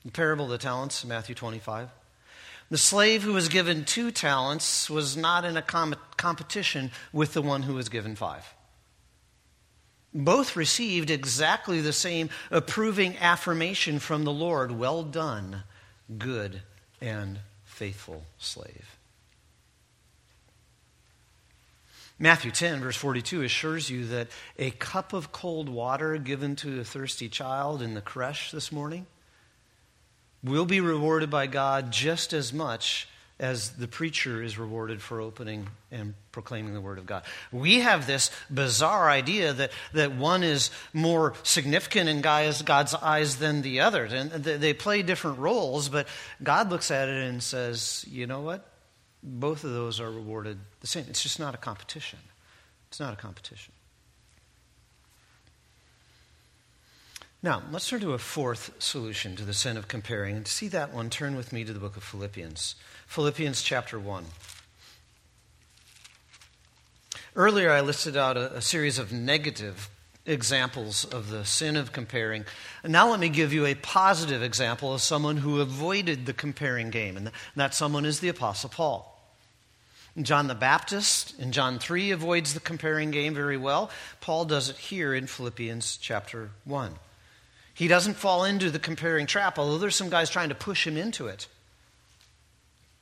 The 0.05 0.11
parable 0.11 0.45
of 0.45 0.51
the 0.51 0.59
talents, 0.59 1.03
Matthew 1.03 1.33
25. 1.33 1.89
The 2.69 2.77
slave 2.77 3.21
who 3.21 3.33
was 3.33 3.47
given 3.47 3.85
two 3.85 4.11
talents 4.11 4.89
was 4.89 5.15
not 5.15 5.45
in 5.45 5.55
a 5.55 5.61
com- 5.61 5.95
competition 6.17 6.91
with 7.13 7.33
the 7.33 7.41
one 7.41 7.63
who 7.63 7.75
was 7.75 7.89
given 7.89 8.15
five. 8.15 8.45
Both 10.13 10.55
received 10.55 11.11
exactly 11.11 11.81
the 11.81 11.93
same 11.93 12.29
approving 12.49 13.17
affirmation 13.17 13.99
from 13.99 14.23
the 14.23 14.31
Lord 14.31 14.71
Well 14.71 15.03
done, 15.03 15.63
good 16.17 16.61
and 17.01 17.39
faithful 17.65 18.23
slave. 18.39 18.97
Matthew 22.17 22.49
10, 22.49 22.79
verse 22.79 22.95
42, 22.95 23.43
assures 23.43 23.89
you 23.89 24.05
that 24.07 24.29
a 24.57 24.71
cup 24.71 25.11
of 25.11 25.33
cold 25.33 25.67
water 25.67 26.17
given 26.17 26.55
to 26.57 26.79
a 26.79 26.85
thirsty 26.85 27.27
child 27.27 27.81
in 27.81 27.93
the 27.93 28.01
creche 28.01 28.51
this 28.51 28.71
morning 28.71 29.05
will 30.45 30.65
be 30.65 30.79
rewarded 30.79 31.29
by 31.29 31.47
God 31.47 31.91
just 31.91 32.33
as 32.33 32.53
much 32.53 33.07
as 33.37 33.71
the 33.71 33.87
preacher 33.87 34.41
is 34.41 34.57
rewarded 34.57 35.01
for 35.01 35.19
opening 35.19 35.67
and 35.91 36.13
proclaiming 36.31 36.73
the 36.73 36.79
word 36.79 36.97
of 36.97 37.05
God. 37.05 37.23
We 37.51 37.81
have 37.81 38.07
this 38.07 38.31
bizarre 38.49 39.09
idea 39.09 39.51
that, 39.51 39.71
that 39.93 40.15
one 40.15 40.41
is 40.41 40.71
more 40.93 41.33
significant 41.43 42.07
in 42.07 42.21
God's 42.21 42.93
eyes 42.93 43.35
than 43.35 43.61
the 43.61 43.81
other. 43.81 44.05
And 44.05 44.31
they 44.31 44.73
play 44.73 45.01
different 45.01 45.39
roles, 45.39 45.89
but 45.89 46.07
God 46.41 46.69
looks 46.69 46.91
at 46.91 47.09
it 47.09 47.27
and 47.27 47.43
says, 47.43 48.05
you 48.09 48.25
know 48.25 48.39
what? 48.39 48.65
Both 49.21 49.65
of 49.65 49.71
those 49.71 49.99
are 49.99 50.09
rewarded 50.09 50.57
the 50.79 50.87
same. 50.87 51.05
It's 51.09 51.23
just 51.23 51.39
not 51.39 51.53
a 51.53 51.57
competition. 51.57 52.19
It's 52.87 53.01
not 53.01 53.11
a 53.11 53.17
competition. 53.17 53.73
Now, 57.45 57.61
let's 57.71 57.87
turn 57.87 57.99
to 57.99 58.13
a 58.13 58.17
fourth 58.17 58.71
solution 58.79 59.35
to 59.35 59.43
the 59.45 59.53
sin 59.53 59.77
of 59.77 59.87
comparing. 59.87 60.35
And 60.35 60.45
to 60.47 60.51
see 60.51 60.67
that 60.69 60.91
one, 60.91 61.11
turn 61.11 61.35
with 61.35 61.53
me 61.53 61.63
to 61.63 61.73
the 61.73 61.79
book 61.79 61.95
of 61.95 62.03
Philippians. 62.03 62.73
Philippians 63.05 63.61
chapter 63.61 63.99
1. 63.99 64.25
Earlier, 67.35 67.69
I 67.69 67.81
listed 67.81 68.17
out 68.17 68.35
a, 68.35 68.55
a 68.55 68.61
series 68.63 68.97
of 68.97 69.11
negative 69.11 69.91
examples 70.25 71.05
of 71.05 71.29
the 71.29 71.45
sin 71.45 71.75
of 71.75 71.91
comparing. 71.91 72.45
And 72.81 72.91
now, 72.91 73.11
let 73.11 73.19
me 73.19 73.29
give 73.29 73.53
you 73.53 73.67
a 73.67 73.75
positive 73.75 74.41
example 74.41 74.91
of 74.91 75.01
someone 75.01 75.37
who 75.37 75.61
avoided 75.61 76.25
the 76.25 76.33
comparing 76.33 76.89
game, 76.89 77.15
and 77.15 77.29
that 77.55 77.75
someone 77.75 78.05
is 78.05 78.21
the 78.21 78.29
Apostle 78.29 78.71
Paul. 78.71 79.21
John 80.19 80.47
the 80.47 80.55
Baptist 80.55 81.39
in 81.39 81.51
John 81.51 81.77
3 81.77 82.09
avoids 82.09 82.55
the 82.55 82.59
comparing 82.59 83.11
game 83.11 83.35
very 83.35 83.57
well. 83.57 83.91
Paul 84.19 84.45
does 84.45 84.67
it 84.67 84.77
here 84.77 85.13
in 85.13 85.27
Philippians 85.27 85.97
chapter 85.97 86.49
1. 86.63 86.95
He 87.75 87.89
doesn't 87.89 88.15
fall 88.15 88.45
into 88.45 88.71
the 88.71 88.79
comparing 88.79 89.27
trap, 89.27 89.59
although 89.59 89.77
there's 89.77 89.97
some 89.97 90.09
guys 90.09 90.29
trying 90.29 90.49
to 90.49 90.55
push 90.55 90.87
him 90.87 90.95
into 90.95 91.27
it. 91.27 91.47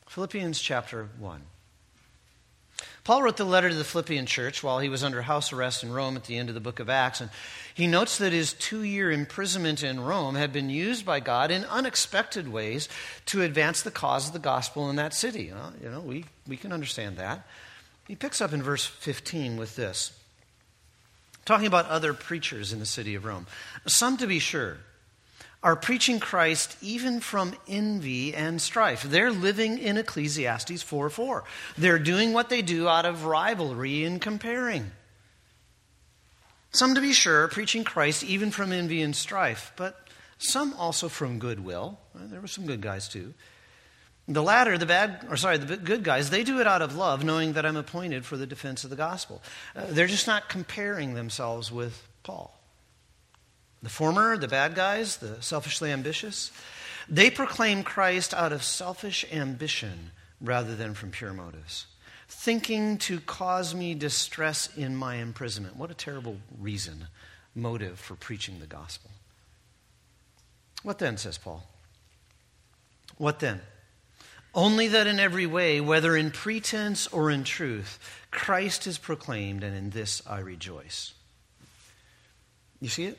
Philippians 0.07 0.59
chapter 0.59 1.09
1. 1.19 1.41
Paul 3.03 3.21
wrote 3.21 3.37
the 3.37 3.45
letter 3.45 3.69
to 3.69 3.75
the 3.75 3.83
Philippian 3.83 4.25
church 4.25 4.63
while 4.63 4.79
he 4.79 4.89
was 4.89 5.03
under 5.03 5.21
house 5.21 5.53
arrest 5.53 5.83
in 5.83 5.91
Rome 5.91 6.15
at 6.15 6.23
the 6.23 6.37
end 6.37 6.49
of 6.49 6.55
the 6.55 6.61
book 6.61 6.79
of 6.79 6.89
Acts. 6.89 7.21
And 7.21 7.29
he 7.73 7.85
notes 7.85 8.17
that 8.17 8.33
his 8.33 8.53
two 8.53 8.81
year 8.81 9.11
imprisonment 9.11 9.83
in 9.83 9.99
Rome 9.99 10.33
had 10.35 10.51
been 10.51 10.71
used 10.71 11.05
by 11.05 11.19
God 11.19 11.51
in 11.51 11.65
unexpected 11.65 12.47
ways 12.47 12.89
to 13.27 13.43
advance 13.43 13.83
the 13.83 13.91
cause 13.91 14.27
of 14.27 14.33
the 14.33 14.39
gospel 14.39 14.89
in 14.89 14.95
that 14.95 15.13
city. 15.13 15.51
Well, 15.53 15.73
you 15.83 15.89
know, 15.91 15.99
we, 15.99 16.25
we 16.47 16.57
can 16.57 16.71
understand 16.71 17.17
that. 17.17 17.45
He 18.07 18.15
picks 18.15 18.41
up 18.41 18.53
in 18.53 18.63
verse 18.63 18.85
15 18.85 19.57
with 19.57 19.75
this 19.75 20.17
talking 21.45 21.67
about 21.67 21.87
other 21.87 22.13
preachers 22.13 22.73
in 22.73 22.79
the 22.79 22.85
city 22.85 23.15
of 23.15 23.25
Rome. 23.25 23.47
Some, 23.85 24.17
to 24.17 24.27
be 24.27 24.39
sure, 24.39 24.77
are 25.63 25.75
preaching 25.75 26.19
Christ 26.19 26.75
even 26.81 27.19
from 27.21 27.55
envy 27.67 28.35
and 28.35 28.61
strife. 28.61 29.03
They're 29.03 29.31
living 29.31 29.77
in 29.77 29.97
Ecclesiastes 29.97 30.83
4 30.83 31.09
4. 31.09 31.43
They're 31.77 31.99
doing 31.99 32.33
what 32.33 32.49
they 32.49 32.61
do 32.61 32.87
out 32.87 33.05
of 33.05 33.25
rivalry 33.25 34.03
and 34.03 34.21
comparing. 34.21 34.91
Some, 36.71 36.95
to 36.95 37.01
be 37.01 37.13
sure, 37.13 37.47
preaching 37.47 37.83
Christ 37.83 38.23
even 38.23 38.51
from 38.51 38.71
envy 38.73 39.01
and 39.01 39.15
strife, 39.15 39.71
but 39.75 40.07
some 40.39 40.73
also 40.73 41.07
from 41.07 41.39
goodwill. 41.39 41.99
There 42.15 42.41
were 42.41 42.47
some 42.47 42.65
good 42.65 42.81
guys 42.81 43.07
too. 43.07 43.33
The 44.27 44.41
latter, 44.41 44.77
the 44.77 44.85
bad, 44.85 45.25
or 45.29 45.35
sorry, 45.35 45.57
the 45.57 45.75
good 45.75 46.03
guys, 46.03 46.29
they 46.29 46.43
do 46.43 46.61
it 46.61 46.67
out 46.67 46.81
of 46.81 46.95
love, 46.95 47.25
knowing 47.25 47.53
that 47.53 47.65
I'm 47.65 47.75
appointed 47.75 48.25
for 48.25 48.37
the 48.37 48.47
defense 48.47 48.85
of 48.85 48.89
the 48.89 48.95
gospel. 48.95 49.41
Uh, 49.75 49.85
they're 49.89 50.07
just 50.07 50.27
not 50.27 50.47
comparing 50.47 51.13
themselves 51.13 51.71
with 51.71 52.07
Paul. 52.23 52.57
The 53.81 53.89
former, 53.89 54.37
the 54.37 54.47
bad 54.47 54.75
guys, 54.75 55.17
the 55.17 55.41
selfishly 55.41 55.91
ambitious, 55.91 56.51
they 57.09 57.29
proclaim 57.29 57.83
Christ 57.83 58.33
out 58.33 58.53
of 58.53 58.63
selfish 58.63 59.25
ambition 59.29 60.11
rather 60.39 60.73
than 60.73 60.93
from 60.93 61.11
pure 61.11 61.33
motives, 61.33 61.85
thinking 62.29 62.97
to 62.99 63.19
cause 63.19 63.75
me 63.75 63.93
distress 63.93 64.69
in 64.77 64.95
my 64.95 65.15
imprisonment. 65.15 65.75
What 65.75 65.91
a 65.91 65.95
terrible 65.95 66.37
reason, 66.57 67.07
motive 67.55 67.99
for 67.99 68.15
preaching 68.15 68.59
the 68.59 68.67
gospel. 68.67 69.11
What 70.81 70.99
then, 70.99 71.17
says 71.17 71.37
Paul? 71.37 71.67
What 73.17 73.41
then? 73.41 73.59
Only 74.55 74.87
that 74.89 75.07
in 75.07 75.19
every 75.19 75.47
way, 75.47 75.81
whether 75.81 76.15
in 76.15 76.29
pretense 76.29 77.07
or 77.07 77.31
in 77.31 77.43
truth, 77.43 77.99
Christ 78.29 78.85
is 78.85 78.97
proclaimed, 78.97 79.63
and 79.63 79.75
in 79.75 79.89
this 79.89 80.21
I 80.27 80.39
rejoice. 80.39 81.13
You 82.79 82.89
see 82.89 83.05
it? 83.05 83.17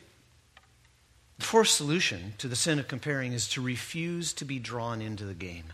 The 1.38 1.44
fourth 1.44 1.68
solution 1.68 2.34
to 2.38 2.46
the 2.46 2.54
sin 2.54 2.78
of 2.78 2.86
comparing 2.86 3.32
is 3.32 3.48
to 3.50 3.60
refuse 3.60 4.32
to 4.34 4.44
be 4.44 4.60
drawn 4.60 5.02
into 5.02 5.24
the 5.24 5.34
game. 5.34 5.72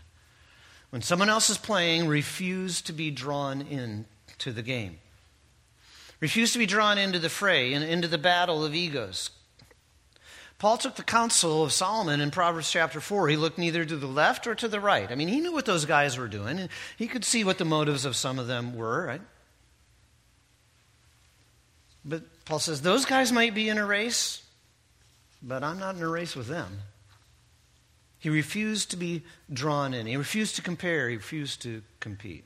When 0.89 1.03
someone 1.03 1.29
else 1.29 1.49
is 1.49 1.57
playing, 1.57 2.07
refuse 2.07 2.81
to 2.81 2.93
be 2.93 3.11
drawn 3.11 3.61
into 3.61 4.51
the 4.51 4.63
game. 4.63 4.97
Refuse 6.19 6.53
to 6.53 6.59
be 6.59 6.65
drawn 6.65 6.97
into 6.97 7.19
the 7.19 7.29
fray 7.29 7.73
and 7.73 7.83
into 7.83 8.07
the 8.07 8.17
battle 8.17 8.65
of 8.65 8.73
egos. 8.73 9.29
Paul 10.61 10.77
took 10.77 10.95
the 10.95 11.01
counsel 11.01 11.63
of 11.63 11.73
Solomon 11.73 12.21
in 12.21 12.29
Proverbs 12.29 12.69
chapter 12.69 13.01
4. 13.01 13.29
He 13.29 13.35
looked 13.35 13.57
neither 13.57 13.83
to 13.83 13.97
the 13.97 14.05
left 14.05 14.45
or 14.45 14.53
to 14.53 14.67
the 14.67 14.79
right. 14.79 15.11
I 15.11 15.15
mean, 15.15 15.27
he 15.27 15.39
knew 15.39 15.51
what 15.51 15.65
those 15.65 15.85
guys 15.85 16.19
were 16.19 16.27
doing, 16.27 16.59
and 16.59 16.69
he 16.97 17.07
could 17.07 17.25
see 17.25 17.43
what 17.43 17.57
the 17.57 17.65
motives 17.65 18.05
of 18.05 18.15
some 18.15 18.37
of 18.37 18.45
them 18.45 18.75
were, 18.75 19.07
right? 19.07 19.21
But 22.05 22.45
Paul 22.45 22.59
says, 22.59 22.83
those 22.83 23.05
guys 23.05 23.31
might 23.31 23.55
be 23.55 23.69
in 23.69 23.79
a 23.79 23.85
race, 23.87 24.43
but 25.41 25.63
I'm 25.63 25.79
not 25.79 25.95
in 25.95 26.03
a 26.03 26.07
race 26.07 26.35
with 26.35 26.45
them. 26.45 26.81
He 28.19 28.29
refused 28.29 28.91
to 28.91 28.97
be 28.97 29.23
drawn 29.51 29.95
in, 29.95 30.05
he 30.05 30.15
refused 30.15 30.57
to 30.57 30.61
compare, 30.61 31.09
he 31.09 31.15
refused 31.15 31.63
to 31.63 31.81
compete. 31.99 32.43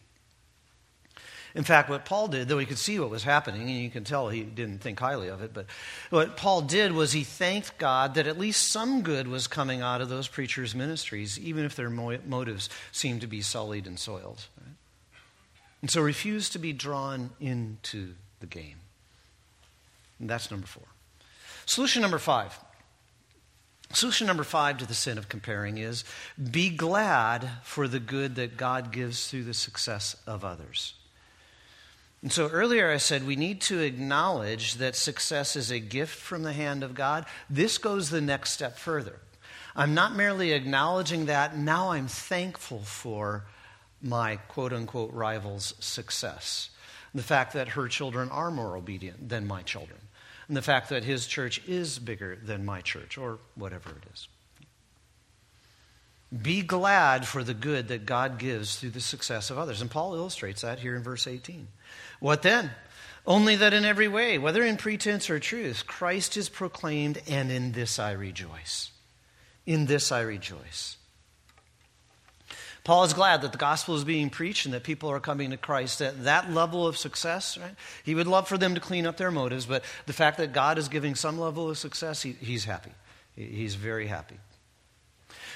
In 1.56 1.64
fact, 1.64 1.90
what 1.90 2.04
Paul 2.04 2.28
did, 2.28 2.50
though 2.50 2.60
he 2.60 2.66
could 2.66 2.78
see 2.78 3.00
what 3.00 3.10
was 3.10 3.24
happening, 3.24 3.62
and 3.62 3.70
you 3.70 3.90
can 3.90 4.04
tell 4.04 4.28
he 4.28 4.44
didn't 4.44 4.80
think 4.80 5.00
highly 5.00 5.30
of 5.30 5.42
it, 5.42 5.54
but 5.54 5.68
what 6.10 6.36
Paul 6.36 6.62
did 6.62 6.92
was 6.92 7.14
he 7.14 7.24
thanked 7.24 7.78
God 7.78 8.16
that 8.16 8.28
at 8.28 8.38
least 8.38 8.70
some 8.72 9.02
good 9.02 9.30
was 9.30 9.48
coming 9.48 9.82
out 9.82 10.02
of 10.02 10.10
those 10.10 10.28
preachers' 10.28 10.76
ministries, 10.76 11.40
even 11.40 11.64
if 11.64 11.78
their 11.78 11.90
motives 11.90 12.70
seemed 12.92 13.22
to 13.22 13.28
be 13.28 13.42
sullied 13.42 13.88
and 13.88 13.98
soiled. 13.98 14.46
Right? 14.60 14.76
And 15.82 15.90
so 15.90 16.02
refused 16.02 16.52
to 16.52 16.60
be 16.60 16.74
drawn 16.74 17.30
into 17.40 18.16
the 18.42 18.48
game. 18.48 18.78
And 20.20 20.30
that's 20.30 20.52
number 20.52 20.68
four. 20.68 20.84
Solution 21.66 22.02
number 22.02 22.20
five. 22.20 22.60
Solution 23.94 24.28
number 24.28 24.44
five 24.44 24.78
to 24.80 24.86
the 24.86 24.94
sin 24.94 25.18
of 25.18 25.30
comparing 25.30 25.78
is 25.78 26.04
be 26.52 26.70
glad 26.70 27.50
for 27.64 27.88
the 27.88 28.00
good 28.00 28.36
that 28.36 28.58
God 28.58 28.92
gives 28.92 29.28
through 29.28 29.46
the 29.46 29.54
success 29.54 30.18
of 30.28 30.44
others. 30.44 30.96
And 32.26 32.34
so 32.34 32.48
earlier 32.48 32.90
I 32.90 32.98
said 32.98 33.28
we 33.28 33.36
need 33.36 33.62
to 33.62 33.82
acknowledge 33.82 34.78
that 34.78 34.96
success 34.96 35.56
is 35.56 35.70
a 35.70 35.78
gift 35.78 36.16
from 36.16 36.42
the 36.42 36.54
hand 36.54 36.82
of 36.82 36.96
God. 36.96 37.28
This 37.52 37.78
goes 37.78 38.10
the 38.10 38.20
next 38.20 38.50
step 38.50 38.80
further. 38.80 39.20
I'm 39.76 39.94
not 39.94 40.16
merely 40.16 40.52
acknowledging 40.52 41.28
that, 41.28 41.56
now 41.56 41.92
I'm 41.92 42.08
thankful 42.08 42.80
for 42.80 43.46
my 44.02 44.38
quote 44.38 44.74
unquote 44.74 45.14
rival's 45.14 45.76
success. 45.80 46.72
The 47.14 47.22
fact 47.22 47.54
that 47.54 47.68
her 47.70 47.88
children 47.88 48.30
are 48.30 48.50
more 48.50 48.76
obedient 48.76 49.30
than 49.30 49.46
my 49.46 49.62
children. 49.62 50.00
And 50.48 50.58
the 50.58 50.64
fact 50.64 50.90
that 50.90 51.04
his 51.04 51.28
church 51.28 51.62
is 51.68 52.00
bigger 52.00 52.36
than 52.36 52.66
my 52.66 52.82
church, 52.82 53.20
or 53.20 53.38
whatever 53.54 53.92
it 53.92 54.10
is. 54.12 54.28
Be 56.42 56.64
glad 56.64 57.28
for 57.28 57.44
the 57.44 57.54
good 57.54 57.88
that 57.90 58.08
God 58.08 58.40
gives 58.40 58.78
through 58.78 58.90
the 58.90 59.00
success 59.00 59.52
of 59.52 59.60
others. 59.60 59.80
And 59.80 59.92
Paul 59.92 60.16
illustrates 60.16 60.62
that 60.62 60.80
here 60.80 60.96
in 60.96 61.04
verse 61.04 61.28
18. 61.28 61.68
What 62.20 62.42
then? 62.42 62.72
Only 63.28 63.56
that 63.56 63.74
in 63.74 63.86
every 63.86 64.08
way, 64.08 64.38
whether 64.38 64.64
in 64.64 64.78
pretense 64.78 65.30
or 65.30 65.40
truth, 65.40 65.88
Christ 65.88 66.38
is 66.38 66.48
proclaimed, 66.48 67.22
and 67.28 67.52
in 67.52 67.72
this 67.72 67.98
I 67.98 68.12
rejoice. 68.12 68.92
In 69.66 69.88
this 69.88 70.12
I 70.12 70.22
rejoice. 70.22 70.98
Paul 72.84 73.04
is 73.04 73.14
glad 73.14 73.42
that 73.42 73.52
the 73.52 73.58
gospel 73.58 73.96
is 73.96 74.04
being 74.04 74.30
preached 74.30 74.66
and 74.66 74.74
that 74.76 74.84
people 74.84 75.10
are 75.10 75.20
coming 75.20 75.50
to 75.50 75.58
Christ 75.58 76.02
at 76.02 76.26
that 76.26 76.52
level 76.52 76.86
of 76.86 76.98
success. 76.98 77.58
Right? 77.58 77.74
He 78.04 78.14
would 78.14 78.28
love 78.28 78.48
for 78.48 78.60
them 78.60 78.76
to 78.76 78.80
clean 78.80 79.08
up 79.08 79.18
their 79.18 79.32
motives, 79.32 79.66
but 79.66 79.84
the 80.06 80.14
fact 80.14 80.38
that 80.38 80.54
God 80.54 80.78
is 80.78 80.88
giving 80.88 81.16
some 81.16 81.40
level 81.40 81.68
of 81.68 81.80
success, 81.80 82.22
he, 82.22 82.34
he's 82.34 82.66
happy. 82.66 82.92
He's 83.36 83.74
very 83.74 84.06
happy. 84.06 84.38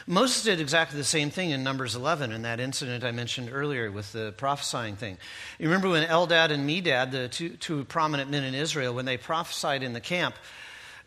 Moses 0.09 0.41
did 0.41 0.59
exactly 0.59 0.97
the 0.97 1.03
same 1.03 1.29
thing 1.29 1.51
in 1.51 1.63
Numbers 1.63 1.93
11 1.93 2.31
in 2.31 2.41
that 2.41 2.59
incident 2.59 3.03
I 3.03 3.11
mentioned 3.11 3.51
earlier 3.53 3.91
with 3.91 4.11
the 4.11 4.33
prophesying 4.35 4.95
thing. 4.95 5.19
You 5.59 5.67
remember 5.67 5.87
when 5.87 6.03
Eldad 6.07 6.49
and 6.49 6.67
Medad, 6.67 7.11
the 7.11 7.27
two, 7.27 7.49
two 7.49 7.83
prominent 7.83 8.31
men 8.31 8.43
in 8.43 8.55
Israel, 8.55 8.95
when 8.95 9.05
they 9.05 9.17
prophesied 9.17 9.83
in 9.83 9.93
the 9.93 10.01
camp, 10.01 10.33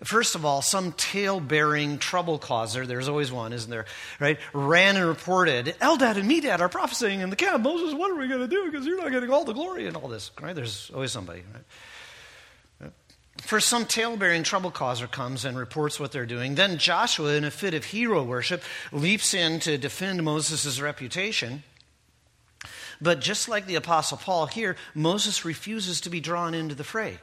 First 0.04 0.34
of 0.34 0.44
all, 0.44 0.62
some 0.62 0.90
tale 0.92 1.38
bearing 1.38 1.98
trouble 1.98 2.36
causer, 2.36 2.86
there's 2.86 3.08
always 3.08 3.30
one, 3.30 3.52
isn't 3.52 3.70
there? 3.70 3.84
Right? 4.18 4.36
Ran 4.52 4.96
and 4.96 5.06
reported, 5.06 5.76
Eldad 5.80 6.16
and 6.16 6.28
Medad 6.28 6.58
are 6.58 6.68
prophesying 6.68 7.20
in 7.20 7.30
the 7.30 7.36
camp. 7.36 7.62
Moses, 7.62 7.94
what 7.94 8.10
are 8.10 8.16
we 8.16 8.26
going 8.26 8.40
to 8.40 8.48
do? 8.48 8.68
Because 8.68 8.84
you're 8.84 9.00
not 9.00 9.12
getting 9.12 9.30
all 9.30 9.44
the 9.44 9.52
glory 9.52 9.86
and 9.86 9.96
all 9.96 10.08
this. 10.08 10.32
Right? 10.40 10.56
There's 10.56 10.90
always 10.92 11.12
somebody. 11.12 11.44
Right? 11.54 11.62
First, 13.42 13.68
some 13.68 13.84
tale-bearing 13.84 14.44
trouble 14.44 14.70
causer 14.70 15.06
comes 15.06 15.44
and 15.44 15.58
reports 15.58 16.00
what 16.00 16.12
they're 16.12 16.24
doing. 16.24 16.54
Then 16.54 16.78
Joshua, 16.78 17.34
in 17.34 17.44
a 17.44 17.50
fit 17.50 17.74
of 17.74 17.84
hero 17.84 18.22
worship, 18.22 18.62
leaps 18.92 19.34
in 19.34 19.60
to 19.60 19.76
defend 19.76 20.22
Moses' 20.22 20.80
reputation. 20.80 21.64
But 23.00 23.20
just 23.20 23.48
like 23.48 23.66
the 23.66 23.74
Apostle 23.74 24.16
Paul 24.16 24.46
here, 24.46 24.76
Moses 24.94 25.44
refuses 25.44 26.00
to 26.02 26.10
be 26.10 26.20
drawn 26.20 26.54
into 26.54 26.76
the 26.76 26.84
fray. 26.84 27.18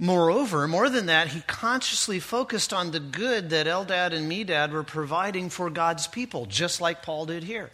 Moreover, 0.00 0.66
more 0.66 0.90
than 0.90 1.06
that, 1.06 1.28
he 1.28 1.40
consciously 1.42 2.18
focused 2.18 2.72
on 2.72 2.90
the 2.90 3.00
good 3.00 3.50
that 3.50 3.68
Eldad 3.68 4.12
and 4.12 4.30
Medad 4.30 4.72
were 4.72 4.82
providing 4.82 5.48
for 5.48 5.70
God's 5.70 6.08
people, 6.08 6.46
just 6.46 6.80
like 6.80 7.02
Paul 7.02 7.26
did 7.26 7.44
here. 7.44 7.70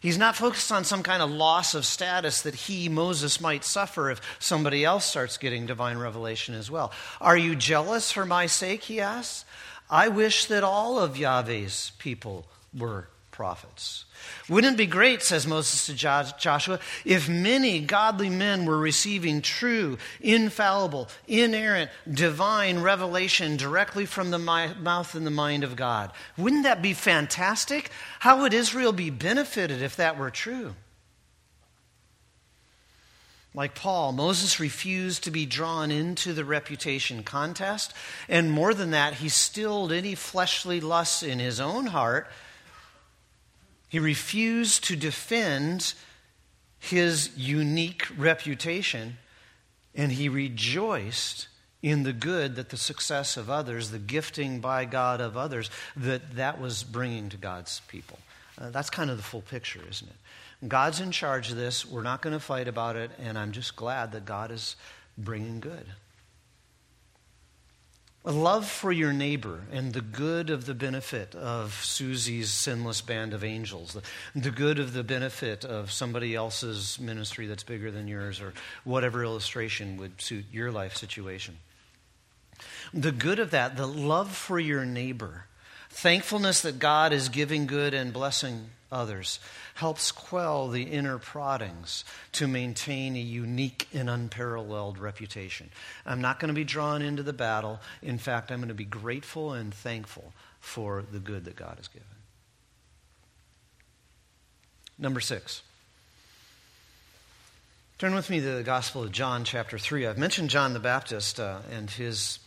He's 0.00 0.16
not 0.16 0.34
focused 0.34 0.72
on 0.72 0.84
some 0.84 1.02
kind 1.02 1.22
of 1.22 1.30
loss 1.30 1.74
of 1.74 1.84
status 1.84 2.40
that 2.42 2.54
he, 2.54 2.88
Moses, 2.88 3.40
might 3.40 3.64
suffer 3.64 4.10
if 4.10 4.20
somebody 4.38 4.82
else 4.82 5.04
starts 5.04 5.36
getting 5.36 5.66
divine 5.66 5.98
revelation 5.98 6.54
as 6.54 6.70
well. 6.70 6.90
Are 7.20 7.36
you 7.36 7.54
jealous 7.54 8.10
for 8.10 8.24
my 8.24 8.46
sake? 8.46 8.84
He 8.84 9.00
asks. 9.00 9.44
I 9.90 10.08
wish 10.08 10.46
that 10.46 10.64
all 10.64 10.98
of 10.98 11.18
Yahweh's 11.18 11.92
people 11.98 12.46
were 12.76 13.08
prophets. 13.40 14.04
Wouldn't 14.50 14.74
it 14.74 14.76
be 14.76 14.84
great, 14.84 15.22
says 15.22 15.46
Moses 15.46 15.86
to 15.86 15.94
Joshua, 15.94 16.78
if 17.06 17.26
many 17.26 17.80
godly 17.80 18.28
men 18.28 18.66
were 18.66 18.76
receiving 18.76 19.40
true, 19.40 19.96
infallible, 20.20 21.08
inerrant, 21.26 21.90
divine 22.06 22.80
revelation 22.80 23.56
directly 23.56 24.04
from 24.04 24.30
the 24.30 24.38
mouth 24.38 25.14
and 25.14 25.26
the 25.26 25.30
mind 25.30 25.64
of 25.64 25.74
God? 25.74 26.12
Wouldn't 26.36 26.64
that 26.64 26.82
be 26.82 26.92
fantastic? 26.92 27.90
How 28.18 28.42
would 28.42 28.52
Israel 28.52 28.92
be 28.92 29.08
benefited 29.08 29.80
if 29.80 29.96
that 29.96 30.18
were 30.18 30.28
true? 30.28 30.74
Like 33.54 33.74
Paul, 33.74 34.12
Moses 34.12 34.60
refused 34.60 35.24
to 35.24 35.30
be 35.30 35.46
drawn 35.46 35.90
into 35.90 36.34
the 36.34 36.44
reputation 36.44 37.22
contest. 37.22 37.94
And 38.28 38.52
more 38.52 38.74
than 38.74 38.90
that, 38.90 39.14
he 39.14 39.30
stilled 39.30 39.92
any 39.92 40.14
fleshly 40.14 40.78
lusts 40.78 41.22
in 41.22 41.38
his 41.38 41.58
own 41.58 41.86
heart 41.86 42.30
he 43.90 43.98
refused 43.98 44.84
to 44.84 44.96
defend 44.96 45.94
his 46.78 47.30
unique 47.36 48.06
reputation, 48.16 49.18
and 49.94 50.12
he 50.12 50.28
rejoiced 50.28 51.48
in 51.82 52.04
the 52.04 52.12
good 52.12 52.54
that 52.54 52.68
the 52.68 52.76
success 52.76 53.36
of 53.36 53.50
others, 53.50 53.90
the 53.90 53.98
gifting 53.98 54.60
by 54.60 54.84
God 54.84 55.20
of 55.20 55.36
others, 55.36 55.70
that 55.96 56.36
that 56.36 56.60
was 56.60 56.84
bringing 56.84 57.28
to 57.30 57.36
God's 57.36 57.80
people. 57.88 58.18
Uh, 58.56 58.70
that's 58.70 58.90
kind 58.90 59.10
of 59.10 59.16
the 59.16 59.22
full 59.24 59.42
picture, 59.42 59.80
isn't 59.90 60.08
it? 60.08 60.68
God's 60.68 61.00
in 61.00 61.10
charge 61.10 61.50
of 61.50 61.56
this. 61.56 61.84
We're 61.84 62.02
not 62.02 62.22
going 62.22 62.34
to 62.34 62.40
fight 62.40 62.68
about 62.68 62.94
it, 62.94 63.10
and 63.18 63.36
I'm 63.36 63.50
just 63.50 63.74
glad 63.74 64.12
that 64.12 64.24
God 64.24 64.52
is 64.52 64.76
bringing 65.18 65.58
good. 65.58 65.86
A 68.22 68.32
love 68.32 68.68
for 68.68 68.92
your 68.92 69.14
neighbor 69.14 69.62
and 69.72 69.94
the 69.94 70.02
good 70.02 70.50
of 70.50 70.66
the 70.66 70.74
benefit 70.74 71.34
of 71.34 71.72
Susie's 71.82 72.50
sinless 72.50 73.00
band 73.00 73.32
of 73.32 73.42
angels, 73.42 73.96
the, 74.34 74.50
good 74.50 74.78
of 74.78 74.92
the 74.92 75.02
benefit 75.02 75.64
of 75.64 75.90
somebody 75.90 76.34
else's 76.34 77.00
ministry 77.00 77.46
that's 77.46 77.62
bigger 77.62 77.90
than 77.90 78.08
yours, 78.08 78.38
or 78.38 78.52
whatever 78.84 79.24
illustration 79.24 79.96
would 79.96 80.20
suit 80.20 80.44
your 80.52 80.70
life 80.70 80.96
situation. 80.96 81.56
The 82.92 83.12
good 83.12 83.38
of 83.38 83.52
that, 83.52 83.78
the 83.78 83.86
love 83.86 84.30
for 84.30 84.60
your 84.60 84.84
neighbor, 84.84 85.46
thankfulness 85.88 86.60
that 86.60 86.78
God 86.78 87.14
is 87.14 87.30
giving 87.30 87.66
good 87.66 87.94
and 87.94 88.12
blessing 88.12 88.66
others, 88.92 89.40
helps 89.80 90.12
quell 90.12 90.68
the 90.68 90.82
inner 90.82 91.16
proddings 91.16 92.04
to 92.32 92.46
maintain 92.46 93.16
a 93.16 93.18
unique 93.18 93.88
and 93.94 94.10
unparalleled 94.10 94.98
reputation. 94.98 95.70
I'm 96.04 96.20
not 96.20 96.38
going 96.38 96.50
to 96.50 96.54
be 96.54 96.64
drawn 96.64 97.00
into 97.00 97.22
the 97.22 97.32
battle. 97.32 97.80
In 98.02 98.18
fact, 98.18 98.52
I'm 98.52 98.58
going 98.58 98.68
to 98.68 98.74
be 98.74 98.84
grateful 98.84 99.54
and 99.54 99.72
thankful 99.72 100.34
for 100.60 101.02
the 101.10 101.18
good 101.18 101.46
that 101.46 101.56
God 101.56 101.76
has 101.78 101.88
given. 101.88 102.06
Number 104.98 105.18
six. 105.18 105.62
Turn 107.96 108.14
with 108.14 108.28
me 108.28 108.40
to 108.40 108.56
the 108.56 108.62
Gospel 108.62 109.04
of 109.04 109.12
John, 109.12 109.44
chapter 109.44 109.78
3. 109.78 110.06
I've 110.06 110.18
mentioned 110.18 110.50
John 110.50 110.74
the 110.74 110.78
Baptist 110.78 111.40
uh, 111.40 111.60
and 111.72 111.90
his 111.90 112.38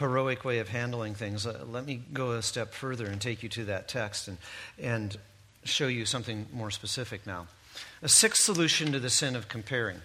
heroic 0.00 0.44
way 0.44 0.58
of 0.58 0.68
handling 0.68 1.14
things. 1.14 1.46
Uh, 1.46 1.64
let 1.70 1.86
me 1.86 2.02
go 2.12 2.32
a 2.32 2.42
step 2.42 2.74
further 2.74 3.06
and 3.06 3.20
take 3.20 3.44
you 3.44 3.48
to 3.50 3.66
that 3.66 3.86
text 3.86 4.26
and, 4.26 4.38
and 4.76 5.16
show 5.64 5.88
you 5.88 6.04
something 6.04 6.46
more 6.52 6.70
specific 6.70 7.26
now. 7.26 7.46
A 8.02 8.08
sixth 8.08 8.42
solution 8.42 8.92
to 8.92 9.00
the 9.00 9.10
sin 9.10 9.36
of 9.36 9.48
comparing. 9.48 10.00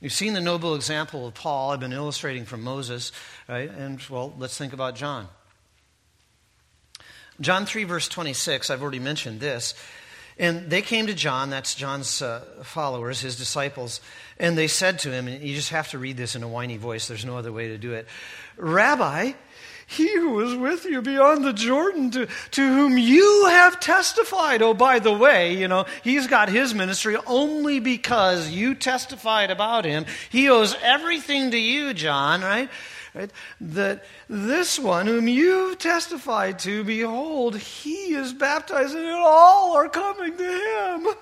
You've 0.00 0.12
seen 0.12 0.32
the 0.32 0.40
noble 0.40 0.74
example 0.74 1.28
of 1.28 1.34
Paul. 1.34 1.70
I've 1.70 1.80
been 1.80 1.92
illustrating 1.92 2.44
from 2.44 2.62
Moses, 2.62 3.12
right? 3.48 3.70
And, 3.70 4.00
well, 4.10 4.34
let's 4.36 4.58
think 4.58 4.72
about 4.72 4.96
John. 4.96 5.28
John 7.40 7.66
3, 7.66 7.84
verse 7.84 8.08
26, 8.08 8.68
I've 8.68 8.82
already 8.82 8.98
mentioned 8.98 9.40
this. 9.40 9.74
And 10.38 10.70
they 10.70 10.82
came 10.82 11.06
to 11.06 11.14
John, 11.14 11.50
that's 11.50 11.74
John's 11.74 12.22
uh, 12.22 12.40
followers, 12.62 13.20
his 13.20 13.36
disciples, 13.36 14.00
and 14.38 14.56
they 14.56 14.66
said 14.66 14.98
to 15.00 15.12
him, 15.12 15.28
and 15.28 15.42
you 15.42 15.54
just 15.54 15.70
have 15.70 15.90
to 15.90 15.98
read 15.98 16.16
this 16.16 16.34
in 16.34 16.42
a 16.42 16.48
whiny 16.48 16.78
voice, 16.78 17.06
there's 17.06 17.24
no 17.24 17.36
other 17.36 17.52
way 17.52 17.68
to 17.68 17.78
do 17.78 17.92
it 17.92 18.08
Rabbi, 18.56 19.32
he 19.92 20.12
who 20.14 20.30
was 20.30 20.54
with 20.54 20.84
you 20.84 21.02
beyond 21.02 21.44
the 21.44 21.52
Jordan, 21.52 22.10
to, 22.12 22.26
to 22.52 22.68
whom 22.68 22.98
you 22.98 23.46
have 23.48 23.80
testified. 23.80 24.62
Oh, 24.62 24.74
by 24.74 24.98
the 24.98 25.12
way, 25.12 25.54
you 25.54 25.68
know, 25.68 25.86
he's 26.02 26.26
got 26.26 26.48
his 26.48 26.74
ministry 26.74 27.16
only 27.26 27.78
because 27.80 28.50
you 28.50 28.74
testified 28.74 29.50
about 29.50 29.84
him. 29.84 30.06
He 30.30 30.48
owes 30.48 30.76
everything 30.82 31.50
to 31.50 31.58
you, 31.58 31.94
John, 31.94 32.42
right? 32.42 32.68
right? 33.14 33.30
That 33.60 34.04
this 34.28 34.78
one 34.78 35.06
whom 35.06 35.28
you 35.28 35.74
testified 35.76 36.58
to, 36.60 36.84
behold, 36.84 37.56
he 37.56 38.14
is 38.14 38.32
baptized, 38.32 38.94
and 38.94 39.06
all 39.06 39.76
are 39.76 39.88
coming 39.88 40.36
to 40.36 40.44
him. 40.44 41.14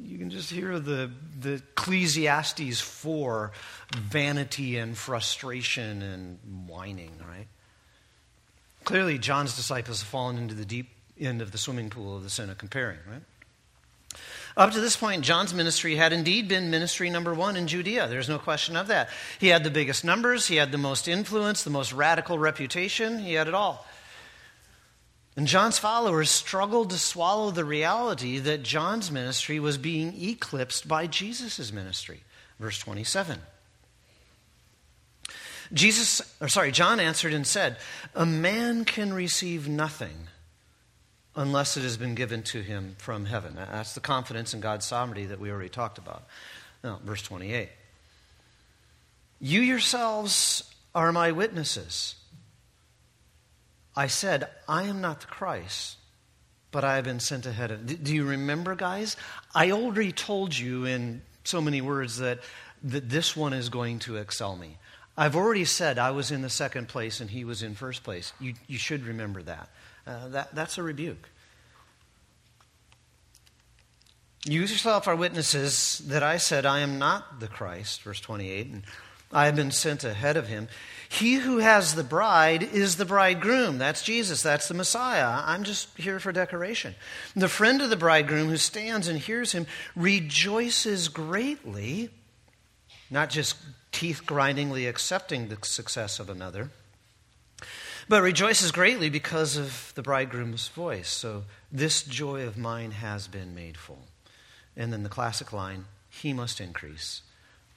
You 0.00 0.18
can 0.18 0.30
just 0.30 0.50
hear 0.50 0.78
the, 0.78 1.10
the 1.38 1.54
Ecclesiastes 1.54 2.80
4 2.80 3.52
vanity 3.94 4.78
and 4.78 4.96
frustration 4.96 6.02
and 6.02 6.38
whining, 6.66 7.12
right? 7.28 7.46
Clearly, 8.84 9.18
John's 9.18 9.54
disciples 9.54 10.00
have 10.00 10.08
fallen 10.08 10.38
into 10.38 10.54
the 10.54 10.64
deep 10.64 10.88
end 11.20 11.42
of 11.42 11.52
the 11.52 11.58
swimming 11.58 11.90
pool 11.90 12.16
of 12.16 12.22
the 12.22 12.30
sin 12.30 12.50
of 12.50 12.58
comparing, 12.58 12.98
right? 13.08 13.22
Up 14.56 14.72
to 14.72 14.80
this 14.80 14.96
point, 14.96 15.24
John's 15.24 15.54
ministry 15.54 15.96
had 15.96 16.12
indeed 16.12 16.46
been 16.46 16.70
ministry 16.70 17.08
number 17.08 17.32
one 17.32 17.56
in 17.56 17.66
Judea. 17.66 18.08
There's 18.08 18.28
no 18.28 18.38
question 18.38 18.76
of 18.76 18.88
that. 18.88 19.08
He 19.38 19.48
had 19.48 19.64
the 19.64 19.70
biggest 19.70 20.04
numbers, 20.04 20.46
he 20.46 20.56
had 20.56 20.72
the 20.72 20.78
most 20.78 21.08
influence, 21.08 21.62
the 21.62 21.70
most 21.70 21.92
radical 21.92 22.38
reputation, 22.38 23.18
he 23.18 23.34
had 23.34 23.48
it 23.48 23.54
all. 23.54 23.86
And 25.36 25.46
John's 25.46 25.78
followers 25.78 26.30
struggled 26.30 26.90
to 26.90 26.98
swallow 26.98 27.50
the 27.50 27.64
reality 27.64 28.38
that 28.38 28.62
John's 28.62 29.10
ministry 29.10 29.58
was 29.58 29.78
being 29.78 30.14
eclipsed 30.20 30.86
by 30.86 31.06
Jesus' 31.06 31.72
ministry. 31.72 32.22
Verse 32.60 32.78
27. 32.78 33.38
Jesus, 35.72 36.20
or 36.40 36.48
sorry, 36.48 36.70
John 36.70 37.00
answered 37.00 37.32
and 37.32 37.46
said, 37.46 37.78
A 38.14 38.26
man 38.26 38.84
can 38.84 39.12
receive 39.14 39.68
nothing 39.68 40.28
unless 41.34 41.78
it 41.78 41.82
has 41.82 41.96
been 41.96 42.14
given 42.14 42.42
to 42.42 42.60
him 42.60 42.94
from 42.98 43.24
heaven. 43.24 43.54
That's 43.54 43.94
the 43.94 44.00
confidence 44.00 44.52
in 44.52 44.60
God's 44.60 44.84
sovereignty 44.84 45.26
that 45.26 45.40
we 45.40 45.50
already 45.50 45.70
talked 45.70 45.96
about. 45.96 46.24
Now, 46.84 47.00
verse 47.02 47.22
28. 47.22 47.70
You 49.40 49.62
yourselves 49.62 50.70
are 50.94 51.10
my 51.10 51.32
witnesses. 51.32 52.16
I 53.94 54.06
said, 54.06 54.48
I 54.68 54.84
am 54.84 55.00
not 55.00 55.20
the 55.20 55.26
Christ, 55.26 55.96
but 56.70 56.84
I 56.84 56.96
have 56.96 57.04
been 57.04 57.20
sent 57.20 57.46
ahead 57.46 57.70
of. 57.70 58.04
Do 58.04 58.14
you 58.14 58.24
remember, 58.24 58.74
guys? 58.74 59.16
I 59.54 59.70
already 59.70 60.12
told 60.12 60.56
you 60.56 60.84
in 60.84 61.22
so 61.44 61.60
many 61.60 61.80
words 61.80 62.18
that, 62.18 62.40
that 62.84 63.08
this 63.08 63.36
one 63.36 63.52
is 63.52 63.68
going 63.68 63.98
to 64.00 64.16
excel 64.16 64.56
me. 64.56 64.78
I've 65.16 65.36
already 65.36 65.66
said 65.66 65.98
I 65.98 66.12
was 66.12 66.30
in 66.30 66.40
the 66.40 66.48
second 66.48 66.88
place 66.88 67.20
and 67.20 67.28
he 67.28 67.44
was 67.44 67.62
in 67.62 67.74
first 67.74 68.02
place. 68.02 68.32
You, 68.40 68.54
you 68.66 68.78
should 68.78 69.04
remember 69.04 69.42
that. 69.42 69.68
Uh, 70.06 70.28
that. 70.28 70.54
That's 70.54 70.78
a 70.78 70.82
rebuke. 70.82 71.28
You 74.44 74.60
yourself 74.60 75.06
are 75.06 75.14
witnesses 75.14 76.02
that 76.08 76.22
I 76.22 76.38
said, 76.38 76.66
I 76.66 76.80
am 76.80 76.98
not 76.98 77.38
the 77.38 77.46
Christ, 77.46 78.02
verse 78.02 78.20
28, 78.20 78.66
and 78.66 78.82
I 79.32 79.46
have 79.46 79.56
been 79.56 79.70
sent 79.70 80.04
ahead 80.04 80.36
of 80.36 80.48
him. 80.48 80.68
He 81.08 81.34
who 81.34 81.58
has 81.58 81.94
the 81.94 82.04
bride 82.04 82.62
is 82.62 82.96
the 82.96 83.04
bridegroom. 83.04 83.78
That's 83.78 84.02
Jesus. 84.02 84.42
That's 84.42 84.68
the 84.68 84.74
Messiah. 84.74 85.42
I'm 85.44 85.62
just 85.62 85.96
here 85.98 86.18
for 86.18 86.32
decoration. 86.32 86.94
The 87.36 87.48
friend 87.48 87.82
of 87.82 87.90
the 87.90 87.96
bridegroom 87.96 88.48
who 88.48 88.56
stands 88.56 89.08
and 89.08 89.18
hears 89.18 89.52
him 89.52 89.66
rejoices 89.94 91.08
greatly, 91.08 92.08
not 93.10 93.28
just 93.28 93.56
teeth 93.90 94.24
grindingly 94.24 94.86
accepting 94.86 95.48
the 95.48 95.58
success 95.62 96.18
of 96.18 96.30
another, 96.30 96.70
but 98.08 98.22
rejoices 98.22 98.72
greatly 98.72 99.10
because 99.10 99.58
of 99.58 99.92
the 99.94 100.02
bridegroom's 100.02 100.68
voice. 100.68 101.10
So 101.10 101.44
this 101.70 102.02
joy 102.02 102.46
of 102.46 102.56
mine 102.56 102.92
has 102.92 103.28
been 103.28 103.54
made 103.54 103.76
full. 103.76 104.06
And 104.76 104.92
then 104.92 105.02
the 105.02 105.10
classic 105.10 105.52
line, 105.52 105.84
he 106.08 106.32
must 106.32 106.58
increase, 106.60 107.20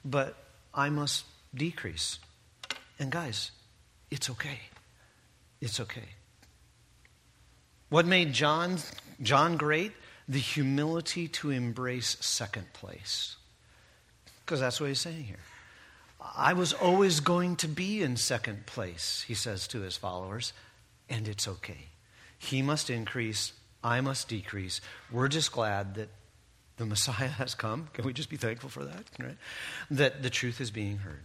but 0.04 0.36
I 0.72 0.88
must 0.88 1.24
decrease. 1.56 2.18
And 2.98 3.10
guys, 3.10 3.50
it's 4.10 4.30
okay. 4.30 4.60
It's 5.60 5.80
okay. 5.80 6.08
What 7.88 8.06
made 8.06 8.32
John, 8.32 8.78
John 9.22 9.56
great? 9.56 9.92
The 10.28 10.38
humility 10.38 11.28
to 11.28 11.50
embrace 11.50 12.16
second 12.20 12.72
place. 12.72 13.36
Because 14.44 14.60
that's 14.60 14.80
what 14.80 14.88
he's 14.88 15.00
saying 15.00 15.24
here. 15.24 15.36
I 16.36 16.54
was 16.54 16.72
always 16.72 17.20
going 17.20 17.56
to 17.56 17.68
be 17.68 18.02
in 18.02 18.16
second 18.16 18.66
place, 18.66 19.24
he 19.26 19.34
says 19.34 19.68
to 19.68 19.80
his 19.80 19.96
followers, 19.96 20.52
and 21.08 21.28
it's 21.28 21.46
okay. 21.46 21.88
He 22.38 22.62
must 22.62 22.90
increase, 22.90 23.52
I 23.84 24.00
must 24.00 24.28
decrease. 24.28 24.80
We're 25.12 25.28
just 25.28 25.52
glad 25.52 25.94
that 25.94 26.08
the 26.76 26.86
Messiah 26.86 27.28
has 27.38 27.54
come. 27.54 27.88
Can 27.92 28.04
we 28.04 28.12
just 28.12 28.30
be 28.30 28.36
thankful 28.36 28.70
for 28.70 28.84
that? 28.84 29.04
Right? 29.18 29.36
That 29.90 30.22
the 30.22 30.30
truth 30.30 30.60
is 30.60 30.70
being 30.70 30.98
heard. 30.98 31.22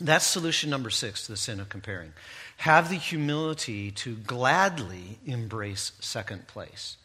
That's 0.00 0.24
solution 0.24 0.70
number 0.70 0.90
six 0.90 1.26
to 1.26 1.32
the 1.32 1.36
sin 1.36 1.60
of 1.60 1.68
comparing. 1.68 2.12
Have 2.58 2.88
the 2.88 2.96
humility 2.96 3.90
to 3.92 4.16
gladly 4.16 5.18
embrace 5.26 5.92
second 6.00 6.46
place. 6.46 6.96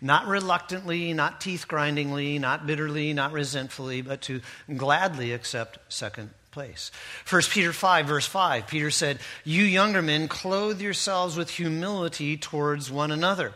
Not 0.00 0.26
reluctantly, 0.26 1.12
not 1.12 1.40
teeth 1.40 1.66
grindingly, 1.66 2.38
not 2.38 2.66
bitterly, 2.66 3.12
not 3.12 3.32
resentfully, 3.32 4.00
but 4.00 4.22
to 4.22 4.40
gladly 4.76 5.32
accept 5.32 5.78
second 5.88 6.30
place. 6.52 6.90
1 7.28 7.42
Peter 7.50 7.72
5, 7.72 8.06
verse 8.06 8.26
5, 8.26 8.66
Peter 8.66 8.90
said, 8.90 9.18
You 9.44 9.64
younger 9.64 10.02
men, 10.02 10.28
clothe 10.28 10.80
yourselves 10.80 11.36
with 11.36 11.50
humility 11.50 12.36
towards 12.36 12.90
one 12.90 13.10
another. 13.10 13.52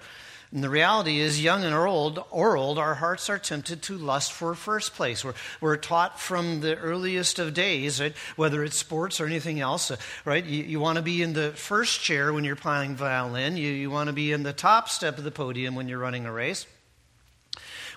And 0.53 0.63
the 0.63 0.69
reality 0.69 1.19
is, 1.19 1.43
young 1.43 1.65
and 1.65 1.75
old, 1.75 2.23
or 2.31 2.59
old, 2.59 2.79
our 2.79 2.95
hearts 2.95 3.31
are 3.31 3.39
tempted 3.39 3.81
to 3.85 3.97
lust 3.97 4.33
for 4.33 4.55
first 4.55 4.95
place. 4.95 5.25
We're, 5.25 5.33
we're 5.63 5.79
taught 5.79 6.21
from 6.21 6.61
the 6.61 6.77
earliest 6.77 7.39
of 7.39 7.55
days, 7.55 8.03
right? 8.03 8.15
whether 8.37 8.63
it's 8.63 8.77
sports 8.77 9.19
or 9.19 9.25
anything 9.25 9.61
else, 9.61 9.91
uh, 9.91 9.97
right? 10.27 10.45
You, 10.45 10.63
you 10.63 10.79
want 10.79 10.97
to 10.97 11.03
be 11.03 11.23
in 11.23 11.33
the 11.33 11.53
first 11.53 12.03
chair 12.03 12.35
when 12.35 12.45
you're 12.45 12.55
playing 12.55 12.97
violin. 12.97 13.57
You, 13.57 13.71
you 13.71 13.91
want 13.91 14.09
to 14.09 14.13
be 14.13 14.31
in 14.31 14.43
the 14.43 14.53
top 14.53 14.91
step 14.91 15.17
of 15.17 15.25
the 15.25 15.31
podium 15.31 15.75
when 15.75 15.89
you're 15.89 15.99
running 15.99 16.27
a 16.27 16.33
race. 16.33 16.67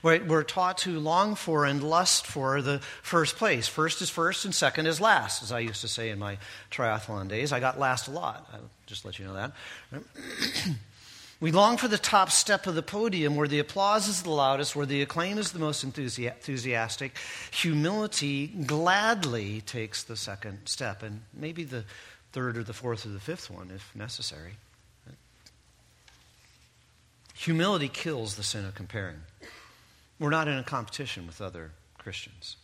Right? 0.02 0.26
We're 0.26 0.44
taught 0.44 0.78
to 0.80 0.98
long 0.98 1.36
for 1.36 1.66
and 1.66 1.84
lust 1.84 2.26
for 2.26 2.62
the 2.62 2.80
first 3.02 3.36
place. 3.36 3.68
First 3.68 4.02
is 4.02 4.10
first, 4.10 4.46
and 4.46 4.56
second 4.56 4.86
is 4.86 5.02
last, 5.02 5.44
as 5.44 5.52
I 5.52 5.60
used 5.60 5.82
to 5.82 5.90
say 5.90 6.10
in 6.10 6.20
my 6.20 6.38
triathlon 6.72 7.28
days. 7.28 7.52
I 7.52 7.60
got 7.60 7.80
last 7.80 8.08
a 8.08 8.12
lot. 8.12 8.48
I'll 8.54 8.70
just 8.86 9.04
let 9.04 9.20
you 9.20 9.26
know 9.26 9.34
that. 9.34 9.52
We 11.42 11.52
long 11.52 11.78
for 11.78 11.88
the 11.90 11.98
top 11.98 12.32
step 12.32 12.66
of 12.66 12.76
the 12.76 12.82
podium 12.82 13.36
where 13.36 13.48
the 13.48 13.60
applause 13.60 14.08
is 14.08 14.24
the 14.24 14.32
loudest, 14.32 14.76
where 14.76 14.86
the 14.86 15.02
acclaim 15.02 15.38
is 15.38 15.52
the 15.52 15.60
most 15.60 15.84
enthusiastic. 15.84 17.18
Humility 17.52 18.48
gladly 18.48 19.62
takes 19.62 20.04
the 20.04 20.16
second 20.16 20.60
step, 20.66 21.04
and 21.04 21.22
maybe 21.34 21.66
the 21.66 21.84
third 22.32 22.58
or 22.58 22.64
the 22.64 22.74
fourth 22.74 23.06
or 23.06 23.10
the 23.10 23.20
fifth 23.20 23.50
one 23.50 23.70
if 23.74 23.94
necessary. 23.96 24.54
Humility 27.36 27.90
kills 27.90 28.36
the 28.36 28.44
sin 28.44 28.66
of 28.66 28.76
comparing. 28.76 29.22
We're 30.20 30.30
not 30.30 30.48
in 30.48 30.58
a 30.58 30.64
competition 30.64 31.28
with 31.28 31.42
other 31.42 31.72
Christians. 31.98 32.56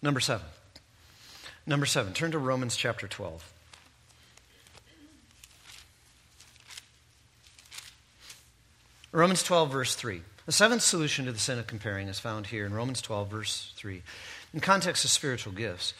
Number 0.00 0.20
seven. 0.20 0.46
Number 1.66 1.84
seven. 1.84 2.14
Turn 2.14 2.30
to 2.30 2.38
Romans 2.38 2.76
chapter 2.76 3.06
12. 3.06 3.52
Romans 9.12 9.42
12, 9.42 9.70
verse 9.70 9.94
3. 9.94 10.22
The 10.46 10.52
seventh 10.52 10.82
solution 10.82 11.26
to 11.26 11.32
the 11.32 11.38
sin 11.38 11.58
of 11.58 11.66
comparing 11.66 12.08
is 12.08 12.20
found 12.20 12.46
here 12.48 12.66
in 12.66 12.72
Romans 12.72 13.02
12, 13.02 13.28
verse 13.28 13.72
3. 13.76 14.02
In 14.54 14.60
context 14.60 15.04
of 15.04 15.10
spiritual 15.10 15.52
gifts, 15.52 15.92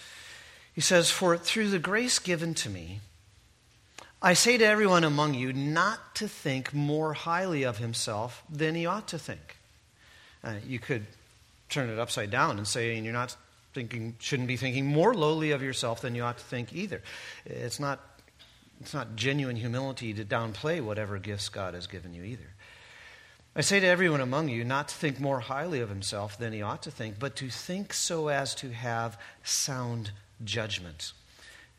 he 0.72 0.80
says, 0.80 1.10
For 1.10 1.36
through 1.36 1.70
the 1.70 1.78
grace 1.78 2.18
given 2.18 2.54
to 2.54 2.70
me, 2.70 3.00
I 4.22 4.34
say 4.34 4.56
to 4.56 4.64
everyone 4.64 5.04
among 5.04 5.34
you 5.34 5.52
not 5.52 6.14
to 6.16 6.28
think 6.28 6.72
more 6.72 7.12
highly 7.12 7.64
of 7.64 7.78
himself 7.78 8.42
than 8.50 8.74
he 8.74 8.86
ought 8.86 9.08
to 9.08 9.18
think. 9.18 9.56
Uh, 10.42 10.54
you 10.66 10.78
could 10.78 11.06
turn 11.68 11.90
it 11.90 11.98
upside 11.98 12.30
down 12.30 12.58
and 12.58 12.66
say, 12.66 12.98
you're 12.98 13.12
not 13.12 13.36
thinking, 13.74 14.16
shouldn't 14.18 14.48
be 14.48 14.56
thinking 14.56 14.86
more 14.86 15.12
lowly 15.12 15.50
of 15.50 15.62
yourself 15.62 16.00
than 16.00 16.14
you 16.14 16.22
ought 16.22 16.38
to 16.38 16.44
think 16.44 16.72
either. 16.72 17.02
It's 17.44 17.78
not, 17.78 18.00
it's 18.80 18.94
not 18.94 19.16
genuine 19.16 19.56
humility 19.56 20.14
to 20.14 20.24
downplay 20.24 20.80
whatever 20.80 21.18
gifts 21.18 21.48
God 21.48 21.74
has 21.74 21.86
given 21.86 22.14
you 22.14 22.22
either. 22.22 22.48
I 23.58 23.62
say 23.62 23.80
to 23.80 23.86
everyone 23.86 24.20
among 24.20 24.50
you 24.50 24.64
not 24.64 24.88
to 24.88 24.94
think 24.94 25.18
more 25.18 25.40
highly 25.40 25.80
of 25.80 25.88
himself 25.88 26.36
than 26.36 26.52
he 26.52 26.60
ought 26.60 26.82
to 26.82 26.90
think, 26.90 27.18
but 27.18 27.36
to 27.36 27.48
think 27.48 27.94
so 27.94 28.28
as 28.28 28.54
to 28.56 28.70
have 28.70 29.18
sound 29.44 30.10
judgment. 30.44 31.14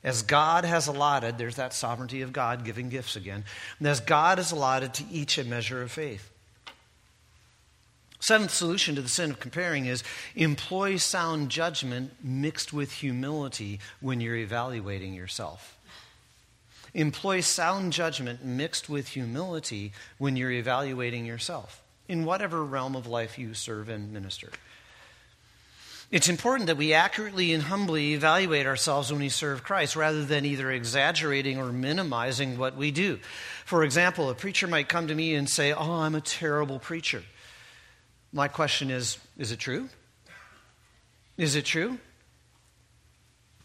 As 0.04 0.24
God 0.24 0.66
has 0.66 0.88
allotted, 0.88 1.38
there's 1.38 1.58
that 1.58 1.76
sovereignty 1.76 2.24
of 2.24 2.34
God 2.34 2.66
giving 2.66 2.90
gifts 2.90 3.16
again, 3.16 3.44
as 3.80 4.00
God 4.00 4.40
has 4.40 4.52
allotted 4.52 4.96
to 4.96 5.04
each 5.12 5.38
a 5.38 5.44
measure 5.44 5.84
of 5.84 5.92
faith. 5.92 6.32
Seventh 8.20 8.52
solution 8.52 8.96
to 8.96 9.04
the 9.04 9.10
sin 9.10 9.30
of 9.30 9.40
comparing 9.40 9.86
is 9.86 10.04
employ 10.36 10.98
sound 10.98 11.50
judgment 11.50 12.12
mixed 12.24 12.74
with 12.74 12.92
humility 12.92 13.80
when 14.02 14.20
you're 14.20 14.36
evaluating 14.36 15.14
yourself. 15.14 15.77
Employ 16.98 17.42
sound 17.42 17.94
judgment 17.94 18.44
mixed 18.44 18.90
with 18.90 19.10
humility 19.10 19.92
when 20.18 20.36
you're 20.36 20.50
evaluating 20.50 21.28
yourself 21.28 21.84
in 22.08 22.26
whatever 22.26 22.66
realm 22.66 22.96
of 22.96 23.06
life 23.06 23.38
you 23.38 23.54
serve 23.54 23.88
and 23.88 24.12
minister. 24.12 24.50
It's 26.10 26.28
important 26.28 26.66
that 26.68 26.78
we 26.78 26.94
accurately 26.94 27.54
and 27.54 27.62
humbly 27.62 28.14
evaluate 28.14 28.66
ourselves 28.66 29.12
when 29.12 29.22
we 29.22 29.30
serve 29.30 29.64
Christ 29.64 29.96
rather 29.96 30.26
than 30.26 30.44
either 30.44 30.72
exaggerating 30.72 31.60
or 31.60 31.72
minimizing 31.72 32.58
what 32.58 32.76
we 32.76 32.90
do. 32.90 33.20
For 33.64 33.84
example, 33.84 34.32
a 34.32 34.34
preacher 34.34 34.66
might 34.66 34.90
come 34.90 35.08
to 35.10 35.14
me 35.14 35.36
and 35.36 35.48
say, 35.48 35.74
Oh, 35.74 36.00
I'm 36.00 36.16
a 36.16 36.22
terrible 36.22 36.80
preacher. 36.80 37.22
My 38.34 38.48
question 38.48 38.90
is 38.90 39.20
Is 39.38 39.52
it 39.52 39.60
true? 39.60 39.90
Is 41.38 41.56
it 41.56 41.66
true? 41.66 42.00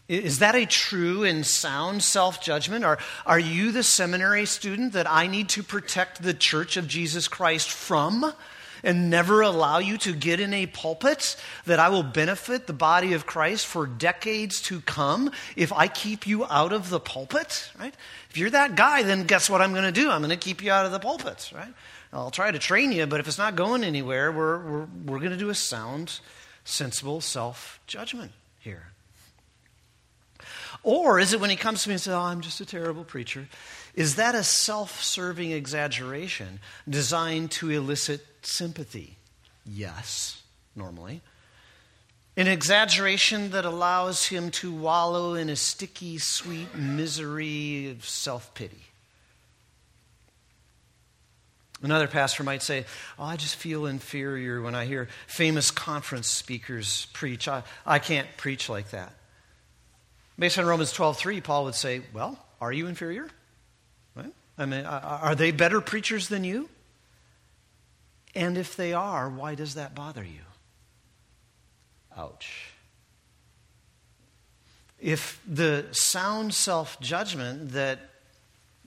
Is 0.08 0.40
that 0.40 0.54
a 0.54 0.66
true 0.66 1.24
and 1.24 1.46
sound 1.46 2.02
self 2.02 2.40
judgment? 2.42 2.84
Are, 2.84 2.98
are 3.24 3.38
you 3.38 3.72
the 3.72 3.82
seminary 3.82 4.46
student 4.46 4.92
that 4.94 5.10
I 5.10 5.26
need 5.26 5.48
to 5.50 5.62
protect 5.62 6.22
the 6.22 6.34
church 6.34 6.76
of 6.76 6.88
Jesus 6.88 7.28
Christ 7.28 7.70
from? 7.70 8.32
and 8.84 9.10
never 9.10 9.42
allow 9.42 9.78
you 9.78 9.96
to 9.98 10.12
get 10.12 10.40
in 10.40 10.52
a 10.52 10.66
pulpit 10.66 11.36
that 11.66 11.78
I 11.78 11.88
will 11.88 12.02
benefit 12.02 12.66
the 12.66 12.72
body 12.72 13.12
of 13.12 13.26
Christ 13.26 13.66
for 13.66 13.86
decades 13.86 14.60
to 14.62 14.80
come 14.80 15.30
if 15.56 15.72
I 15.72 15.88
keep 15.88 16.26
you 16.26 16.44
out 16.46 16.72
of 16.72 16.90
the 16.90 17.00
pulpit, 17.00 17.70
right? 17.78 17.94
If 18.30 18.38
you're 18.38 18.50
that 18.50 18.74
guy, 18.74 19.02
then 19.02 19.24
guess 19.24 19.48
what 19.48 19.62
I'm 19.62 19.72
going 19.72 19.84
to 19.84 19.92
do? 19.92 20.10
I'm 20.10 20.20
going 20.20 20.30
to 20.30 20.36
keep 20.36 20.62
you 20.62 20.72
out 20.72 20.86
of 20.86 20.92
the 20.92 20.98
pulpit, 20.98 21.52
right? 21.54 21.72
I'll 22.12 22.30
try 22.30 22.50
to 22.50 22.58
train 22.58 22.92
you, 22.92 23.06
but 23.06 23.20
if 23.20 23.28
it's 23.28 23.38
not 23.38 23.56
going 23.56 23.84
anywhere, 23.84 24.30
we're, 24.30 24.58
we're, 24.58 24.86
we're 25.06 25.18
going 25.18 25.30
to 25.30 25.36
do 25.36 25.48
a 25.48 25.54
sound, 25.54 26.20
sensible 26.64 27.20
self 27.20 27.80
judgment 27.86 28.32
here. 28.58 28.91
Or 30.84 31.20
is 31.20 31.32
it 31.32 31.40
when 31.40 31.50
he 31.50 31.56
comes 31.56 31.82
to 31.82 31.88
me 31.88 31.94
and 31.94 32.00
says, 32.00 32.14
Oh, 32.14 32.20
I'm 32.20 32.40
just 32.40 32.60
a 32.60 32.66
terrible 32.66 33.04
preacher? 33.04 33.48
Is 33.94 34.16
that 34.16 34.34
a 34.34 34.42
self 34.42 35.02
serving 35.02 35.52
exaggeration 35.52 36.60
designed 36.88 37.50
to 37.52 37.70
elicit 37.70 38.26
sympathy? 38.42 39.16
Yes, 39.64 40.42
normally. 40.74 41.20
An 42.36 42.46
exaggeration 42.46 43.50
that 43.50 43.64
allows 43.64 44.26
him 44.26 44.50
to 44.52 44.72
wallow 44.72 45.34
in 45.34 45.50
a 45.50 45.56
sticky, 45.56 46.18
sweet 46.18 46.74
misery 46.74 47.90
of 47.90 48.06
self 48.06 48.54
pity. 48.54 48.84
Another 51.82 52.06
pastor 52.08 52.42
might 52.42 52.62
say, 52.62 52.86
Oh, 53.18 53.24
I 53.24 53.36
just 53.36 53.56
feel 53.56 53.86
inferior 53.86 54.62
when 54.62 54.74
I 54.74 54.86
hear 54.86 55.08
famous 55.26 55.70
conference 55.70 56.28
speakers 56.28 57.06
preach. 57.12 57.46
I, 57.46 57.62
I 57.84 57.98
can't 57.98 58.28
preach 58.36 58.68
like 58.68 58.90
that. 58.90 59.12
Based 60.38 60.58
on 60.58 60.66
Romans 60.66 60.92
12:3, 60.92 61.42
Paul 61.42 61.64
would 61.64 61.74
say, 61.74 62.02
Well, 62.12 62.38
are 62.60 62.72
you 62.72 62.86
inferior? 62.86 63.28
Right? 64.14 64.32
I 64.58 64.66
mean, 64.66 64.84
are 64.84 65.34
they 65.34 65.50
better 65.50 65.80
preachers 65.80 66.28
than 66.28 66.44
you? 66.44 66.68
And 68.34 68.56
if 68.56 68.76
they 68.76 68.92
are, 68.92 69.28
why 69.28 69.54
does 69.54 69.74
that 69.74 69.94
bother 69.94 70.24
you? 70.24 70.40
Ouch. 72.16 72.70
If 74.98 75.40
the 75.46 75.86
sound 75.90 76.54
self 76.54 76.98
judgment 77.00 77.72
that, 77.72 77.98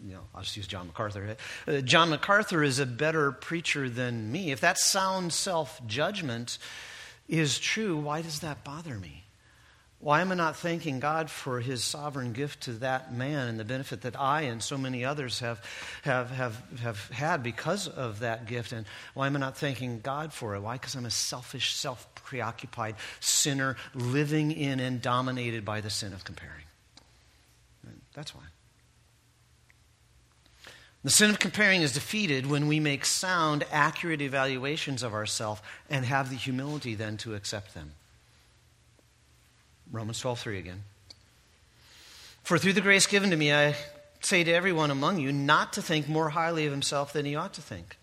you 0.03 0.13
know, 0.13 0.21
I'll 0.33 0.43
just 0.43 0.55
use 0.55 0.67
John 0.67 0.87
MacArthur. 0.87 1.35
Uh, 1.67 1.81
John 1.81 2.09
MacArthur 2.09 2.63
is 2.63 2.79
a 2.79 2.85
better 2.85 3.31
preacher 3.31 3.89
than 3.89 4.31
me. 4.31 4.51
If 4.51 4.61
that 4.61 4.77
sound 4.77 5.33
self 5.33 5.85
judgment 5.85 6.57
is 7.27 7.59
true, 7.59 7.97
why 7.97 8.21
does 8.21 8.39
that 8.39 8.63
bother 8.63 8.95
me? 8.95 9.24
Why 9.99 10.21
am 10.21 10.31
I 10.31 10.35
not 10.35 10.57
thanking 10.57 10.99
God 10.99 11.29
for 11.29 11.61
his 11.61 11.83
sovereign 11.83 12.33
gift 12.33 12.63
to 12.63 12.73
that 12.73 13.13
man 13.13 13.47
and 13.47 13.59
the 13.59 13.63
benefit 13.63 14.01
that 14.01 14.19
I 14.19 14.41
and 14.41 14.61
so 14.61 14.77
many 14.77 15.03
others 15.03 15.39
have, 15.39 15.63
have, 16.03 16.29
have, 16.29 16.61
have 16.81 17.09
had 17.09 17.41
because 17.41 17.87
of 17.87 18.19
that 18.19 18.45
gift? 18.45 18.71
And 18.71 18.85
why 19.13 19.27
am 19.27 19.35
I 19.35 19.39
not 19.39 19.57
thanking 19.57 20.01
God 20.01 20.31
for 20.31 20.53
it? 20.55 20.59
Why? 20.59 20.73
Because 20.73 20.95
I'm 20.95 21.05
a 21.05 21.11
selfish, 21.11 21.75
self 21.75 22.13
preoccupied 22.15 22.95
sinner 23.19 23.77
living 23.93 24.51
in 24.51 24.79
and 24.79 25.01
dominated 25.01 25.65
by 25.65 25.81
the 25.81 25.89
sin 25.89 26.13
of 26.13 26.23
comparing. 26.23 26.65
That's 28.13 28.33
why. 28.33 28.43
The 31.03 31.11
sin 31.11 31.29
of 31.29 31.37
comparing 31.37 31.83
is 31.83 31.93
defeated 31.93 32.47
when 32.47 32.67
we 32.67 32.79
make 32.79 33.05
sound, 33.05 33.63
accurate 33.71 34.21
evaluations 34.21 35.03
of 35.03 35.13
ourselves 35.13 35.61
and 35.89 36.03
have 36.03 36.31
the 36.31 36.35
humility 36.35 36.95
then 36.95 37.17
to 37.17 37.35
accept 37.35 37.75
them. 37.75 37.91
Romans 39.91 40.19
12:3 40.19 40.57
again. 40.57 40.83
For 42.43 42.57
through 42.57 42.73
the 42.73 42.81
grace 42.81 43.07
given 43.07 43.31
to 43.31 43.35
me, 43.35 43.53
I 43.53 43.75
say 44.21 44.43
to 44.43 44.51
everyone 44.51 44.91
among 44.91 45.19
you 45.19 45.31
not 45.31 45.73
to 45.73 45.81
think 45.81 46.07
more 46.07 46.29
highly 46.29 46.65
of 46.65 46.71
himself 46.71 47.13
than 47.13 47.25
he 47.25 47.35
ought 47.35 47.53
to 47.53 47.61
think, 47.61 47.97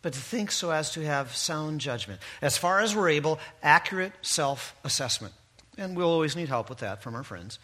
but 0.00 0.12
to 0.12 0.20
think 0.20 0.50
so 0.50 0.70
as 0.70 0.92
to 0.92 1.04
have 1.04 1.34
sound 1.34 1.80
judgment. 1.80 2.20
As 2.40 2.56
far 2.58 2.80
as 2.80 2.94
we're 2.94 3.08
able, 3.08 3.38
accurate 3.62 4.12
self 4.22 4.74
assessment. 4.84 5.34
And 5.78 5.96
we'll 5.96 6.10
always 6.10 6.36
need 6.36 6.48
help 6.48 6.68
with 6.68 6.78
that 6.78 7.02
from 7.02 7.14
our 7.14 7.22
friends. 7.22 7.58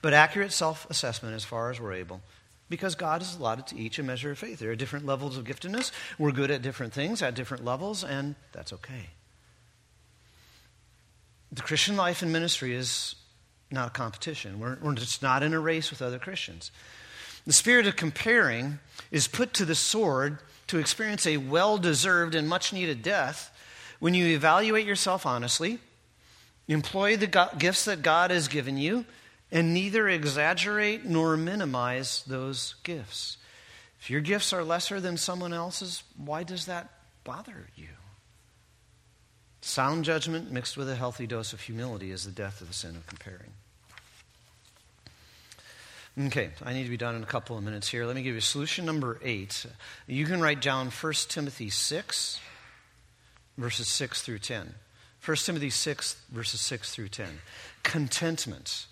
But 0.00 0.12
accurate 0.12 0.52
self 0.52 0.88
assessment 0.90 1.34
as 1.34 1.44
far 1.44 1.70
as 1.70 1.80
we're 1.80 1.92
able. 1.92 2.20
Because 2.68 2.94
God 2.94 3.20
has 3.20 3.36
allotted 3.36 3.66
to 3.68 3.78
each 3.78 3.98
a 3.98 4.02
measure 4.02 4.30
of 4.30 4.38
faith. 4.38 4.58
There 4.58 4.70
are 4.70 4.76
different 4.76 5.04
levels 5.04 5.36
of 5.36 5.44
giftedness. 5.44 5.92
We're 6.18 6.32
good 6.32 6.50
at 6.50 6.62
different 6.62 6.92
things 6.92 7.22
at 7.22 7.34
different 7.34 7.64
levels, 7.64 8.02
and 8.02 8.34
that's 8.52 8.72
okay. 8.72 9.10
The 11.52 11.62
Christian 11.62 11.96
life 11.96 12.22
and 12.22 12.32
ministry 12.32 12.74
is 12.74 13.14
not 13.70 13.88
a 13.88 13.90
competition. 13.90 14.58
We're, 14.58 14.78
we're 14.80 14.94
just 14.94 15.22
not 15.22 15.42
in 15.42 15.52
a 15.52 15.60
race 15.60 15.90
with 15.90 16.00
other 16.00 16.18
Christians. 16.18 16.70
The 17.46 17.52
spirit 17.52 17.86
of 17.86 17.96
comparing 17.96 18.78
is 19.10 19.28
put 19.28 19.52
to 19.54 19.64
the 19.64 19.74
sword 19.74 20.38
to 20.68 20.78
experience 20.78 21.26
a 21.26 21.36
well 21.36 21.76
deserved 21.76 22.34
and 22.34 22.48
much 22.48 22.72
needed 22.72 23.02
death 23.02 23.50
when 23.98 24.14
you 24.14 24.26
evaluate 24.26 24.86
yourself 24.86 25.26
honestly, 25.26 25.78
employ 26.68 27.16
the 27.16 27.50
gifts 27.58 27.84
that 27.84 28.02
God 28.02 28.30
has 28.30 28.48
given 28.48 28.76
you, 28.76 29.04
and 29.50 29.74
neither 29.74 30.08
exaggerate 30.08 31.04
nor 31.04 31.36
minimize 31.36 32.24
those 32.26 32.76
gifts. 32.82 33.36
If 34.00 34.10
your 34.10 34.20
gifts 34.20 34.52
are 34.52 34.64
lesser 34.64 35.00
than 35.00 35.16
someone 35.16 35.52
else's, 35.52 36.02
why 36.16 36.42
does 36.42 36.66
that 36.66 36.90
bother 37.22 37.68
you? 37.76 37.88
Sound 39.62 40.04
judgment 40.04 40.50
mixed 40.50 40.76
with 40.76 40.90
a 40.90 40.96
healthy 40.96 41.26
dose 41.26 41.52
of 41.52 41.60
humility 41.60 42.10
is 42.10 42.24
the 42.24 42.32
death 42.32 42.60
of 42.60 42.68
the 42.68 42.74
sin 42.74 42.96
of 42.96 43.06
comparing. 43.06 43.52
Okay, 46.20 46.50
I 46.62 46.74
need 46.74 46.82
to 46.84 46.90
be 46.90 46.96
done 46.96 47.14
in 47.14 47.22
a 47.22 47.26
couple 47.26 47.56
of 47.56 47.62
minutes 47.62 47.88
here. 47.88 48.04
Let 48.04 48.16
me 48.16 48.22
give 48.22 48.34
you 48.34 48.40
solution 48.40 48.84
number 48.84 49.18
eight. 49.22 49.64
You 50.06 50.26
can 50.26 50.42
write 50.42 50.60
down 50.60 50.88
1 50.88 51.12
Timothy 51.28 51.70
6, 51.70 52.40
verses 53.56 53.88
6 53.88 54.22
through 54.22 54.40
10. 54.40 54.74
1 55.24 55.36
Timothy 55.36 55.70
6, 55.70 56.16
verses 56.30 56.60
6 56.60 56.92
through 56.92 57.08
10. 57.08 57.28
Contentment. 57.84 58.86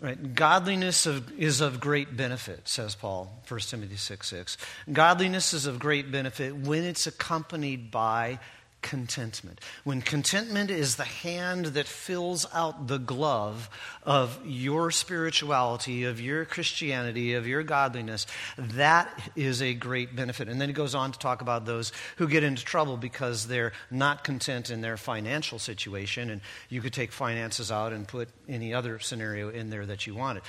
Right? 0.00 0.34
Godliness 0.34 1.06
of, 1.06 1.38
is 1.38 1.60
of 1.60 1.80
great 1.80 2.16
benefit, 2.16 2.66
says 2.66 2.94
Paul, 2.94 3.30
1 3.46 3.60
Timothy 3.60 3.96
6, 3.96 4.28
6. 4.28 4.56
Godliness 4.92 5.52
is 5.52 5.66
of 5.66 5.78
great 5.78 6.10
benefit 6.10 6.56
when 6.56 6.82
it's 6.82 7.06
accompanied 7.06 7.90
by 7.90 8.40
contentment. 8.86 9.60
When 9.82 10.00
contentment 10.00 10.70
is 10.70 10.94
the 10.94 11.02
hand 11.02 11.66
that 11.66 11.88
fills 11.88 12.46
out 12.54 12.86
the 12.86 12.98
glove 12.98 13.68
of 14.04 14.38
your 14.46 14.92
spirituality, 14.92 16.04
of 16.04 16.20
your 16.20 16.44
Christianity, 16.44 17.34
of 17.34 17.48
your 17.48 17.64
godliness, 17.64 18.28
that 18.56 19.10
is 19.34 19.60
a 19.60 19.74
great 19.74 20.14
benefit. 20.14 20.48
And 20.48 20.60
then 20.60 20.68
he 20.68 20.72
goes 20.72 20.94
on 20.94 21.10
to 21.10 21.18
talk 21.18 21.42
about 21.42 21.66
those 21.66 21.90
who 22.18 22.28
get 22.28 22.44
into 22.44 22.64
trouble 22.64 22.96
because 22.96 23.48
they're 23.48 23.72
not 23.90 24.22
content 24.22 24.70
in 24.70 24.82
their 24.82 24.96
financial 24.96 25.58
situation. 25.58 26.30
And 26.30 26.40
you 26.68 26.80
could 26.80 26.92
take 26.92 27.10
finances 27.10 27.72
out 27.72 27.92
and 27.92 28.06
put 28.06 28.28
any 28.48 28.72
other 28.72 29.00
scenario 29.00 29.48
in 29.48 29.68
there 29.68 29.84
that 29.84 30.06
you 30.06 30.14
wanted. 30.14 30.44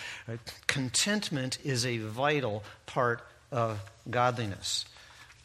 Contentment 0.67 1.57
is 1.63 1.87
a 1.87 1.97
vital 1.97 2.63
part 2.85 3.21
of 3.51 3.79
godliness. 4.07 4.85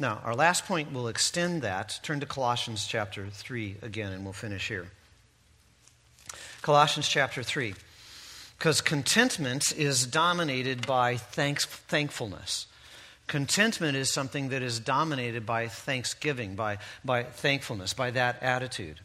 Now, 0.02 0.20
our 0.24 0.34
last 0.34 0.66
point 0.66 0.92
will 0.92 1.06
extend 1.06 1.62
that. 1.62 2.00
Turn 2.02 2.18
to 2.18 2.26
Colossians 2.26 2.88
chapter 2.88 3.28
3 3.30 3.76
again, 3.82 4.12
and 4.12 4.24
we'll 4.24 4.32
finish 4.32 4.66
here. 4.66 4.88
Colossians 6.60 7.06
chapter 7.06 7.44
3. 7.44 7.74
Because 8.58 8.80
contentment 8.80 9.70
is 9.70 10.04
dominated 10.04 10.88
by 10.88 11.18
thanks, 11.18 11.66
thankfulness. 11.66 12.66
Contentment 13.28 13.96
is 13.96 14.12
something 14.12 14.48
that 14.48 14.60
is 14.60 14.80
dominated 14.80 15.46
by 15.46 15.68
thanksgiving, 15.68 16.56
by, 16.56 16.78
by 17.04 17.22
thankfulness, 17.22 17.94
by 17.94 18.10
that 18.10 18.42
attitude. 18.42 18.98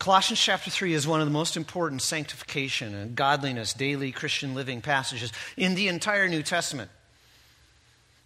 Colossians 0.00 0.40
chapter 0.40 0.72
3 0.72 0.92
is 0.92 1.06
one 1.06 1.20
of 1.20 1.26
the 1.28 1.32
most 1.32 1.56
important 1.56 2.02
sanctification 2.02 2.96
and 2.96 3.14
godliness, 3.14 3.74
daily 3.74 4.10
Christian 4.10 4.56
living 4.56 4.80
passages 4.80 5.32
in 5.56 5.76
the 5.76 5.86
entire 5.86 6.26
New 6.26 6.42
Testament. 6.42 6.90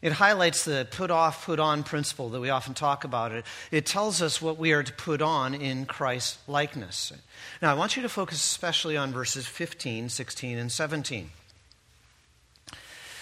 It 0.05 0.13
highlights 0.13 0.67
the 0.67 0.87
put 0.91 1.11
off, 1.11 1.47
put 1.47 1.59
on 1.59 1.83
principle 1.83 2.29
that 2.29 2.41
we 2.41 2.51
often 2.51 2.75
talk 2.75 3.05
about. 3.05 3.33
It, 3.33 3.47
it 3.71 3.87
tells 3.87 4.21
us 4.21 4.43
what 4.43 4.59
we 4.59 4.73
are 4.73 4.83
to 4.83 4.93
put 4.93 5.23
on 5.23 5.55
in 5.55 5.87
Christ's 5.87 6.37
likeness. 6.47 7.11
Now, 7.63 7.71
I 7.71 7.75
want 7.75 7.97
you 7.97 8.03
to 8.03 8.11
focus 8.11 8.37
especially 8.37 8.99
on 8.99 9.15
verses 9.15 9.47
15, 9.47 10.11
16, 10.11 10.59
and 10.59 10.71
17. 10.71 11.31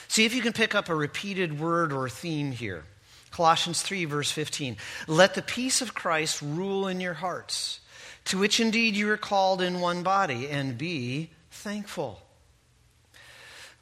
See 0.09 0.25
if 0.25 0.35
you 0.35 0.43
can 0.43 0.53
pick 0.53 0.75
up 0.75 0.89
a 0.89 0.95
repeated 0.97 1.61
word 1.61 1.93
or 1.93 2.09
theme 2.09 2.51
here. 2.51 2.83
Colossians 3.31 3.81
3, 3.81 4.05
verse 4.07 4.33
15. 4.33 4.77
Let 5.07 5.35
the 5.35 5.43
peace 5.43 5.83
of 5.83 5.95
Christ 5.95 6.43
rule 6.43 6.89
in 6.89 7.01
your 7.01 7.15
hearts, 7.15 7.79
to 8.25 8.39
which 8.39 8.59
indeed 8.59 8.97
you 8.97 9.09
are 9.09 9.17
called 9.17 9.63
in 9.63 9.79
one 9.79 10.03
body, 10.03 10.49
and 10.49 10.77
be 10.77 11.31
thankful. 11.49 12.21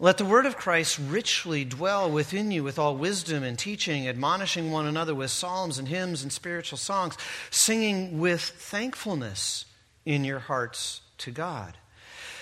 Let 0.03 0.17
the 0.17 0.25
word 0.25 0.47
of 0.47 0.57
Christ 0.57 0.99
richly 0.99 1.67
dwell 1.67 2.11
within 2.11 2.51
you 2.51 2.65
with 2.65 2.79
all 2.79 2.97
wisdom 2.97 3.43
and 3.43 3.59
teaching, 3.59 4.09
admonishing 4.09 4.71
one 4.71 4.87
another 4.87 5.15
with 5.15 5.31
psalms 5.31 5.79
and 5.79 5.87
hymns 5.87 6.23
and 6.23 6.33
spiritual 6.33 6.79
songs, 6.79 7.19
singing 7.51 8.19
with 8.19 8.41
thankfulness 8.41 9.67
in 10.07 10.25
your 10.25 10.39
hearts 10.39 11.03
to 11.19 11.31
God. 11.31 11.77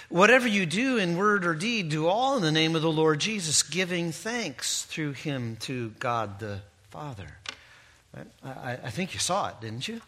Whatever 0.08 0.46
you 0.46 0.66
do 0.66 0.98
in 0.98 1.16
word 1.16 1.44
or 1.44 1.54
deed, 1.54 1.88
do 1.88 2.06
all 2.06 2.36
in 2.36 2.42
the 2.42 2.52
name 2.52 2.76
of 2.76 2.82
the 2.82 2.92
Lord 2.92 3.18
Jesus, 3.18 3.64
giving 3.64 4.12
thanks 4.12 4.84
through 4.84 5.14
him 5.14 5.56
to 5.62 5.90
God 5.98 6.38
the 6.38 6.60
Father. 6.90 7.38
I, 8.44 8.78
I 8.84 8.90
think 8.90 9.14
you 9.14 9.20
saw 9.20 9.48
it, 9.48 9.60
didn't 9.60 9.88
you? 9.88 10.00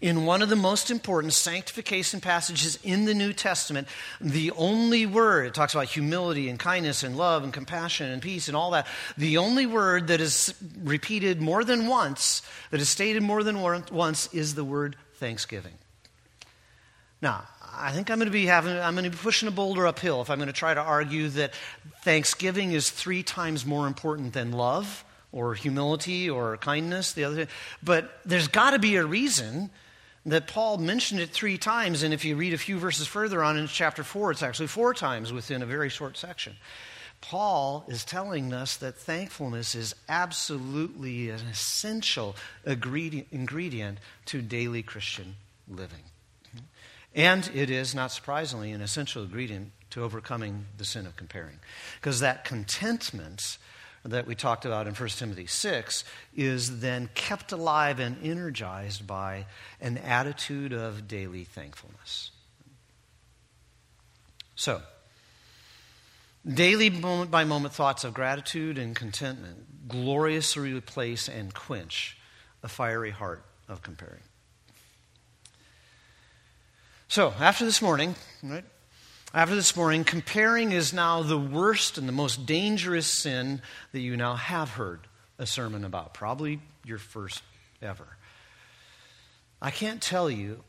In 0.00 0.24
one 0.24 0.42
of 0.42 0.48
the 0.48 0.56
most 0.56 0.90
important 0.90 1.32
sanctification 1.32 2.20
passages 2.20 2.78
in 2.82 3.04
the 3.04 3.14
New 3.14 3.32
Testament, 3.32 3.88
the 4.20 4.50
only 4.52 5.06
word, 5.06 5.46
it 5.46 5.54
talks 5.54 5.74
about 5.74 5.86
humility 5.86 6.48
and 6.48 6.58
kindness 6.58 7.02
and 7.02 7.16
love 7.16 7.44
and 7.44 7.52
compassion 7.52 8.10
and 8.10 8.20
peace 8.20 8.48
and 8.48 8.56
all 8.56 8.70
that, 8.72 8.86
the 9.16 9.38
only 9.38 9.66
word 9.66 10.08
that 10.08 10.20
is 10.20 10.54
repeated 10.82 11.40
more 11.40 11.64
than 11.64 11.86
once, 11.86 12.42
that 12.70 12.80
is 12.80 12.88
stated 12.88 13.22
more 13.22 13.42
than 13.42 13.60
once, 13.60 14.32
is 14.32 14.54
the 14.54 14.64
word 14.64 14.96
thanksgiving. 15.14 15.74
Now, 17.22 17.44
I 17.78 17.92
think 17.92 18.10
I'm 18.10 18.18
going 18.18 18.26
to 18.26 18.32
be 18.32 18.46
having, 18.46 18.76
I'm 18.78 18.94
going 18.94 19.04
to 19.04 19.10
be 19.10 19.16
pushing 19.16 19.48
a 19.48 19.52
boulder 19.52 19.86
uphill 19.86 20.22
if 20.22 20.30
I'm 20.30 20.38
going 20.38 20.48
to 20.48 20.52
try 20.52 20.72
to 20.72 20.80
argue 20.80 21.28
that 21.30 21.54
thanksgiving 22.02 22.72
is 22.72 22.90
three 22.90 23.22
times 23.22 23.66
more 23.66 23.86
important 23.86 24.32
than 24.32 24.52
love 24.52 25.04
or 25.36 25.54
humility 25.54 26.30
or 26.30 26.56
kindness, 26.56 27.12
the 27.12 27.24
other. 27.24 27.46
But 27.82 28.20
there's 28.24 28.48
got 28.48 28.70
to 28.70 28.78
be 28.78 28.96
a 28.96 29.04
reason 29.04 29.70
that 30.24 30.48
Paul 30.48 30.78
mentioned 30.78 31.20
it 31.20 31.30
three 31.30 31.58
times, 31.58 32.02
and 32.02 32.12
if 32.12 32.24
you 32.24 32.34
read 32.34 32.54
a 32.54 32.58
few 32.58 32.78
verses 32.78 33.06
further 33.06 33.44
on 33.44 33.56
in 33.56 33.68
chapter 33.68 34.02
4, 34.02 34.32
it's 34.32 34.42
actually 34.42 34.66
four 34.66 34.94
times 34.94 35.32
within 35.32 35.62
a 35.62 35.66
very 35.66 35.88
short 35.88 36.16
section. 36.16 36.56
Paul 37.20 37.84
is 37.86 38.04
telling 38.04 38.52
us 38.52 38.76
that 38.76 38.96
thankfulness 38.96 39.74
is 39.74 39.94
absolutely 40.08 41.30
an 41.30 41.40
essential 41.50 42.34
ingredient 42.64 43.98
to 44.26 44.42
daily 44.42 44.82
Christian 44.82 45.36
living. 45.68 46.02
And 47.14 47.50
it 47.54 47.70
is, 47.70 47.94
not 47.94 48.12
surprisingly, 48.12 48.72
an 48.72 48.82
essential 48.82 49.22
ingredient 49.22 49.72
to 49.90 50.02
overcoming 50.02 50.66
the 50.76 50.84
sin 50.84 51.06
of 51.06 51.16
comparing. 51.16 51.58
Because 52.00 52.20
that 52.20 52.44
contentment 52.44 53.58
that 54.06 54.26
we 54.26 54.34
talked 54.34 54.64
about 54.64 54.86
in 54.86 54.94
1 54.94 55.08
Timothy 55.10 55.46
6 55.46 56.04
is 56.34 56.80
then 56.80 57.08
kept 57.14 57.52
alive 57.52 57.98
and 57.98 58.16
energized 58.22 59.06
by 59.06 59.46
an 59.80 59.98
attitude 59.98 60.72
of 60.72 61.08
daily 61.08 61.44
thankfulness. 61.44 62.30
So, 64.54 64.80
daily 66.46 66.88
moment 66.88 67.30
by 67.30 67.44
moment 67.44 67.74
thoughts 67.74 68.04
of 68.04 68.14
gratitude 68.14 68.78
and 68.78 68.94
contentment 68.94 69.88
gloriously 69.88 70.72
replace 70.72 71.28
and 71.28 71.52
quench 71.52 72.16
a 72.62 72.68
fiery 72.68 73.10
heart 73.10 73.44
of 73.68 73.82
comparing. 73.82 74.22
So, 77.08 77.34
after 77.38 77.64
this 77.64 77.82
morning, 77.82 78.14
right, 78.42 78.64
after 79.36 79.54
this 79.54 79.76
morning, 79.76 80.02
comparing 80.02 80.72
is 80.72 80.94
now 80.94 81.22
the 81.22 81.36
worst 81.36 81.98
and 81.98 82.08
the 82.08 82.12
most 82.12 82.46
dangerous 82.46 83.06
sin 83.06 83.60
that 83.92 84.00
you 84.00 84.16
now 84.16 84.34
have 84.34 84.70
heard 84.70 85.00
a 85.38 85.44
sermon 85.44 85.84
about, 85.84 86.14
probably 86.14 86.58
your 86.86 86.96
first 86.96 87.42
ever. 87.82 88.06
I 89.60 89.70
can't 89.70 90.00
tell 90.00 90.30
you 90.30 90.64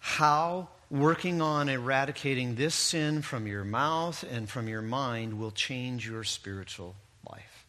how 0.00 0.70
working 0.90 1.40
on 1.40 1.68
eradicating 1.68 2.56
this 2.56 2.74
sin 2.74 3.22
from 3.22 3.46
your 3.46 3.62
mouth 3.62 4.24
and 4.28 4.50
from 4.50 4.66
your 4.66 4.82
mind 4.82 5.38
will 5.38 5.52
change 5.52 6.08
your 6.08 6.24
spiritual 6.24 6.96
life. 7.30 7.64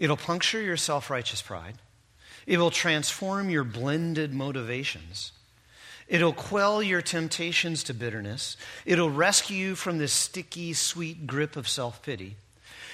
It'll 0.00 0.16
puncture 0.16 0.60
your 0.60 0.76
self 0.76 1.08
righteous 1.08 1.40
pride, 1.40 1.76
it 2.48 2.58
will 2.58 2.72
transform 2.72 3.48
your 3.48 3.62
blended 3.62 4.34
motivations. 4.34 5.30
It'll 6.12 6.34
quell 6.34 6.82
your 6.82 7.00
temptations 7.00 7.82
to 7.84 7.94
bitterness. 7.94 8.58
It'll 8.84 9.08
rescue 9.08 9.56
you 9.56 9.74
from 9.74 9.96
the 9.96 10.08
sticky, 10.08 10.74
sweet 10.74 11.26
grip 11.26 11.56
of 11.56 11.66
self 11.66 12.02
pity. 12.02 12.36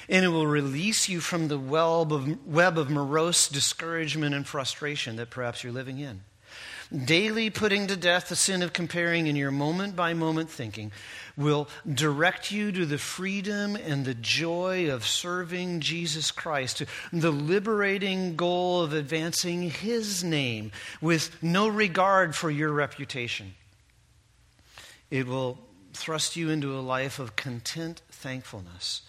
And 0.08 0.24
it 0.24 0.28
will 0.28 0.46
release 0.46 1.08
you 1.08 1.18
from 1.18 1.48
the 1.48 1.58
web 1.58 2.12
of, 2.12 2.46
web 2.46 2.78
of 2.78 2.88
morose 2.88 3.48
discouragement 3.48 4.36
and 4.36 4.46
frustration 4.46 5.16
that 5.16 5.30
perhaps 5.30 5.64
you're 5.64 5.72
living 5.72 5.98
in. 5.98 6.20
Daily 6.93 7.51
putting 7.51 7.86
to 7.89 7.97
death 7.97 8.30
the 8.30 8.36
sin 8.36 8.62
of 8.62 8.72
comparing 8.72 9.26
in 9.26 9.36
your 9.36 9.51
moment 9.51 9.95
by 9.95 10.14
moment 10.14 10.49
thinking 10.49 10.91
will 11.36 11.68
direct 11.93 12.51
you 12.51 12.72
to 12.72 12.86
the 12.86 12.97
freedom 12.97 13.76
and 13.76 14.05
the 14.05 14.14
joy 14.14 14.91
of 14.91 15.07
serving 15.07 15.80
Jesus 15.80 16.30
Christ, 16.30 16.78
to 16.78 16.86
the 17.12 17.30
liberating 17.30 18.36
goal 18.36 18.80
of 18.80 18.95
advancing 18.95 19.70
His 19.70 20.24
name 20.24 20.72
with 21.03 21.43
no 21.43 21.68
regard 21.68 22.34
for 22.34 22.51
your 22.51 22.72
reputation. 22.72 23.55
It 25.11 25.26
will 25.26 25.59
thrust 25.93 26.36
you 26.36 26.49
into 26.49 26.76
a 26.76 26.80
life 26.80 27.18
of 27.18 27.36
content 27.36 28.01
thankfulness, 28.11 29.03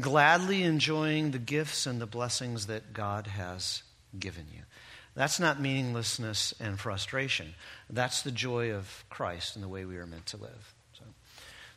gladly 0.00 0.64
enjoying 0.64 1.30
the 1.30 1.38
gifts 1.38 1.86
and 1.86 2.00
the 2.00 2.06
blessings 2.06 2.66
that 2.66 2.92
God 2.92 3.28
has 3.28 3.84
given 4.18 4.46
you. 4.52 4.62
That's 5.14 5.40
not 5.40 5.60
meaninglessness 5.60 6.54
and 6.60 6.78
frustration. 6.78 7.54
That's 7.88 8.22
the 8.22 8.30
joy 8.30 8.72
of 8.72 9.04
Christ 9.10 9.56
and 9.56 9.64
the 9.64 9.68
way 9.68 9.84
we 9.84 9.96
are 9.96 10.06
meant 10.06 10.26
to 10.26 10.36
live. 10.36 10.74
So, 10.94 11.04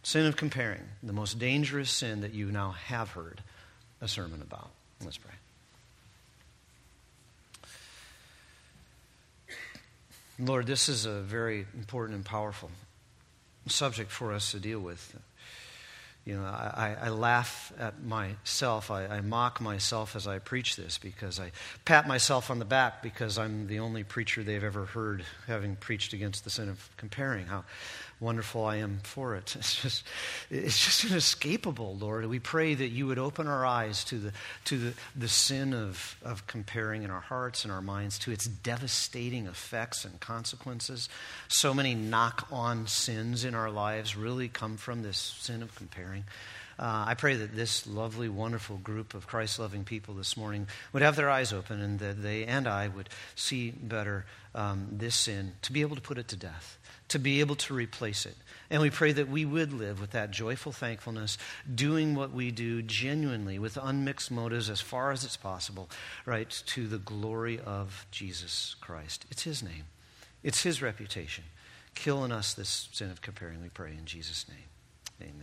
sin 0.04 0.26
of 0.26 0.38
comparing, 0.38 0.84
the 1.02 1.14
most 1.14 1.40
dangerous 1.40 1.90
sin 1.90 2.22
that 2.22 2.34
you 2.34 2.52
now 2.52 2.72
have 2.72 3.12
heard 3.12 3.42
a 4.02 4.08
sermon 4.08 4.42
about. 4.42 4.70
Let's 5.04 5.18
pray. 5.18 5.34
Lord, 10.40 10.66
this 10.66 10.90
is 10.90 11.06
a 11.06 11.22
very 11.22 11.66
important 11.76 12.16
and 12.16 12.26
powerful 12.26 12.72
subject 13.68 14.12
for 14.12 14.34
us 14.34 14.52
to 14.52 14.60
deal 14.60 14.80
with. 14.80 15.16
You 16.26 16.38
know, 16.38 16.46
I, 16.46 16.96
I 17.02 17.10
laugh 17.10 17.74
at 17.78 18.02
myself. 18.02 18.90
I, 18.90 19.08
I, 19.08 19.20
mock 19.20 19.60
myself 19.60 20.16
as 20.16 20.26
I 20.26 20.40
preach 20.40 20.78
this 20.78 20.98
because 20.98 21.38
I 21.38 21.52
pat 21.84 22.08
myself 22.08 22.50
on 22.50 22.60
the 22.60 22.66
back 22.66 23.04
because 23.04 23.38
I'm 23.38 23.68
the 23.68 23.80
only 23.80 24.06
preacher 24.06 24.42
they've 24.42 24.64
ever 24.64 24.86
heard 24.86 25.26
having 25.48 25.76
preached 25.76 26.14
against 26.14 26.46
the 26.46 26.50
sin 26.50 26.70
of 26.70 26.90
comparing. 26.96 27.48
How 27.48 27.66
wonderful 28.20 28.66
I 28.66 28.78
am 28.78 29.00
for 29.04 29.36
it. 29.36 29.56
It's 29.64 29.82
just, 29.82 30.04
it's 30.50 30.84
just 30.84 31.06
inescapable, 31.06 31.96
Lord. 31.96 32.26
We 32.26 32.40
pray 32.40 32.74
that 32.74 32.90
you 32.90 33.08
would 33.08 33.20
open 33.20 33.48
our 33.48 33.66
eyes 33.66 34.04
to 34.06 34.18
the, 34.18 34.32
to 34.66 34.78
the, 34.78 34.94
the 35.16 35.28
sin 35.28 35.74
of, 35.74 36.18
of 36.24 36.46
comparing 36.48 37.04
in 37.04 37.10
our 37.10 37.22
hearts 37.22 37.64
and 37.64 37.72
our 37.72 37.82
minds, 37.82 38.20
to 38.20 38.32
its 38.32 38.46
devastating 38.46 39.48
effects 39.48 40.06
and 40.06 40.20
consequences. 40.20 41.10
So 41.48 41.74
many 41.74 41.96
knock 41.96 42.48
on 42.52 42.88
sins 42.88 43.46
in 43.46 43.56
our 43.56 43.70
lives 43.70 44.16
really 44.16 44.48
come 44.48 44.78
from 44.78 45.04
this 45.04 45.18
sin 45.18 45.62
of 45.62 45.74
comparing. 45.76 46.26
Uh, 46.80 47.06
I 47.08 47.14
pray 47.14 47.36
that 47.36 47.56
this 47.56 47.86
lovely, 47.86 48.30
wonderful 48.30 48.78
group 48.78 49.14
of 49.14 49.28
Christ 49.28 49.60
loving 49.60 49.84
people 49.84 50.16
this 50.16 50.36
morning 50.36 50.68
would 50.92 51.04
have 51.04 51.16
their 51.16 51.30
eyes 51.30 51.54
open 51.54 51.82
and 51.82 52.00
that 52.00 52.22
they 52.24 52.46
and 52.46 52.68
I 52.68 52.88
would 52.88 53.10
see 53.36 53.72
better 53.72 54.26
um, 54.56 54.88
this 54.92 55.16
sin, 55.16 55.54
to 55.64 55.74
be 55.74 55.82
able 55.82 55.96
to 55.96 56.02
put 56.02 56.18
it 56.18 56.28
to 56.30 56.36
death 56.36 56.78
to 57.10 57.20
be 57.20 57.40
able 57.40 57.56
to 57.56 57.74
replace 57.74 58.26
it. 58.26 58.36
And 58.70 58.82
we 58.82 58.90
pray 58.90 59.12
that 59.12 59.30
we 59.30 59.46
would 59.46 59.72
live 59.72 60.02
with 60.02 60.12
that 60.12 60.32
joyful 60.32 60.72
thankfulness, 60.72 61.38
doing 61.74 62.16
what 62.16 62.32
we 62.32 62.50
do 62.52 62.82
genuinely 62.82 63.60
with 63.60 63.78
unmixed 63.82 64.32
motives 64.32 64.70
as 64.70 64.82
far 64.82 65.12
as 65.12 65.24
it's 65.24 65.38
possible, 65.38 65.90
right, 66.26 66.50
to 66.68 66.88
the 66.88 66.98
glory 66.98 67.60
of 67.60 68.08
Jesus 68.10 68.76
Christ. 68.82 69.26
It's 69.30 69.44
His 69.44 69.62
name, 69.62 69.86
it's 70.42 70.64
His 70.64 70.82
reputation. 70.82 71.44
Kill 71.96 72.26
in 72.26 72.32
us 72.32 72.54
this 72.54 72.90
sin 72.92 73.12
of 73.12 73.22
comparing, 73.22 73.62
we 73.62 73.70
pray 73.70 73.92
in 73.92 74.06
Jesus' 74.06 74.48
name. 74.50 74.58
Amen. 75.22 75.42